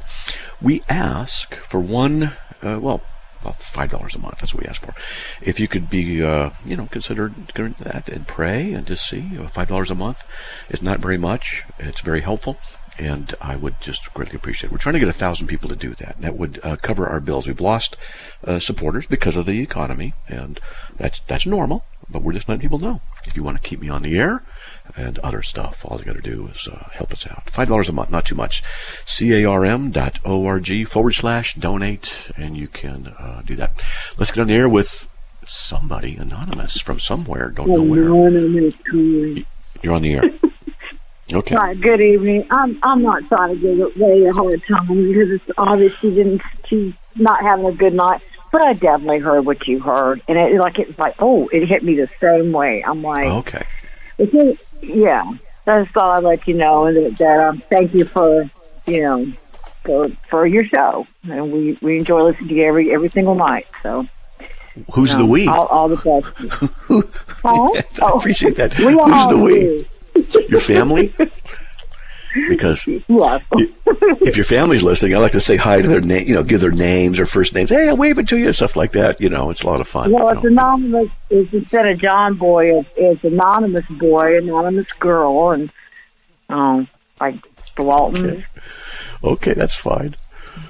we 0.63 0.85
ask 0.89 1.57
for 1.57 1.81
one, 1.81 2.35
uh, 2.63 2.79
well, 2.81 3.03
five 3.53 3.91
dollars 3.91 4.15
a 4.15 4.19
month. 4.19 4.39
That's 4.41 4.55
what 4.55 4.63
we 4.65 4.69
ask 4.69 4.83
for. 4.83 4.95
If 5.41 5.59
you 5.61 5.69
could 5.69 5.89
be, 5.91 6.23
uh, 6.23 6.51
you 6.65 6.77
know, 6.77 6.87
consider 6.87 7.33
that 7.79 8.09
and 8.09 8.27
pray 8.27 8.73
and 8.73 8.87
just 8.87 9.09
see 9.09 9.23
five 9.49 9.69
dollars 9.69 9.91
a 9.91 9.95
month 9.95 10.23
is 10.69 10.83
not 10.83 11.01
very 11.01 11.19
much. 11.19 11.65
It's 11.79 12.01
very 12.01 12.21
helpful. 12.21 12.59
And 12.99 13.35
I 13.43 13.57
would 13.57 13.79
just 13.83 14.15
greatly 14.15 14.37
appreciate 14.37 14.69
it. 14.69 14.73
We're 14.73 14.79
trying 14.79 14.95
to 14.95 14.99
get 14.99 15.09
a 15.09 15.13
thousand 15.13 15.49
people 15.49 15.69
to 15.69 15.77
do 15.77 15.95
that. 15.97 16.19
That 16.19 16.39
would 16.39 16.59
uh, 16.63 16.77
cover 16.77 17.07
our 17.07 17.21
bills. 17.21 17.47
We've 17.47 17.61
lost 17.61 17.95
uh, 18.43 18.59
supporters 18.59 19.07
because 19.07 19.37
of 19.37 19.45
the 19.45 19.61
economy, 19.61 20.15
and 20.29 20.59
that's 20.97 21.21
that's 21.27 21.45
normal. 21.45 21.85
but 22.09 22.23
we're 22.23 22.33
just 22.33 22.49
letting 22.49 22.63
people 22.63 22.79
know. 22.79 23.01
If 23.27 23.37
you 23.37 23.43
want 23.43 23.61
to 23.61 23.69
keep 23.69 23.81
me 23.81 23.89
on 23.91 24.03
the 24.03 24.17
air 24.19 24.43
and 24.97 25.19
other 25.21 25.43
stuff, 25.43 25.85
all 25.85 25.99
you 25.99 26.05
got 26.05 26.17
to 26.17 26.23
do 26.23 26.49
is 26.49 26.69
uh, 26.69 26.89
help 26.93 27.13
us 27.13 27.27
out. 27.27 27.47
$5 27.47 27.89
a 27.89 27.93
month, 27.93 28.11
not 28.11 28.25
too 28.25 28.35
much. 28.35 28.63
carm.org 29.07 30.89
forward 30.89 31.13
slash 31.13 31.55
donate, 31.55 32.31
and 32.37 32.57
you 32.57 32.69
can 32.69 33.09
uh, 33.19 33.43
do 33.45 33.57
that. 33.57 33.73
Let's 34.19 34.31
get 34.31 34.43
on 34.43 34.47
the 34.49 34.55
air 34.55 34.69
with 34.69 35.09
somebody 35.47 36.17
anonymous 36.17 36.81
from 36.81 37.01
somewhere. 37.01 37.51
Don't 37.51 37.69
know 37.69 37.83
where. 37.83 38.05
You're 39.83 39.95
on 39.95 40.03
the 40.03 40.15
air. 40.15 40.23
Okay. 41.33 41.57
Right. 41.57 41.81
Good 41.81 42.01
evening. 42.01 42.47
I'm 42.51 42.79
I'm 42.85 43.03
not 43.03 43.27
trying 43.27 43.59
to 43.59 43.61
give 43.61 43.97
Ray 43.97 44.27
a 44.27 44.33
hard 44.33 44.63
time 44.69 44.87
because 44.87 45.31
it's 45.33 45.51
obvious 45.59 45.93
she 45.97 46.15
didn't 46.15 46.41
she's 46.67 46.95
not 47.17 47.43
having 47.43 47.67
a 47.67 47.73
good 47.73 47.95
night. 47.95 48.21
But 48.53 48.63
I 48.63 48.75
definitely 48.75 49.19
heard 49.19 49.45
what 49.45 49.67
you 49.67 49.81
heard, 49.81 50.23
and 50.29 50.39
it 50.39 50.57
like 50.57 50.79
it's 50.79 50.97
like 50.99 51.17
oh, 51.19 51.49
it 51.49 51.67
hit 51.67 51.83
me 51.83 51.97
the 51.97 52.09
same 52.21 52.53
way. 52.53 52.85
I'm 52.87 53.03
like 53.03 53.27
okay. 53.27 53.67
Yeah, 54.83 55.33
that's 55.65 55.97
all 55.97 56.11
I 56.11 56.19
let 56.19 56.47
you 56.47 56.55
know, 56.55 56.87
and 56.87 56.97
that, 56.97 57.19
that 57.19 57.41
um, 57.41 57.63
thank 57.71 57.95
you 57.95 58.05
for 58.05 58.49
you 58.87 59.03
know 59.03 59.33
for 59.85 60.09
for 60.29 60.47
your 60.47 60.65
show, 60.65 61.07
and 61.25 61.53
we 61.53 61.79
we 61.83 61.99
enjoy 61.99 62.23
listening 62.23 62.49
to 62.49 62.55
you 62.55 62.65
every 62.65 62.93
every 62.93 63.09
single 63.09 63.35
night. 63.35 63.67
So. 63.83 64.07
Who's 64.93 65.13
you 65.13 65.17
know, 65.17 65.25
the 65.25 65.31
we? 65.31 65.49
All, 65.49 65.67
all 65.67 65.89
the 65.89 65.97
best. 65.97 67.11
oh, 67.45 67.83
I 68.03 68.11
appreciate 68.15 68.57
that. 68.57 68.75
Who's 68.75 68.95
the 68.95 69.39
we? 69.39 69.87
Your 70.49 70.61
family? 70.61 71.15
Because 72.49 72.87
yes. 73.09 73.43
if 73.51 74.37
your 74.37 74.45
family's 74.45 74.83
listening, 74.83 75.15
I 75.15 75.19
like 75.19 75.33
to 75.33 75.41
say 75.41 75.57
hi 75.57 75.81
to 75.81 75.89
their 75.89 76.01
name, 76.01 76.27
you 76.27 76.35
know, 76.35 76.43
give 76.43 76.61
their 76.61 76.71
names 76.71 77.19
or 77.19 77.27
first 77.27 77.55
names. 77.55 77.71
Hey, 77.71 77.89
I'm 77.89 77.97
waving 77.97 78.27
to 78.27 78.39
you, 78.39 78.53
stuff 78.53 78.77
like 78.77 78.93
that. 78.93 79.21
You 79.21 79.29
know, 79.29 79.51
it's 79.51 79.63
a 79.63 79.67
lot 79.67 79.81
of 79.81 79.89
fun. 79.89 80.13
Well, 80.13 80.29
it's 80.29 80.43
know. 80.43 80.51
anonymous. 80.51 81.11
It's 81.31 81.53
instead 81.53 81.87
of 81.87 81.99
John 81.99 82.35
Boy, 82.35 82.79
it's, 82.79 82.89
it's 82.97 83.25
anonymous 83.25 83.87
boy, 83.87 84.39
anonymous 84.39 84.91
girl, 84.93 85.51
and 85.51 85.71
um, 86.49 86.89
like 87.21 87.37
the 87.77 87.83
Waltons. 87.83 88.25
Okay. 88.25 88.45
okay, 89.25 89.55
that's 89.55 89.75
fine. 89.75 90.15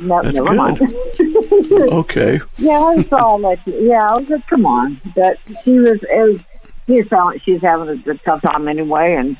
No, 0.00 0.22
that's 0.22 0.38
good. 0.38 1.92
okay. 1.92 2.40
Yeah, 2.58 2.94
that's 2.96 3.12
all 3.12 3.38
that. 3.40 3.60
Yeah, 3.66 4.10
I 4.10 4.18
was 4.18 4.28
like, 4.28 4.46
come 4.46 4.66
on, 4.66 5.00
but 5.14 5.38
she 5.64 5.78
was. 5.78 5.98
It 6.02 6.28
was 6.28 6.40
she 6.86 7.52
was 7.52 7.62
having 7.62 7.88
a, 7.88 8.10
a 8.10 8.18
tough 8.18 8.42
time 8.42 8.68
anyway, 8.68 9.14
and 9.14 9.36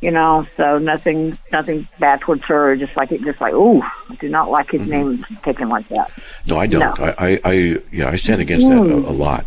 you 0.00 0.10
know, 0.10 0.46
so 0.56 0.78
nothing, 0.78 1.38
nothing 1.50 1.88
bad 1.98 2.20
towards 2.20 2.44
her. 2.44 2.76
Just 2.76 2.96
like 2.96 3.12
it, 3.12 3.22
just 3.22 3.40
like, 3.40 3.54
ooh, 3.54 3.82
I 3.82 4.14
do 4.20 4.28
not 4.28 4.50
like 4.50 4.70
his 4.70 4.82
mm-hmm. 4.82 4.90
name 4.90 5.26
taken 5.42 5.68
like 5.68 5.88
that. 5.88 6.10
No, 6.46 6.58
I 6.58 6.66
don't. 6.66 6.80
No. 6.80 7.04
I, 7.04 7.30
I, 7.30 7.40
I, 7.44 7.52
yeah, 7.92 8.08
I 8.08 8.16
stand 8.16 8.40
against 8.40 8.66
mm. 8.66 8.70
that 8.70 9.08
a, 9.08 9.10
a, 9.10 9.12
lot. 9.12 9.46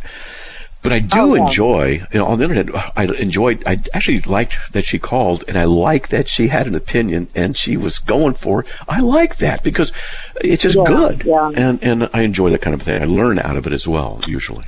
But 0.81 0.93
I 0.93 0.99
do 0.99 1.19
oh, 1.19 1.33
yeah. 1.35 1.45
enjoy, 1.45 1.87
you 2.11 2.19
know, 2.19 2.25
on 2.25 2.39
the 2.39 2.45
internet, 2.45 2.93
I 2.95 3.03
enjoyed, 3.03 3.63
I 3.67 3.81
actually 3.93 4.21
liked 4.21 4.55
that 4.71 4.85
she 4.85 4.97
called 4.97 5.43
and 5.47 5.57
I 5.57 5.65
like 5.65 6.07
that 6.07 6.29
she 6.29 6.47
had 6.47 6.67
an 6.67 6.75
opinion 6.75 7.27
and 7.35 7.55
she 7.57 7.75
was 7.75 7.99
going 7.99 8.35
for 8.35 8.61
it. 8.61 8.67
I 8.87 9.01
like 9.01 9.37
that 9.37 9.61
because 9.61 9.91
it's 10.39 10.63
just 10.63 10.77
yeah, 10.77 10.83
good. 10.85 11.23
Yeah. 11.25 11.51
And, 11.53 11.83
and 11.83 12.09
I 12.13 12.21
enjoy 12.21 12.49
that 12.51 12.61
kind 12.61 12.73
of 12.73 12.81
thing. 12.81 13.01
I 13.01 13.05
learn 13.05 13.39
out 13.39 13.57
of 13.57 13.67
it 13.67 13.73
as 13.73 13.89
well, 13.89 14.21
usually. 14.25 14.63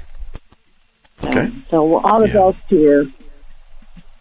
Okay. 1.23 1.49
So 1.69 1.99
all 1.99 2.19
the 2.19 2.27
yeah. 2.27 2.51
best 2.51 2.69
to 2.69 2.75
you. 2.75 3.13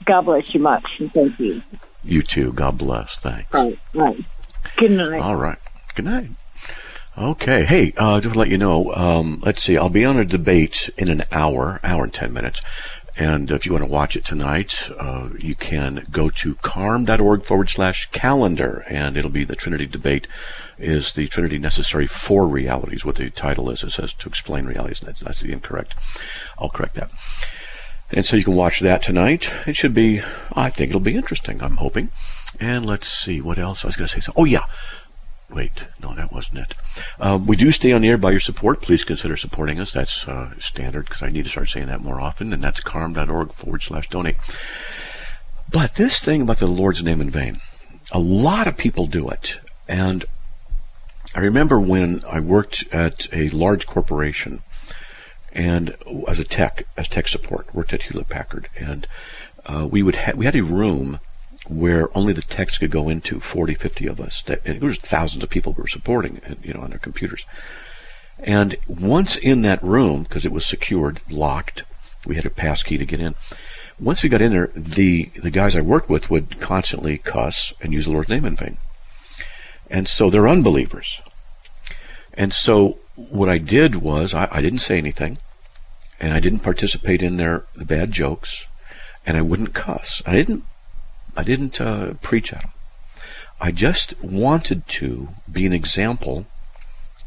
God 0.04 0.22
bless 0.22 0.54
you 0.54 0.60
much, 0.60 1.00
and 1.00 1.12
thank 1.12 1.38
you. 1.38 1.62
You 2.02 2.22
too. 2.22 2.52
God 2.52 2.78
bless. 2.78 3.18
Thanks. 3.20 3.52
Right. 3.52 3.78
Right. 3.94 4.24
Good 4.76 4.92
night. 4.92 5.20
All 5.20 5.36
right. 5.36 5.58
Good 5.94 6.06
night. 6.06 6.30
Okay. 7.18 7.64
Hey, 7.64 7.92
uh, 7.96 8.20
just 8.20 8.32
to 8.32 8.38
let 8.38 8.48
you 8.48 8.58
know, 8.58 8.94
um, 8.94 9.40
let's 9.44 9.62
see. 9.62 9.76
I'll 9.76 9.90
be 9.90 10.04
on 10.04 10.16
a 10.16 10.24
debate 10.24 10.88
in 10.96 11.10
an 11.10 11.22
hour, 11.30 11.80
hour 11.82 12.04
and 12.04 12.14
ten 12.14 12.32
minutes. 12.32 12.60
And 13.16 13.50
if 13.50 13.66
you 13.66 13.72
want 13.72 13.84
to 13.84 13.90
watch 13.90 14.16
it 14.16 14.24
tonight, 14.24 14.88
uh, 14.98 15.28
you 15.38 15.54
can 15.54 16.06
go 16.10 16.30
to 16.30 16.54
carm.org 16.56 17.44
forward 17.44 17.68
slash 17.68 18.08
calendar, 18.12 18.84
and 18.88 19.16
it'll 19.16 19.30
be 19.30 19.44
the 19.44 19.56
Trinity 19.56 19.86
debate. 19.86 20.26
Is 20.78 21.12
the 21.12 21.26
Trinity 21.26 21.58
necessary 21.58 22.06
for 22.06 22.48
realities? 22.48 23.04
What 23.04 23.16
the 23.16 23.28
title 23.28 23.68
is. 23.68 23.82
It 23.82 23.90
says 23.90 24.14
to 24.14 24.28
explain 24.28 24.64
realities. 24.64 25.00
That's, 25.00 25.20
that's 25.20 25.42
incorrect. 25.42 25.94
I'll 26.58 26.70
correct 26.70 26.94
that. 26.94 27.10
And 28.12 28.26
so 28.26 28.36
you 28.36 28.44
can 28.44 28.56
watch 28.56 28.80
that 28.80 29.02
tonight. 29.02 29.52
It 29.66 29.76
should 29.76 29.94
be, 29.94 30.20
I 30.52 30.70
think 30.70 30.90
it'll 30.90 31.00
be 31.00 31.14
interesting, 31.14 31.62
I'm 31.62 31.76
hoping. 31.76 32.10
And 32.58 32.84
let's 32.84 33.08
see 33.08 33.40
what 33.40 33.58
else 33.58 33.84
I 33.84 33.88
was 33.88 33.96
going 33.96 34.08
to 34.08 34.14
say. 34.14 34.20
So, 34.20 34.32
oh, 34.36 34.44
yeah. 34.44 34.64
Wait, 35.48 35.84
no, 36.00 36.14
that 36.14 36.32
wasn't 36.32 36.58
it. 36.58 36.74
Um, 37.18 37.46
we 37.46 37.56
do 37.56 37.72
stay 37.72 37.92
on 37.92 38.02
the 38.02 38.08
air 38.08 38.18
by 38.18 38.30
your 38.30 38.40
support. 38.40 38.82
Please 38.82 39.04
consider 39.04 39.36
supporting 39.36 39.80
us. 39.80 39.92
That's 39.92 40.26
uh, 40.28 40.54
standard 40.58 41.06
because 41.06 41.22
I 41.22 41.30
need 41.30 41.44
to 41.44 41.50
start 41.50 41.68
saying 41.68 41.86
that 41.86 42.02
more 42.02 42.20
often. 42.20 42.52
And 42.52 42.62
that's 42.62 42.80
carm.org 42.80 43.52
forward 43.52 43.82
slash 43.82 44.08
donate. 44.08 44.36
But 45.70 45.94
this 45.94 46.24
thing 46.24 46.42
about 46.42 46.58
the 46.58 46.66
Lord's 46.66 47.02
name 47.02 47.20
in 47.20 47.30
vain, 47.30 47.60
a 48.12 48.18
lot 48.18 48.66
of 48.66 48.76
people 48.76 49.06
do 49.06 49.28
it. 49.28 49.60
And 49.88 50.24
I 51.34 51.40
remember 51.40 51.80
when 51.80 52.22
I 52.30 52.40
worked 52.40 52.92
at 52.92 53.28
a 53.32 53.50
large 53.50 53.86
corporation 53.86 54.62
and 55.52 55.96
as 56.28 56.38
a 56.38 56.44
tech, 56.44 56.86
as 56.96 57.08
tech 57.08 57.28
support, 57.28 57.74
worked 57.74 57.92
at 57.92 58.04
Hewlett 58.04 58.28
Packard, 58.28 58.68
and 58.78 59.06
uh, 59.66 59.86
we 59.90 60.02
would 60.02 60.16
ha- 60.16 60.32
we 60.36 60.44
had 60.44 60.56
a 60.56 60.62
room 60.62 61.20
where 61.68 62.16
only 62.16 62.32
the 62.32 62.42
techs 62.42 62.78
could 62.78 62.90
go 62.90 63.08
into, 63.08 63.38
40, 63.40 63.74
50 63.74 64.06
of 64.06 64.20
us. 64.20 64.42
And 64.64 64.80
there 64.80 64.88
was 64.88 64.98
thousands 64.98 65.44
of 65.44 65.50
people 65.50 65.72
we 65.72 65.82
were 65.82 65.88
supporting, 65.88 66.40
you 66.62 66.74
know, 66.74 66.80
on 66.80 66.90
their 66.90 66.98
computers. 66.98 67.46
And 68.42 68.76
once 68.88 69.36
in 69.36 69.62
that 69.62 69.82
room, 69.82 70.22
because 70.24 70.44
it 70.44 70.52
was 70.52 70.64
secured, 70.64 71.20
locked, 71.28 71.84
we 72.26 72.36
had 72.36 72.46
a 72.46 72.50
pass 72.50 72.82
key 72.82 72.96
to 72.98 73.06
get 73.06 73.20
in. 73.20 73.34
Once 73.98 74.22
we 74.22 74.28
got 74.28 74.40
in 74.40 74.52
there, 74.52 74.70
the 74.74 75.30
the 75.42 75.50
guys 75.50 75.76
I 75.76 75.82
worked 75.82 76.08
with 76.08 76.30
would 76.30 76.58
constantly 76.58 77.18
cuss 77.18 77.74
and 77.82 77.92
use 77.92 78.06
the 78.06 78.12
Lord's 78.12 78.30
name 78.30 78.46
in 78.46 78.56
vain. 78.56 78.78
And 79.90 80.08
so 80.08 80.30
they're 80.30 80.48
unbelievers. 80.48 81.20
And 82.32 82.54
so 82.54 82.98
what 83.28 83.48
I 83.48 83.58
did 83.58 83.96
was 83.96 84.32
I, 84.32 84.48
I, 84.50 84.62
didn't 84.62 84.78
say 84.78 84.96
anything, 84.96 85.38
and 86.18 86.32
I 86.32 86.40
didn't 86.40 86.60
participate 86.60 87.22
in 87.22 87.36
their 87.36 87.64
the 87.74 87.84
bad 87.84 88.12
jokes, 88.12 88.64
and 89.26 89.36
I 89.36 89.42
wouldn't 89.42 89.74
cuss. 89.74 90.22
I 90.26 90.32
didn't 90.32 90.64
I 91.36 91.42
didn't 91.42 91.80
uh, 91.80 92.14
preach 92.22 92.52
at 92.52 92.62
them. 92.62 92.70
I 93.60 93.72
just 93.72 94.18
wanted 94.22 94.88
to 94.88 95.28
be 95.50 95.66
an 95.66 95.72
example, 95.72 96.46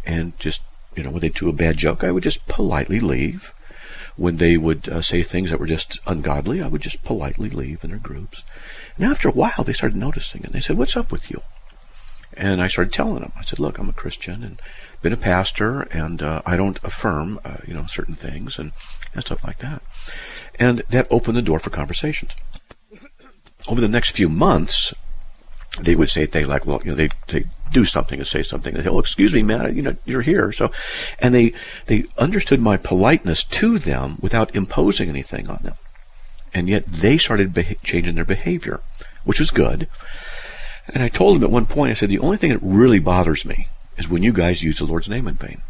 and 0.06 0.38
just 0.40 0.62
you 0.96 1.04
know 1.04 1.12
when 1.12 1.22
they 1.22 1.30
do 1.30 1.50
a 1.50 1.54
bad 1.54 1.78
joke, 1.78 2.04
I 2.04 2.12
would 2.12 2.24
just 2.24 2.48
politely 2.48 3.00
leave. 3.00 3.54
When 4.16 4.38
they 4.38 4.58
would 4.58 4.88
uh, 4.88 5.02
say 5.02 5.24
things 5.24 5.50
that 5.50 5.60
were 5.60 5.66
just 5.66 6.00
ungodly, 6.06 6.62
I 6.62 6.68
would 6.68 6.82
just 6.82 7.04
politely 7.04 7.50
leave 7.50 7.84
in 7.84 7.90
their 7.90 8.00
groups. 8.00 8.44
And 8.96 9.06
after 9.06 9.28
a 9.28 9.32
while, 9.32 9.64
they 9.64 9.74
started 9.74 9.98
noticing, 9.98 10.44
and 10.44 10.54
they 10.54 10.60
said, 10.60 10.78
"What's 10.78 10.98
up 10.98 11.12
with 11.12 11.32
you?" 11.32 11.42
And 12.36 12.62
I 12.62 12.68
started 12.68 12.94
telling 12.94 13.22
them. 13.22 13.32
I 13.36 13.44
said, 13.44 13.60
"Look, 13.60 13.80
I'm 13.80 13.90
a 13.90 13.94
Christian, 13.94 14.44
and 14.44 14.60
been 15.04 15.14
a 15.14 15.18
pastor, 15.18 15.82
and 15.92 16.22
uh, 16.24 16.42
I 16.46 16.58
don't 16.58 16.80
affirm, 16.84 17.40
uh, 17.46 17.58
you 17.68 17.74
know, 17.74 17.86
certain 17.86 18.16
things 18.16 18.58
and, 18.58 18.72
and 19.14 19.24
stuff 19.24 19.44
like 19.44 19.60
that. 19.60 19.84
And 20.58 20.80
that 20.90 21.08
opened 21.12 21.38
the 21.38 21.42
door 21.42 21.60
for 21.60 21.70
conversations. 21.70 22.32
Over 23.68 23.82
the 23.82 23.88
next 23.88 24.12
few 24.12 24.30
months, 24.30 24.94
they 25.80 25.96
would 25.96 26.10
say 26.10 26.26
things 26.26 26.48
like, 26.48 26.66
well, 26.66 26.82
you 26.84 26.92
know, 26.92 26.96
they 26.96 27.10
they 27.28 27.46
do 27.72 27.86
something 27.86 28.20
and 28.20 28.28
say 28.28 28.44
something. 28.44 28.76
Say, 28.76 28.88
oh, 28.88 29.00
excuse 29.00 29.34
me, 29.34 29.44
man, 29.44 29.76
you 29.76 29.82
know, 29.82 29.96
you're 30.06 30.22
here. 30.22 30.52
So, 30.52 30.72
and 31.20 31.34
they 31.34 31.54
they 31.86 32.06
understood 32.18 32.60
my 32.60 32.78
politeness 32.78 33.44
to 33.44 33.80
them 33.80 34.18
without 34.22 34.56
imposing 34.56 35.10
anything 35.10 35.50
on 35.50 35.60
them, 35.64 35.76
and 36.54 36.70
yet 36.70 36.86
they 36.88 37.18
started 37.18 37.54
beha- 37.54 37.76
changing 37.84 38.16
their 38.16 38.26
behavior, 38.26 38.82
which 39.24 39.40
was 39.40 39.52
good. 39.52 39.88
And 40.94 41.02
I 41.02 41.10
told 41.10 41.36
them 41.36 41.44
at 41.44 41.52
one 41.52 41.66
point, 41.66 41.92
I 41.92 41.94
said, 41.94 42.10
the 42.10 42.20
only 42.20 42.38
thing 42.38 42.52
that 42.52 42.60
really 42.62 43.00
bothers 43.00 43.46
me 43.46 43.70
is 43.98 44.10
when 44.10 44.24
you 44.24 44.34
guys 44.34 44.64
use 44.64 44.80
the 44.80 44.86
Lord's 44.86 45.10
name 45.10 45.28
in 45.28 45.36
vain. 45.36 45.62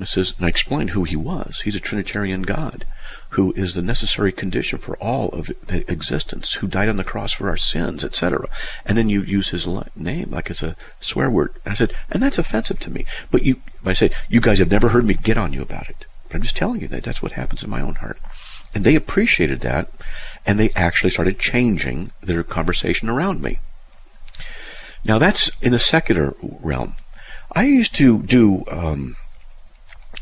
It 0.00 0.08
says, 0.08 0.34
and 0.36 0.46
I 0.46 0.48
explained 0.48 0.90
who 0.90 1.04
he 1.04 1.16
was. 1.16 1.62
He's 1.62 1.76
a 1.76 1.80
Trinitarian 1.80 2.42
God 2.42 2.84
who 3.30 3.52
is 3.52 3.74
the 3.74 3.82
necessary 3.82 4.32
condition 4.32 4.78
for 4.78 4.96
all 4.96 5.28
of 5.30 5.50
existence, 5.68 6.54
who 6.54 6.66
died 6.66 6.88
on 6.88 6.96
the 6.96 7.04
cross 7.04 7.32
for 7.32 7.48
our 7.48 7.56
sins, 7.56 8.04
etc. 8.04 8.48
And 8.84 8.96
then 8.96 9.08
you 9.08 9.22
use 9.22 9.50
his 9.50 9.66
name 9.94 10.30
like 10.30 10.50
it's 10.50 10.62
a 10.62 10.76
swear 11.00 11.30
word. 11.30 11.54
And 11.64 11.72
I 11.72 11.76
said, 11.76 11.92
and 12.10 12.22
that's 12.22 12.38
offensive 12.38 12.78
to 12.80 12.90
me. 12.90 13.04
But 13.30 13.42
you, 13.42 13.60
I 13.84 13.92
say, 13.94 14.10
you 14.28 14.40
guys 14.40 14.58
have 14.58 14.70
never 14.70 14.90
heard 14.90 15.04
me 15.04 15.14
get 15.14 15.38
on 15.38 15.52
you 15.52 15.62
about 15.62 15.88
it. 15.88 16.04
But 16.28 16.36
I'm 16.36 16.42
just 16.42 16.56
telling 16.56 16.80
you 16.80 16.88
that 16.88 17.04
that's 17.04 17.22
what 17.22 17.32
happens 17.32 17.62
in 17.62 17.70
my 17.70 17.80
own 17.80 17.96
heart. 17.96 18.18
And 18.74 18.84
they 18.84 18.94
appreciated 18.94 19.60
that, 19.60 19.90
and 20.44 20.58
they 20.58 20.70
actually 20.76 21.10
started 21.10 21.38
changing 21.38 22.10
their 22.22 22.42
conversation 22.42 23.08
around 23.08 23.42
me. 23.42 23.58
Now 25.04 25.18
that's 25.18 25.50
in 25.62 25.72
the 25.72 25.78
secular 25.78 26.34
realm. 26.42 26.94
I 27.56 27.64
used 27.64 27.94
to 27.94 28.18
do 28.18 28.64
um, 28.70 29.16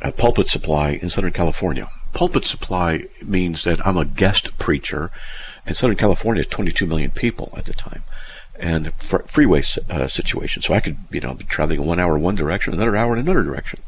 a 0.01 0.13
pulpit 0.13 0.47
supply 0.47 0.91
in 0.91 1.11
Southern 1.11 1.33
California. 1.33 1.91
Pulpit 2.13 2.45
supply 2.45 3.07
means 3.25 3.65
that 3.65 3.85
I'm 3.85 3.97
a 3.97 4.05
guest 4.05 4.57
preacher, 4.57 5.11
and 5.67 5.77
Southern 5.77 5.97
California 5.97 6.43
is 6.43 6.47
22 6.47 6.87
million 6.87 7.11
people 7.11 7.53
at 7.57 7.65
the 7.65 7.73
time, 7.73 8.05
and 8.57 8.95
fr- 8.95 9.27
freeway 9.27 9.65
uh, 9.91 10.07
situation. 10.07 10.63
So 10.63 10.75
I 10.75 10.79
could, 10.79 10.97
you 11.11 11.21
know, 11.21 11.35
be 11.35 11.43
traveling 11.43 11.85
one 11.85 11.99
hour 11.99 12.17
one 12.17 12.37
direction, 12.37 12.73
another 12.73 12.95
hour 12.95 13.15
in 13.15 13.19
another 13.19 13.43
direction. 13.43 13.81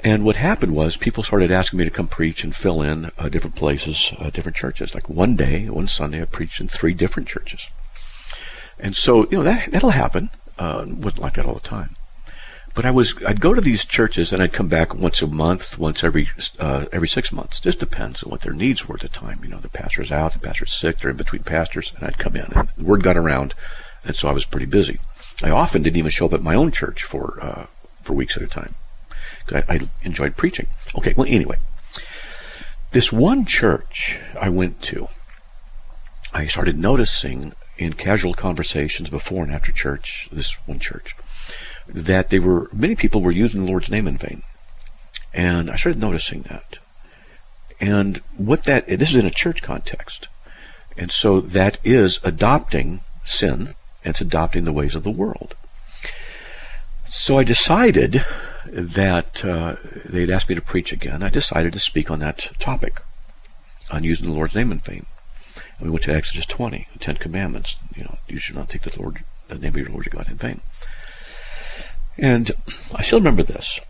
And 0.00 0.24
what 0.24 0.34
happened 0.34 0.74
was 0.74 0.96
people 0.96 1.22
started 1.22 1.52
asking 1.52 1.78
me 1.78 1.84
to 1.84 1.90
come 1.92 2.08
preach 2.08 2.42
and 2.42 2.52
fill 2.52 2.82
in 2.82 3.12
uh, 3.16 3.28
different 3.28 3.54
places, 3.54 4.12
uh, 4.18 4.30
different 4.30 4.56
churches. 4.56 4.92
Like 4.92 5.08
one 5.08 5.36
day, 5.36 5.70
one 5.70 5.86
Sunday, 5.86 6.20
I 6.20 6.24
preached 6.24 6.60
in 6.60 6.66
three 6.66 6.94
different 6.94 7.28
churches. 7.28 7.68
And 8.76 8.96
so, 8.96 9.22
you 9.30 9.38
know, 9.38 9.44
that, 9.44 9.70
that'll 9.70 9.90
happen. 9.90 10.30
Uh, 10.58 10.84
wasn't 10.88 11.22
like 11.22 11.34
that 11.34 11.46
all 11.46 11.54
the 11.54 11.60
time. 11.60 11.94
But 12.74 12.84
I 12.84 12.90
was, 12.90 13.14
I'd 13.24 13.40
go 13.40 13.54
to 13.54 13.60
these 13.60 13.84
churches 13.84 14.32
and 14.32 14.42
I'd 14.42 14.52
come 14.52 14.66
back 14.66 14.94
once 14.94 15.22
a 15.22 15.28
month, 15.28 15.78
once 15.78 16.02
every, 16.02 16.28
uh, 16.58 16.86
every 16.92 17.06
six 17.06 17.30
months. 17.30 17.60
Just 17.60 17.78
depends 17.78 18.22
on 18.22 18.30
what 18.30 18.40
their 18.40 18.52
needs 18.52 18.88
were 18.88 18.96
at 18.96 19.02
the 19.02 19.08
time. 19.08 19.40
You 19.44 19.50
know, 19.50 19.60
the 19.60 19.68
pastor's 19.68 20.10
out, 20.10 20.32
the 20.32 20.40
pastor's 20.40 20.72
sick, 20.72 20.98
they're 20.98 21.10
in 21.10 21.16
between 21.16 21.44
pastors, 21.44 21.92
and 21.94 22.04
I'd 22.04 22.18
come 22.18 22.34
in 22.34 22.52
and 22.52 22.68
the 22.76 22.84
word 22.84 23.04
got 23.04 23.16
around. 23.16 23.54
And 24.04 24.16
so 24.16 24.28
I 24.28 24.32
was 24.32 24.44
pretty 24.44 24.66
busy. 24.66 24.98
I 25.42 25.50
often 25.50 25.82
didn't 25.82 25.96
even 25.96 26.10
show 26.10 26.26
up 26.26 26.32
at 26.32 26.42
my 26.42 26.54
own 26.54 26.72
church 26.72 27.04
for, 27.04 27.38
uh, 27.40 27.66
for 28.02 28.12
weeks 28.14 28.36
at 28.36 28.42
a 28.42 28.48
time. 28.48 28.74
I, 29.52 29.62
I 29.68 29.88
enjoyed 30.02 30.36
preaching. 30.36 30.66
Okay, 30.96 31.14
well, 31.16 31.26
anyway, 31.28 31.56
this 32.90 33.12
one 33.12 33.44
church 33.44 34.18
I 34.40 34.48
went 34.48 34.82
to, 34.82 35.08
I 36.32 36.46
started 36.46 36.76
noticing 36.76 37.52
in 37.76 37.92
casual 37.94 38.34
conversations 38.34 39.10
before 39.10 39.44
and 39.44 39.52
after 39.52 39.72
church, 39.72 40.28
this 40.32 40.52
one 40.66 40.78
church, 40.78 41.16
that 41.88 42.30
they 42.30 42.38
were 42.38 42.68
many 42.72 42.94
people 42.94 43.20
were 43.20 43.30
using 43.30 43.64
the 43.64 43.70
Lord's 43.70 43.90
name 43.90 44.06
in 44.06 44.16
vain, 44.16 44.42
and 45.32 45.70
I 45.70 45.76
started 45.76 46.00
noticing 46.00 46.42
that. 46.42 46.78
And 47.80 48.18
what 48.36 48.64
that 48.64 48.86
this 48.86 49.10
is 49.10 49.16
in 49.16 49.26
a 49.26 49.30
church 49.30 49.62
context, 49.62 50.28
and 50.96 51.10
so 51.10 51.40
that 51.40 51.78
is 51.84 52.18
adopting 52.22 53.00
sin 53.24 53.74
and 54.04 54.10
it's 54.10 54.20
adopting 54.20 54.64
the 54.64 54.72
ways 54.72 54.94
of 54.94 55.02
the 55.02 55.10
world. 55.10 55.54
So 57.06 57.38
I 57.38 57.44
decided 57.44 58.24
that 58.66 59.44
uh, 59.44 59.76
they'd 60.04 60.30
asked 60.30 60.48
me 60.48 60.54
to 60.54 60.60
preach 60.60 60.92
again. 60.92 61.22
I 61.22 61.30
decided 61.30 61.72
to 61.72 61.78
speak 61.78 62.10
on 62.10 62.18
that 62.20 62.50
topic, 62.58 63.00
on 63.90 64.04
using 64.04 64.26
the 64.26 64.34
Lord's 64.34 64.54
name 64.54 64.70
in 64.72 64.78
vain. 64.78 65.06
And 65.78 65.88
we 65.88 65.90
went 65.90 66.04
to 66.04 66.14
Exodus 66.14 66.46
20, 66.46 66.88
the 66.92 66.98
Ten 66.98 67.16
Commandments. 67.16 67.76
You 67.96 68.04
know, 68.04 68.18
you 68.28 68.38
should 68.38 68.56
not 68.56 68.68
take 68.68 68.82
the 68.82 69.00
Lord, 69.00 69.24
the 69.48 69.58
name 69.58 69.74
of 69.74 69.76
your 69.76 69.88
Lord 69.88 70.06
your 70.06 70.22
God 70.22 70.30
in 70.30 70.36
vain. 70.36 70.60
And 72.18 72.50
I 72.94 73.02
still 73.02 73.18
remember 73.18 73.42
this. 73.42 73.80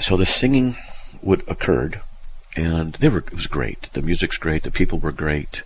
So 0.00 0.16
the 0.16 0.26
singing 0.26 0.76
would 1.22 1.48
occurred, 1.48 2.00
and 2.56 2.94
they 2.94 3.08
were 3.08 3.18
it 3.18 3.32
was 3.32 3.46
great. 3.46 3.90
The 3.92 4.02
music's 4.02 4.36
great. 4.36 4.62
The 4.62 4.70
people 4.70 4.98
were 4.98 5.12
great. 5.12 5.62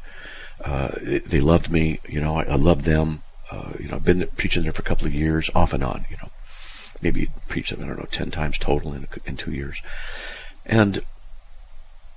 Uh, 0.65 0.91
they 1.03 1.41
loved 1.41 1.71
me. 1.71 2.01
You 2.09 2.21
know, 2.21 2.37
I, 2.37 2.45
I 2.45 2.55
loved 2.57 2.85
them. 2.85 3.23
Uh, 3.51 3.73
you 3.79 3.89
know, 3.89 3.97
I've 3.97 4.05
been 4.05 4.29
preaching 4.37 4.63
there 4.63 4.73
for 4.73 4.83
a 4.83 4.85
couple 4.85 5.07
of 5.07 5.15
years, 5.15 5.51
off 5.55 5.73
and 5.73 5.83
on. 5.83 6.05
You 6.11 6.17
know, 6.23 6.31
maybe 7.03 7.29
preached 7.49 7.71
them, 7.71 7.83
I 7.83 7.87
don't 7.87 7.99
know, 7.99 8.09
10 8.11 8.31
times 8.31 8.59
total 8.59 8.93
in, 8.93 9.07
in 9.25 9.37
two 9.37 9.53
years. 9.53 9.81
And 10.67 11.03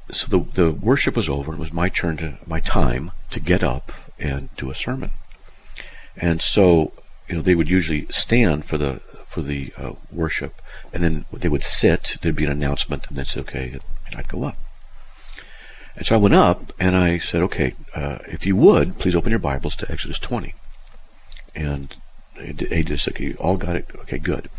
so 0.10 0.28
the, 0.28 0.39
the 0.39 0.72
worship 0.72 1.16
was 1.16 1.30
over. 1.30 1.52
And 1.52 1.60
it 1.60 1.62
was 1.62 1.74
my 1.74 1.89
turn 1.89 2.18
to, 2.18 2.38
my 2.46 2.60
time 2.60 3.12
to 3.32 3.39
get 3.39 3.64
up 3.64 3.92
and 4.20 4.50
do 4.58 4.70
a 4.70 4.76
sermon. 4.76 5.12
And 6.18 6.42
so, 6.42 6.94
you 7.28 7.36
know, 7.36 7.42
they 7.42 7.56
would 7.56 7.70
usually 7.70 8.08
stand 8.10 8.66
for 8.66 8.78
the, 8.78 9.02
for 9.32 9.41
the 9.41 9.73
uh, 9.77 9.93
worship 10.11 10.61
and 10.91 11.03
then 11.03 11.25
they 11.32 11.47
would 11.47 11.63
sit, 11.63 12.17
there'd 12.21 12.36
be 12.36 12.45
an 12.45 12.51
announcement 12.51 13.07
and 13.09 13.25
say, 13.25 13.39
okay, 13.39 13.79
and 14.07 14.15
I'd 14.15 14.27
go 14.27 14.43
up. 14.43 14.57
And 15.95 16.05
so 16.05 16.15
I 16.15 16.17
went 16.17 16.36
up 16.36 16.73
and 16.77 16.95
I 16.97 17.17
said, 17.17 17.41
okay, 17.43 17.73
uh, 17.95 18.19
if 18.27 18.45
you 18.45 18.57
would, 18.57 18.99
please 18.99 19.15
open 19.15 19.29
your 19.29 19.39
Bibles 19.39 19.77
to 19.77 19.91
Exodus 19.91 20.19
20. 20.19 20.53
And 21.55 21.95
they 22.36 22.84
just 22.84 23.05
said, 23.05 23.19
you 23.19 23.36
all 23.39 23.55
got 23.55 23.75
it? 23.77 23.88
Okay, 24.01 24.17
good. 24.17 24.49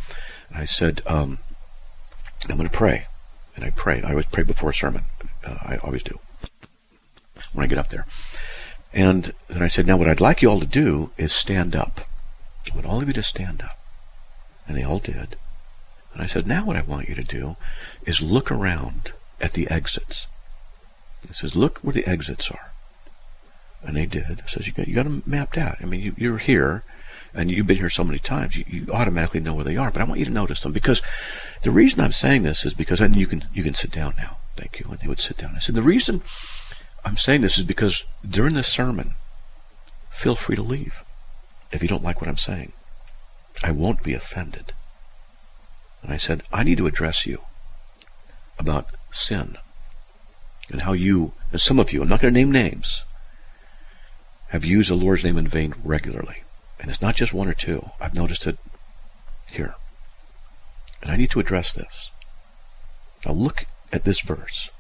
And 0.49 0.59
I 0.59 0.65
said, 0.65 1.03
um, 1.07 1.39
I'm 2.49 2.57
going 2.57 2.69
to 2.69 2.75
pray. 2.75 3.07
And 3.57 3.65
I 3.65 3.71
pray. 3.71 4.03
I 4.03 4.11
always 4.11 4.27
pray 4.27 4.45
before 4.45 4.71
a 4.71 4.75
sermon. 4.75 5.05
Uh, 5.45 5.59
I 5.61 5.77
always 5.79 6.03
do 6.03 6.19
when 7.53 7.65
I 7.65 7.67
get 7.67 7.79
up 7.79 7.91
there. 7.91 8.07
And 8.95 9.35
then 9.49 9.63
I 9.63 9.69
said, 9.69 9.87
now 9.87 9.99
what 9.99 10.09
I'd 10.09 10.21
like 10.21 10.41
you 10.41 10.51
all 10.51 10.61
to 10.61 10.67
do 10.67 11.11
is 11.19 11.33
stand 11.33 11.77
up. 11.77 12.01
I 12.71 12.75
want 12.75 12.87
all 12.87 13.03
of 13.03 13.09
you 13.09 13.15
to 13.15 13.23
stand 13.23 13.63
up. 13.63 13.79
And 14.73 14.81
they 14.81 14.87
all 14.87 15.01
did. 15.01 15.37
And 16.15 16.23
I 16.23 16.27
said, 16.27 16.47
now 16.47 16.65
what 16.65 16.77
I 16.77 16.81
want 16.81 17.07
you 17.07 17.15
to 17.17 17.23
do 17.23 17.57
is 18.07 18.23
look 18.23 18.51
around 18.51 19.13
at 19.39 19.53
the 19.53 19.69
exits. 19.69 20.27
He 21.29 21.35
says, 21.35 21.55
look 21.55 21.81
where 21.81 21.93
the 21.93 22.07
exits 22.07 22.51
are. 22.51 22.73
And 23.83 23.95
they 23.95 24.07
did. 24.07 24.41
He 24.41 24.49
says, 24.49 24.67
you 24.67 24.73
got, 24.73 24.89
you 24.89 24.95
got 24.95 25.03
them 25.03 25.23
mapped 25.27 25.59
out. 25.59 25.77
I 25.83 25.85
mean, 25.85 26.01
you, 26.01 26.15
you're 26.17 26.39
here 26.39 26.85
and 27.35 27.51
you've 27.51 27.67
been 27.67 27.77
here 27.77 27.91
so 27.91 28.03
many 28.03 28.19
times, 28.19 28.57
you, 28.57 28.65
you 28.67 28.87
automatically 28.91 29.41
know 29.41 29.53
where 29.53 29.65
they 29.67 29.77
are. 29.77 29.91
But 29.91 30.01
I 30.01 30.05
want 30.05 30.21
you 30.21 30.25
to 30.25 30.31
notice 30.31 30.63
them 30.63 30.73
because 30.73 31.03
the 31.65 31.71
reason 31.71 32.01
I'm 32.01 32.13
saying 32.13 32.43
this 32.43 32.65
is 32.65 32.73
because, 32.73 33.03
and 33.03 33.15
you 33.15 33.27
can 33.27 33.45
you 33.53 33.63
can 33.63 33.75
sit 33.75 33.91
down 33.91 34.15
now. 34.17 34.39
Thank 34.57 34.81
you. 34.81 34.87
And 34.89 35.01
they 35.01 35.09
would 35.09 35.21
sit 35.21 35.37
down. 35.37 35.53
I 35.55 35.59
said 35.59 35.75
the 35.75 35.83
reason 35.83 36.23
I'm 37.05 37.19
saying 37.19 37.43
this 37.43 37.59
is 37.59 37.65
because 37.65 38.05
during 38.27 38.55
this 38.55 38.69
sermon, 38.69 39.13
feel 40.09 40.35
free 40.35 40.57
to 40.57 40.63
leave 40.63 41.05
if 41.71 41.83
you 41.83 41.91
don't 41.91 42.03
like 42.03 42.23
what 42.23 42.29
I'm 42.29 42.39
saying. 42.39 42.73
I 43.63 43.71
won't 43.71 44.03
be 44.03 44.15
offended. 44.15 44.73
And 46.03 46.13
I 46.13 46.17
said, 46.17 46.43
I 46.53 46.63
need 46.63 46.79
to 46.79 46.87
address 46.87 47.27
you 47.27 47.43
about 48.59 48.87
sin 49.13 49.57
and 50.71 50.83
how 50.83 50.93
you, 50.93 51.33
and 51.51 51.61
some 51.61 51.79
of 51.79 51.93
you, 51.93 52.03
I'm 52.03 52.09
not 52.09 52.21
going 52.21 52.33
to 52.33 52.41
name 52.41 52.51
names, 52.51 53.05
have 54.49 54.65
used 54.65 54.91
the 54.91 54.95
Lord's 54.95 55.25
name 55.25 55.39
in 55.39 55.47
vain 55.47 55.75
regularly. 55.85 56.43
And 56.81 56.91
it's 56.91 57.03
not 57.03 57.15
just 57.15 57.33
one 57.33 57.49
or 57.49 57.55
two. 57.55 57.91
I've 58.01 58.15
noticed 58.15 58.47
it 58.47 58.59
here. 59.51 59.75
And 61.01 61.11
I 61.11 61.17
need 61.17 61.31
to 61.31 61.41
address 61.41 61.73
this. 61.73 62.11
Now 63.25 63.33
look 63.33 63.67
at 63.93 64.05
this 64.05 64.21
verse. 64.21 64.71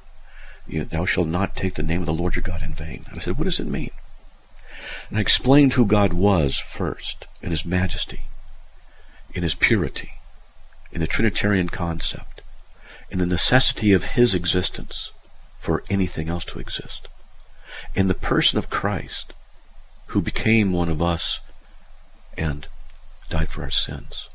Thou 0.68 1.04
shalt 1.04 1.28
not 1.28 1.56
take 1.56 1.74
the 1.74 1.82
name 1.82 2.00
of 2.00 2.06
the 2.06 2.12
Lord 2.12 2.34
your 2.34 2.42
God 2.42 2.62
in 2.62 2.72
vain. 2.72 3.04
And 3.08 3.18
I 3.18 3.22
said, 3.22 3.38
what 3.38 3.44
does 3.44 3.60
it 3.60 3.66
mean? 3.66 3.90
And 5.08 5.18
I 5.18 5.20
explained 5.20 5.74
who 5.74 5.86
God 5.86 6.12
was 6.12 6.58
first, 6.58 7.26
in 7.40 7.50
his 7.50 7.64
majesty, 7.64 8.22
in 9.34 9.42
his 9.42 9.54
purity, 9.54 10.12
in 10.92 11.00
the 11.00 11.06
Trinitarian 11.06 11.68
concept, 11.68 12.42
in 13.10 13.18
the 13.18 13.26
necessity 13.26 13.92
of 13.92 14.04
his 14.04 14.34
existence 14.34 15.12
for 15.58 15.82
anything 15.88 16.28
else 16.28 16.44
to 16.46 16.58
exist, 16.58 17.08
in 17.94 18.08
the 18.08 18.14
person 18.14 18.58
of 18.58 18.70
Christ, 18.70 19.32
who 20.06 20.20
became 20.20 20.72
one 20.72 20.88
of 20.88 21.00
us 21.00 21.40
and 22.36 22.66
died 23.30 23.48
for 23.48 23.62
our 23.62 23.70
sins. 23.70 24.28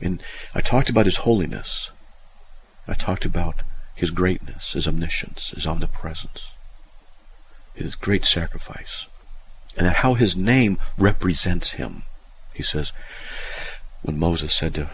And 0.00 0.22
I 0.54 0.60
talked 0.60 0.90
about 0.90 1.06
his 1.06 1.18
holiness. 1.18 1.90
I 2.86 2.94
talked 2.94 3.24
about 3.24 3.62
his 3.94 4.10
greatness, 4.10 4.72
his 4.72 4.86
omniscience, 4.86 5.50
his 5.50 5.66
omnipresence, 5.66 6.46
his 7.74 7.94
great 7.94 8.24
sacrifice, 8.24 9.06
and 9.76 9.86
how 9.88 10.14
his 10.14 10.36
name 10.36 10.78
represents 10.96 11.72
him. 11.72 12.04
He 12.54 12.62
says, 12.62 12.92
when 14.02 14.18
Moses 14.18 14.52
said 14.52 14.74
to 14.74 14.90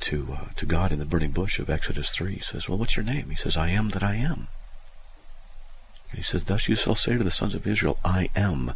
to 0.00 0.28
uh, 0.32 0.44
to 0.56 0.66
God 0.66 0.90
in 0.90 0.98
the 0.98 1.04
burning 1.04 1.30
bush 1.30 1.58
of 1.58 1.70
Exodus 1.70 2.10
three, 2.10 2.34
he 2.34 2.40
says, 2.40 2.68
"Well, 2.68 2.78
what's 2.78 2.96
your 2.96 3.04
name?" 3.04 3.30
He 3.30 3.36
says, 3.36 3.56
"I 3.56 3.68
am 3.68 3.90
that 3.90 4.02
I 4.02 4.16
am." 4.16 4.48
And 6.10 6.18
he 6.18 6.22
says, 6.22 6.44
"Thus 6.44 6.68
you 6.68 6.76
shall 6.76 6.94
say 6.94 7.16
to 7.16 7.24
the 7.24 7.30
sons 7.30 7.54
of 7.54 7.66
Israel, 7.66 7.98
I 8.04 8.30
am 8.34 8.74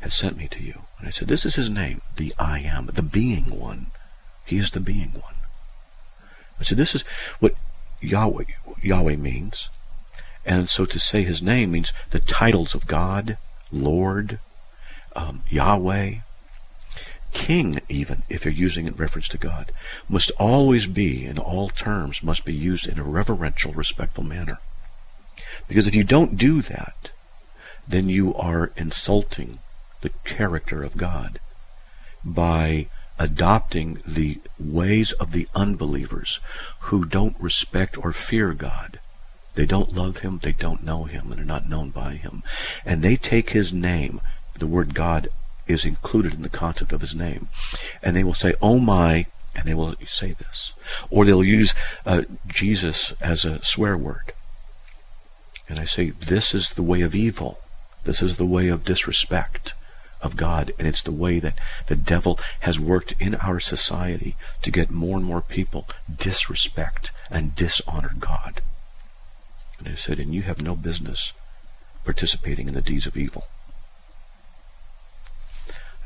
has 0.00 0.14
sent 0.14 0.36
me 0.36 0.48
to 0.48 0.62
you. 0.62 0.82
And 0.98 1.08
I 1.08 1.10
said, 1.10 1.28
This 1.28 1.44
is 1.44 1.56
his 1.56 1.70
name, 1.70 2.00
the 2.16 2.32
I 2.38 2.60
am, 2.60 2.86
the 2.86 3.02
being 3.02 3.44
one. 3.44 3.86
He 4.44 4.58
is 4.58 4.70
the 4.70 4.80
being 4.80 5.12
one. 5.12 5.34
I 6.60 6.64
said, 6.64 6.78
This 6.78 6.94
is 6.94 7.02
what 7.40 7.54
Yahweh, 8.00 8.44
Yahweh 8.82 9.16
means. 9.16 9.68
And 10.46 10.68
so 10.68 10.86
to 10.86 10.98
say 10.98 11.24
his 11.24 11.42
name 11.42 11.72
means 11.72 11.92
the 12.10 12.20
titles 12.20 12.74
of 12.74 12.86
God, 12.86 13.36
Lord, 13.70 14.38
um, 15.14 15.42
Yahweh, 15.50 16.20
King, 17.32 17.80
even 17.88 18.22
if 18.28 18.44
you're 18.44 18.52
using 18.52 18.86
it 18.86 18.94
in 18.94 18.96
reference 18.96 19.28
to 19.28 19.38
God, 19.38 19.72
must 20.08 20.30
always 20.38 20.86
be, 20.86 21.24
in 21.24 21.38
all 21.38 21.68
terms, 21.68 22.22
must 22.22 22.44
be 22.44 22.54
used 22.54 22.86
in 22.86 22.98
a 22.98 23.04
reverential, 23.04 23.72
respectful 23.72 24.24
manner. 24.24 24.60
Because 25.68 25.86
if 25.86 25.94
you 25.94 26.04
don't 26.04 26.36
do 26.36 26.62
that, 26.62 27.10
then 27.86 28.08
you 28.08 28.34
are 28.34 28.72
insulting 28.76 29.58
the 30.00 30.10
character 30.24 30.82
of 30.82 30.96
God 30.96 31.40
by 32.24 32.86
adopting 33.18 33.98
the 34.06 34.38
ways 34.58 35.12
of 35.12 35.32
the 35.32 35.48
unbelievers 35.54 36.40
who 36.80 37.04
don't 37.04 37.40
respect 37.40 37.96
or 37.98 38.12
fear 38.12 38.52
God. 38.54 39.00
They 39.54 39.66
don't 39.66 39.94
love 39.94 40.18
Him, 40.18 40.38
they 40.42 40.52
don't 40.52 40.84
know 40.84 41.04
Him, 41.04 41.32
and 41.32 41.40
are 41.40 41.44
not 41.44 41.68
known 41.68 41.90
by 41.90 42.14
Him. 42.14 42.42
And 42.84 43.02
they 43.02 43.16
take 43.16 43.50
His 43.50 43.72
name, 43.72 44.20
the 44.58 44.68
word 44.68 44.94
God 44.94 45.28
is 45.68 45.84
included 45.84 46.34
in 46.34 46.42
the 46.42 46.48
concept 46.48 46.92
of 46.92 47.00
His 47.00 47.14
name, 47.14 47.48
and 48.02 48.16
they 48.16 48.24
will 48.24 48.34
say, 48.34 48.54
Oh 48.60 48.78
my, 48.78 49.26
and 49.54 49.66
they 49.66 49.74
will 49.74 49.94
say 50.06 50.32
this. 50.32 50.72
Or 51.10 51.24
they'll 51.24 51.44
use 51.44 51.74
uh, 52.06 52.22
Jesus 52.46 53.12
as 53.20 53.44
a 53.44 53.62
swear 53.64 53.96
word. 53.96 54.32
And 55.68 55.78
I 55.78 55.84
say, 55.84 56.10
this 56.10 56.54
is 56.54 56.70
the 56.70 56.82
way 56.82 57.02
of 57.02 57.14
evil. 57.14 57.58
This 58.04 58.22
is 58.22 58.36
the 58.36 58.46
way 58.46 58.68
of 58.68 58.84
disrespect 58.84 59.74
of 60.22 60.36
God. 60.36 60.72
And 60.78 60.86
it's 60.86 61.02
the 61.02 61.12
way 61.12 61.40
that 61.40 61.58
the 61.88 61.96
devil 61.96 62.38
has 62.60 62.80
worked 62.80 63.14
in 63.18 63.34
our 63.36 63.60
society 63.60 64.36
to 64.62 64.70
get 64.70 64.90
more 64.90 65.16
and 65.16 65.26
more 65.26 65.42
people 65.42 65.88
disrespect 66.10 67.10
and 67.30 67.54
dishonor 67.54 68.14
God. 68.18 68.62
And 69.78 69.88
I 69.88 69.94
said, 69.94 70.18
and 70.18 70.34
you 70.34 70.42
have 70.42 70.62
no 70.62 70.74
business 70.74 71.32
participating 72.04 72.68
in 72.68 72.74
the 72.74 72.80
deeds 72.80 73.06
of 73.06 73.16
evil. 73.16 73.44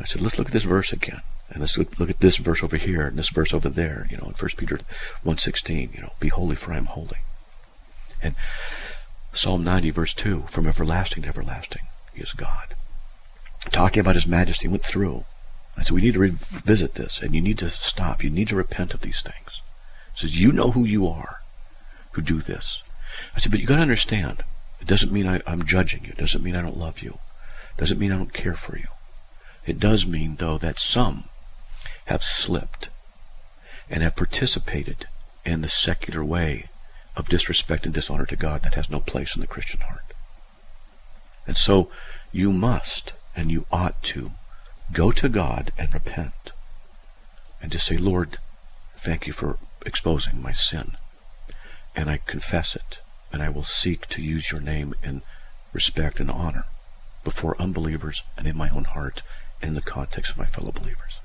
I 0.03 0.07
said, 0.07 0.21
let's 0.21 0.39
look 0.39 0.49
at 0.49 0.53
this 0.53 0.65
verse 0.65 0.93
again. 0.93 1.23
And 1.51 1.61
let's 1.61 1.77
look, 1.77 1.99
look 1.99 2.11
at 2.11 2.21
this 2.21 2.37
verse 2.37 2.63
over 2.63 2.77
here 2.77 3.07
and 3.07 3.19
this 3.19 3.29
verse 3.29 3.53
over 3.53 3.69
there, 3.69 4.07
you 4.11 4.17
know, 4.17 4.25
in 4.25 4.35
1 4.35 4.51
Peter 4.57 4.79
1.16, 5.25 5.95
you 5.95 6.01
know, 6.01 6.13
be 6.19 6.29
holy 6.29 6.57
for 6.57 6.73
I 6.73 6.79
am 6.79 6.87
holy. 6.87 7.19
And 8.23 8.35
Psalm 9.33 9.63
90 9.63 9.91
verse 9.91 10.15
2, 10.15 10.45
from 10.49 10.67
everlasting 10.67 11.25
to 11.25 11.29
everlasting, 11.29 11.83
he 12.15 12.23
is 12.23 12.33
God. 12.33 12.75
Talking 13.71 14.01
about 14.01 14.15
his 14.15 14.27
majesty 14.27 14.67
went 14.67 14.83
through. 14.83 15.25
I 15.77 15.83
said, 15.83 15.93
we 15.93 16.03
need 16.03 16.15
to 16.15 16.21
revisit 16.21 16.95
this 16.95 17.21
and 17.21 17.35
you 17.35 17.41
need 17.41 17.59
to 17.59 17.71
stop. 17.71 18.25
You 18.25 18.31
need 18.31 18.49
to 18.49 18.57
repent 18.57 18.95
of 18.95 19.03
these 19.03 19.23
things. 19.23 19.61
He 20.15 20.21
says, 20.21 20.41
you 20.41 20.53
know 20.53 20.71
who 20.71 20.85
you 20.85 21.07
are 21.07 21.43
who 22.13 22.23
do 22.23 22.41
this. 22.41 22.83
I 23.35 23.41
said, 23.41 23.51
but 23.51 23.61
you 23.61 23.67
got 23.67 23.77
to 23.77 23.83
understand, 23.83 24.45
it 24.81 24.87
doesn't 24.87 25.13
mean 25.13 25.27
I, 25.27 25.41
I'm 25.47 25.65
judging 25.65 26.05
you. 26.05 26.11
It 26.11 26.19
doesn't 26.19 26.43
mean 26.43 26.57
I 26.57 26.63
don't 26.63 26.79
love 26.79 27.01
you. 27.01 27.19
It 27.77 27.81
doesn't 27.81 27.99
mean 27.99 28.13
I 28.13 28.17
don't 28.17 28.33
care 28.33 28.55
for 28.55 28.79
you. 28.79 28.89
It 29.67 29.79
does 29.79 30.07
mean, 30.07 30.37
though, 30.37 30.59
that 30.59 30.79
some 30.79 31.25
have 32.07 32.25
slipped 32.25 32.89
and 33.89 34.03
have 34.03 34.17
participated 34.17 35.07
in 35.45 35.61
the 35.61 35.69
secular 35.69 36.25
way 36.25 36.69
of 37.17 37.29
disrespect 37.29 37.85
and 37.85 37.95
dishonor 37.95 38.27
to 38.27 38.37
God 38.37 38.63
that 38.63 38.75
has 38.75 38.91
no 38.91 39.01
place 39.01 39.35
in 39.35 39.41
the 39.41 39.47
Christian 39.47 39.81
heart. 39.81 40.15
And 41.47 41.57
so 41.57 41.91
you 42.33 42.53
must 42.53 43.13
and 43.37 43.51
you 43.51 43.67
ought 43.71 44.03
to 44.05 44.33
go 44.93 45.11
to 45.13 45.29
God 45.29 45.73
and 45.79 45.93
repent 45.93 46.53
and 47.61 47.71
to 47.71 47.79
say, 47.79 47.97
Lord, 47.97 48.39
thank 48.97 49.27
you 49.27 49.33
for 49.33 49.59
exposing 49.87 50.43
my 50.43 50.53
sin. 50.53 50.93
And 51.95 52.11
I 52.11 52.19
confess 52.19 52.75
it, 52.75 52.99
and 53.33 53.43
I 53.43 53.49
will 53.49 53.65
seek 53.65 54.07
to 54.09 54.23
use 54.23 54.51
your 54.51 54.61
name 54.61 54.95
in 55.03 55.23
respect 55.73 56.21
and 56.21 56.31
honor 56.31 56.65
before 57.25 57.61
unbelievers 57.61 58.23
and 58.37 58.47
in 58.47 58.57
my 58.57 58.69
own 58.71 58.85
heart 58.85 59.23
in 59.63 59.75
the 59.75 59.83
context 59.83 60.33
of 60.33 60.39
my 60.39 60.47
fellow 60.47 60.73
believers. 60.73 61.21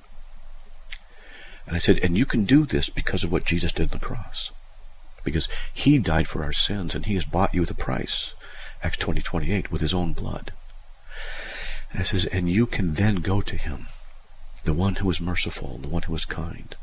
And 1.65 1.75
I 1.75 1.79
said, 1.79 1.99
and 1.99 2.17
you 2.17 2.25
can 2.25 2.45
do 2.45 2.65
this 2.65 2.89
because 2.89 3.23
of 3.23 3.31
what 3.31 3.45
Jesus 3.45 3.73
did 3.73 3.91
on 3.91 3.99
the 3.99 4.05
cross. 4.05 4.51
Because 5.23 5.49
he 5.73 5.97
died 5.97 6.27
for 6.27 6.43
our 6.43 6.53
sins 6.53 6.95
and 6.95 7.05
he 7.05 7.15
has 7.15 7.25
bought 7.25 7.53
you 7.53 7.61
with 7.61 7.71
a 7.71 7.75
price. 7.75 8.33
Acts 8.81 8.97
20, 8.97 9.21
28, 9.21 9.71
with 9.71 9.81
his 9.81 9.93
own 9.93 10.13
blood. 10.13 10.53
And 11.91 11.99
I 11.99 12.03
says, 12.03 12.25
and 12.25 12.49
you 12.49 12.65
can 12.65 12.93
then 12.93 13.15
go 13.15 13.41
to 13.41 13.57
him, 13.57 13.87
the 14.63 14.73
one 14.73 14.95
who 14.95 15.09
is 15.09 15.19
merciful, 15.19 15.77
the 15.81 15.87
one 15.87 16.03
who 16.03 16.15
is 16.15 16.25
kind, 16.25 16.75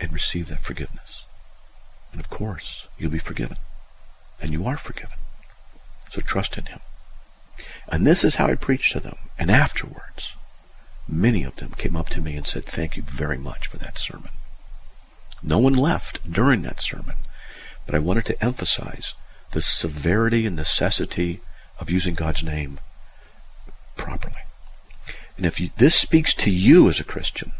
and 0.00 0.12
receive 0.12 0.48
that 0.48 0.64
forgiveness. 0.64 1.24
And 2.10 2.20
of 2.20 2.28
course, 2.28 2.86
you'll 2.98 3.10
be 3.10 3.18
forgiven. 3.18 3.58
And 4.40 4.52
you 4.52 4.66
are 4.66 4.76
forgiven. 4.76 5.18
So 6.10 6.20
trust 6.20 6.58
in 6.58 6.66
him. 6.66 6.80
And 7.88 8.06
this 8.06 8.24
is 8.24 8.36
how 8.36 8.46
I 8.46 8.54
preached 8.54 8.92
to 8.92 9.00
them. 9.00 9.16
And 9.38 9.50
afterwards, 9.50 10.34
many 11.12 11.44
of 11.44 11.56
them 11.56 11.72
came 11.76 11.94
up 11.94 12.08
to 12.10 12.20
me 12.20 12.36
and 12.36 12.46
said, 12.46 12.64
Thank 12.64 12.96
you 12.96 13.02
very 13.02 13.38
much 13.38 13.66
for 13.66 13.76
that 13.78 13.98
sermon. 13.98 14.30
No 15.42 15.58
one 15.58 15.74
left 15.74 16.30
during 16.30 16.62
that 16.62 16.80
sermon, 16.80 17.16
but 17.84 17.94
I 17.94 17.98
wanted 17.98 18.24
to 18.26 18.44
emphasize 18.44 19.14
the 19.50 19.60
severity 19.60 20.46
and 20.46 20.56
necessity 20.56 21.40
of 21.78 21.90
using 21.90 22.14
God's 22.14 22.42
name 22.42 22.80
properly. 23.96 24.42
And 25.36 25.44
if 25.44 25.60
you, 25.60 25.70
this 25.76 25.94
speaks 25.94 26.34
to 26.34 26.50
you 26.50 26.88
as 26.88 27.00
a 27.00 27.04
Christian, 27.04 27.52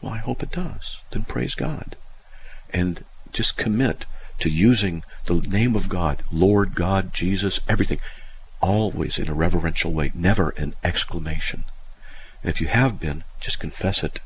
well, 0.00 0.12
I 0.12 0.18
hope 0.18 0.42
it 0.42 0.52
does. 0.52 0.98
Then 1.10 1.24
praise 1.24 1.54
God. 1.54 1.96
And 2.70 3.04
just 3.32 3.56
commit 3.56 4.06
to 4.40 4.48
using 4.48 5.02
the 5.24 5.34
name 5.34 5.74
of 5.74 5.88
God, 5.88 6.22
Lord 6.30 6.74
God, 6.74 7.12
Jesus, 7.12 7.60
everything, 7.68 8.00
always 8.60 9.18
in 9.18 9.28
a 9.28 9.34
reverential 9.34 9.92
way, 9.92 10.12
never 10.14 10.50
an 10.50 10.74
exclamation. 10.84 11.64
And 12.42 12.50
if 12.50 12.60
you 12.60 12.68
have 12.68 13.00
been, 13.00 13.24
just 13.40 13.60
confess 13.60 14.02
it 14.02 14.20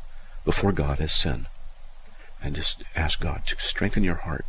before 0.44 0.72
God 0.72 1.00
as 1.00 1.12
sin. 1.12 1.46
And 2.42 2.56
just 2.56 2.82
ask 2.96 3.20
God 3.20 3.46
to 3.46 3.60
strengthen 3.60 4.02
your 4.02 4.16
heart 4.16 4.44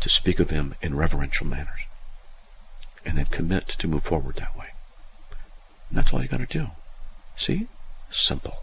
to 0.00 0.08
speak 0.08 0.40
of 0.40 0.50
Him 0.50 0.74
in 0.80 0.96
reverential 0.96 1.46
manners. 1.46 1.80
And 3.04 3.16
then 3.16 3.26
commit 3.26 3.68
to 3.68 3.88
move 3.88 4.02
forward 4.02 4.36
that 4.36 4.56
way. 4.56 4.68
And 5.88 5.98
that's 5.98 6.12
all 6.12 6.22
you 6.22 6.28
got 6.28 6.40
to 6.40 6.46
do. 6.46 6.68
See? 7.36 7.68
Simple. 8.10 8.56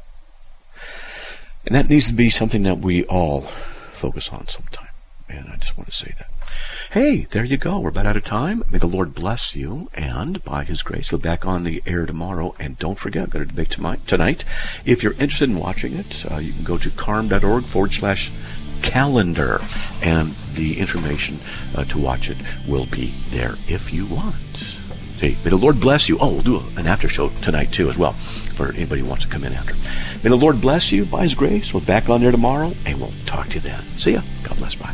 And 1.65 1.75
that 1.75 1.89
needs 1.89 2.07
to 2.07 2.13
be 2.13 2.29
something 2.29 2.63
that 2.63 2.79
we 2.79 3.05
all 3.05 3.41
focus 3.93 4.29
on 4.29 4.47
sometime. 4.47 4.89
And 5.29 5.47
I 5.49 5.55
just 5.55 5.77
want 5.77 5.89
to 5.89 5.95
say 5.95 6.13
that. 6.17 6.29
Hey, 6.91 7.25
there 7.31 7.43
you 7.43 7.57
go. 7.57 7.79
We're 7.79 7.89
about 7.89 8.05
out 8.05 8.17
of 8.17 8.23
time. 8.23 8.63
May 8.69 8.77
the 8.77 8.87
Lord 8.87 9.15
bless 9.15 9.55
you, 9.55 9.89
and 9.93 10.43
by 10.43 10.63
His 10.63 10.83
grace, 10.83 11.09
he'll 11.09 11.19
be 11.19 11.23
back 11.23 11.45
on 11.45 11.63
the 11.63 11.81
air 11.85 12.05
tomorrow. 12.05 12.55
And 12.59 12.77
don't 12.77 12.99
forget, 12.99 13.29
go 13.29 13.39
to 13.39 13.45
debate 13.45 13.77
tonight. 14.05 14.45
If 14.85 15.01
you're 15.01 15.13
interested 15.13 15.49
in 15.49 15.57
watching 15.57 15.95
it, 15.95 16.25
uh, 16.31 16.37
you 16.37 16.53
can 16.53 16.63
go 16.63 16.77
to 16.77 16.89
carm.org 16.91 17.65
forward 17.65 17.93
slash 17.93 18.31
calendar, 18.83 19.61
and 20.01 20.31
the 20.55 20.79
information 20.79 21.39
uh, 21.75 21.83
to 21.85 21.97
watch 21.97 22.29
it 22.29 22.37
will 22.67 22.85
be 22.85 23.13
there 23.29 23.55
if 23.67 23.91
you 23.91 24.05
want. 24.05 24.77
Hey, 25.17 25.37
may 25.43 25.49
the 25.49 25.57
Lord 25.57 25.79
bless 25.79 26.09
you. 26.09 26.19
Oh, 26.19 26.33
we'll 26.33 26.41
do 26.41 26.63
an 26.77 26.85
after 26.85 27.07
show 27.07 27.29
tonight 27.41 27.71
too, 27.71 27.89
as 27.89 27.97
well, 27.97 28.11
for 28.11 28.71
anybody 28.73 29.01
who 29.01 29.07
wants 29.07 29.23
to 29.23 29.31
come 29.31 29.43
in 29.45 29.53
after. 29.53 29.73
May 30.23 30.29
the 30.29 30.35
Lord 30.35 30.61
bless 30.61 30.91
you 30.91 31.05
by 31.05 31.23
His 31.23 31.33
grace. 31.33 31.73
We'll 31.73 31.81
be 31.81 31.87
back 31.87 32.09
on 32.09 32.21
there 32.21 32.31
tomorrow, 32.31 32.73
and 32.85 32.99
we'll 32.99 33.13
talk 33.25 33.47
to 33.47 33.55
you 33.55 33.61
then. 33.61 33.83
See 33.97 34.13
ya. 34.13 34.21
God 34.43 34.57
bless. 34.57 34.75
Bye. 34.75 34.93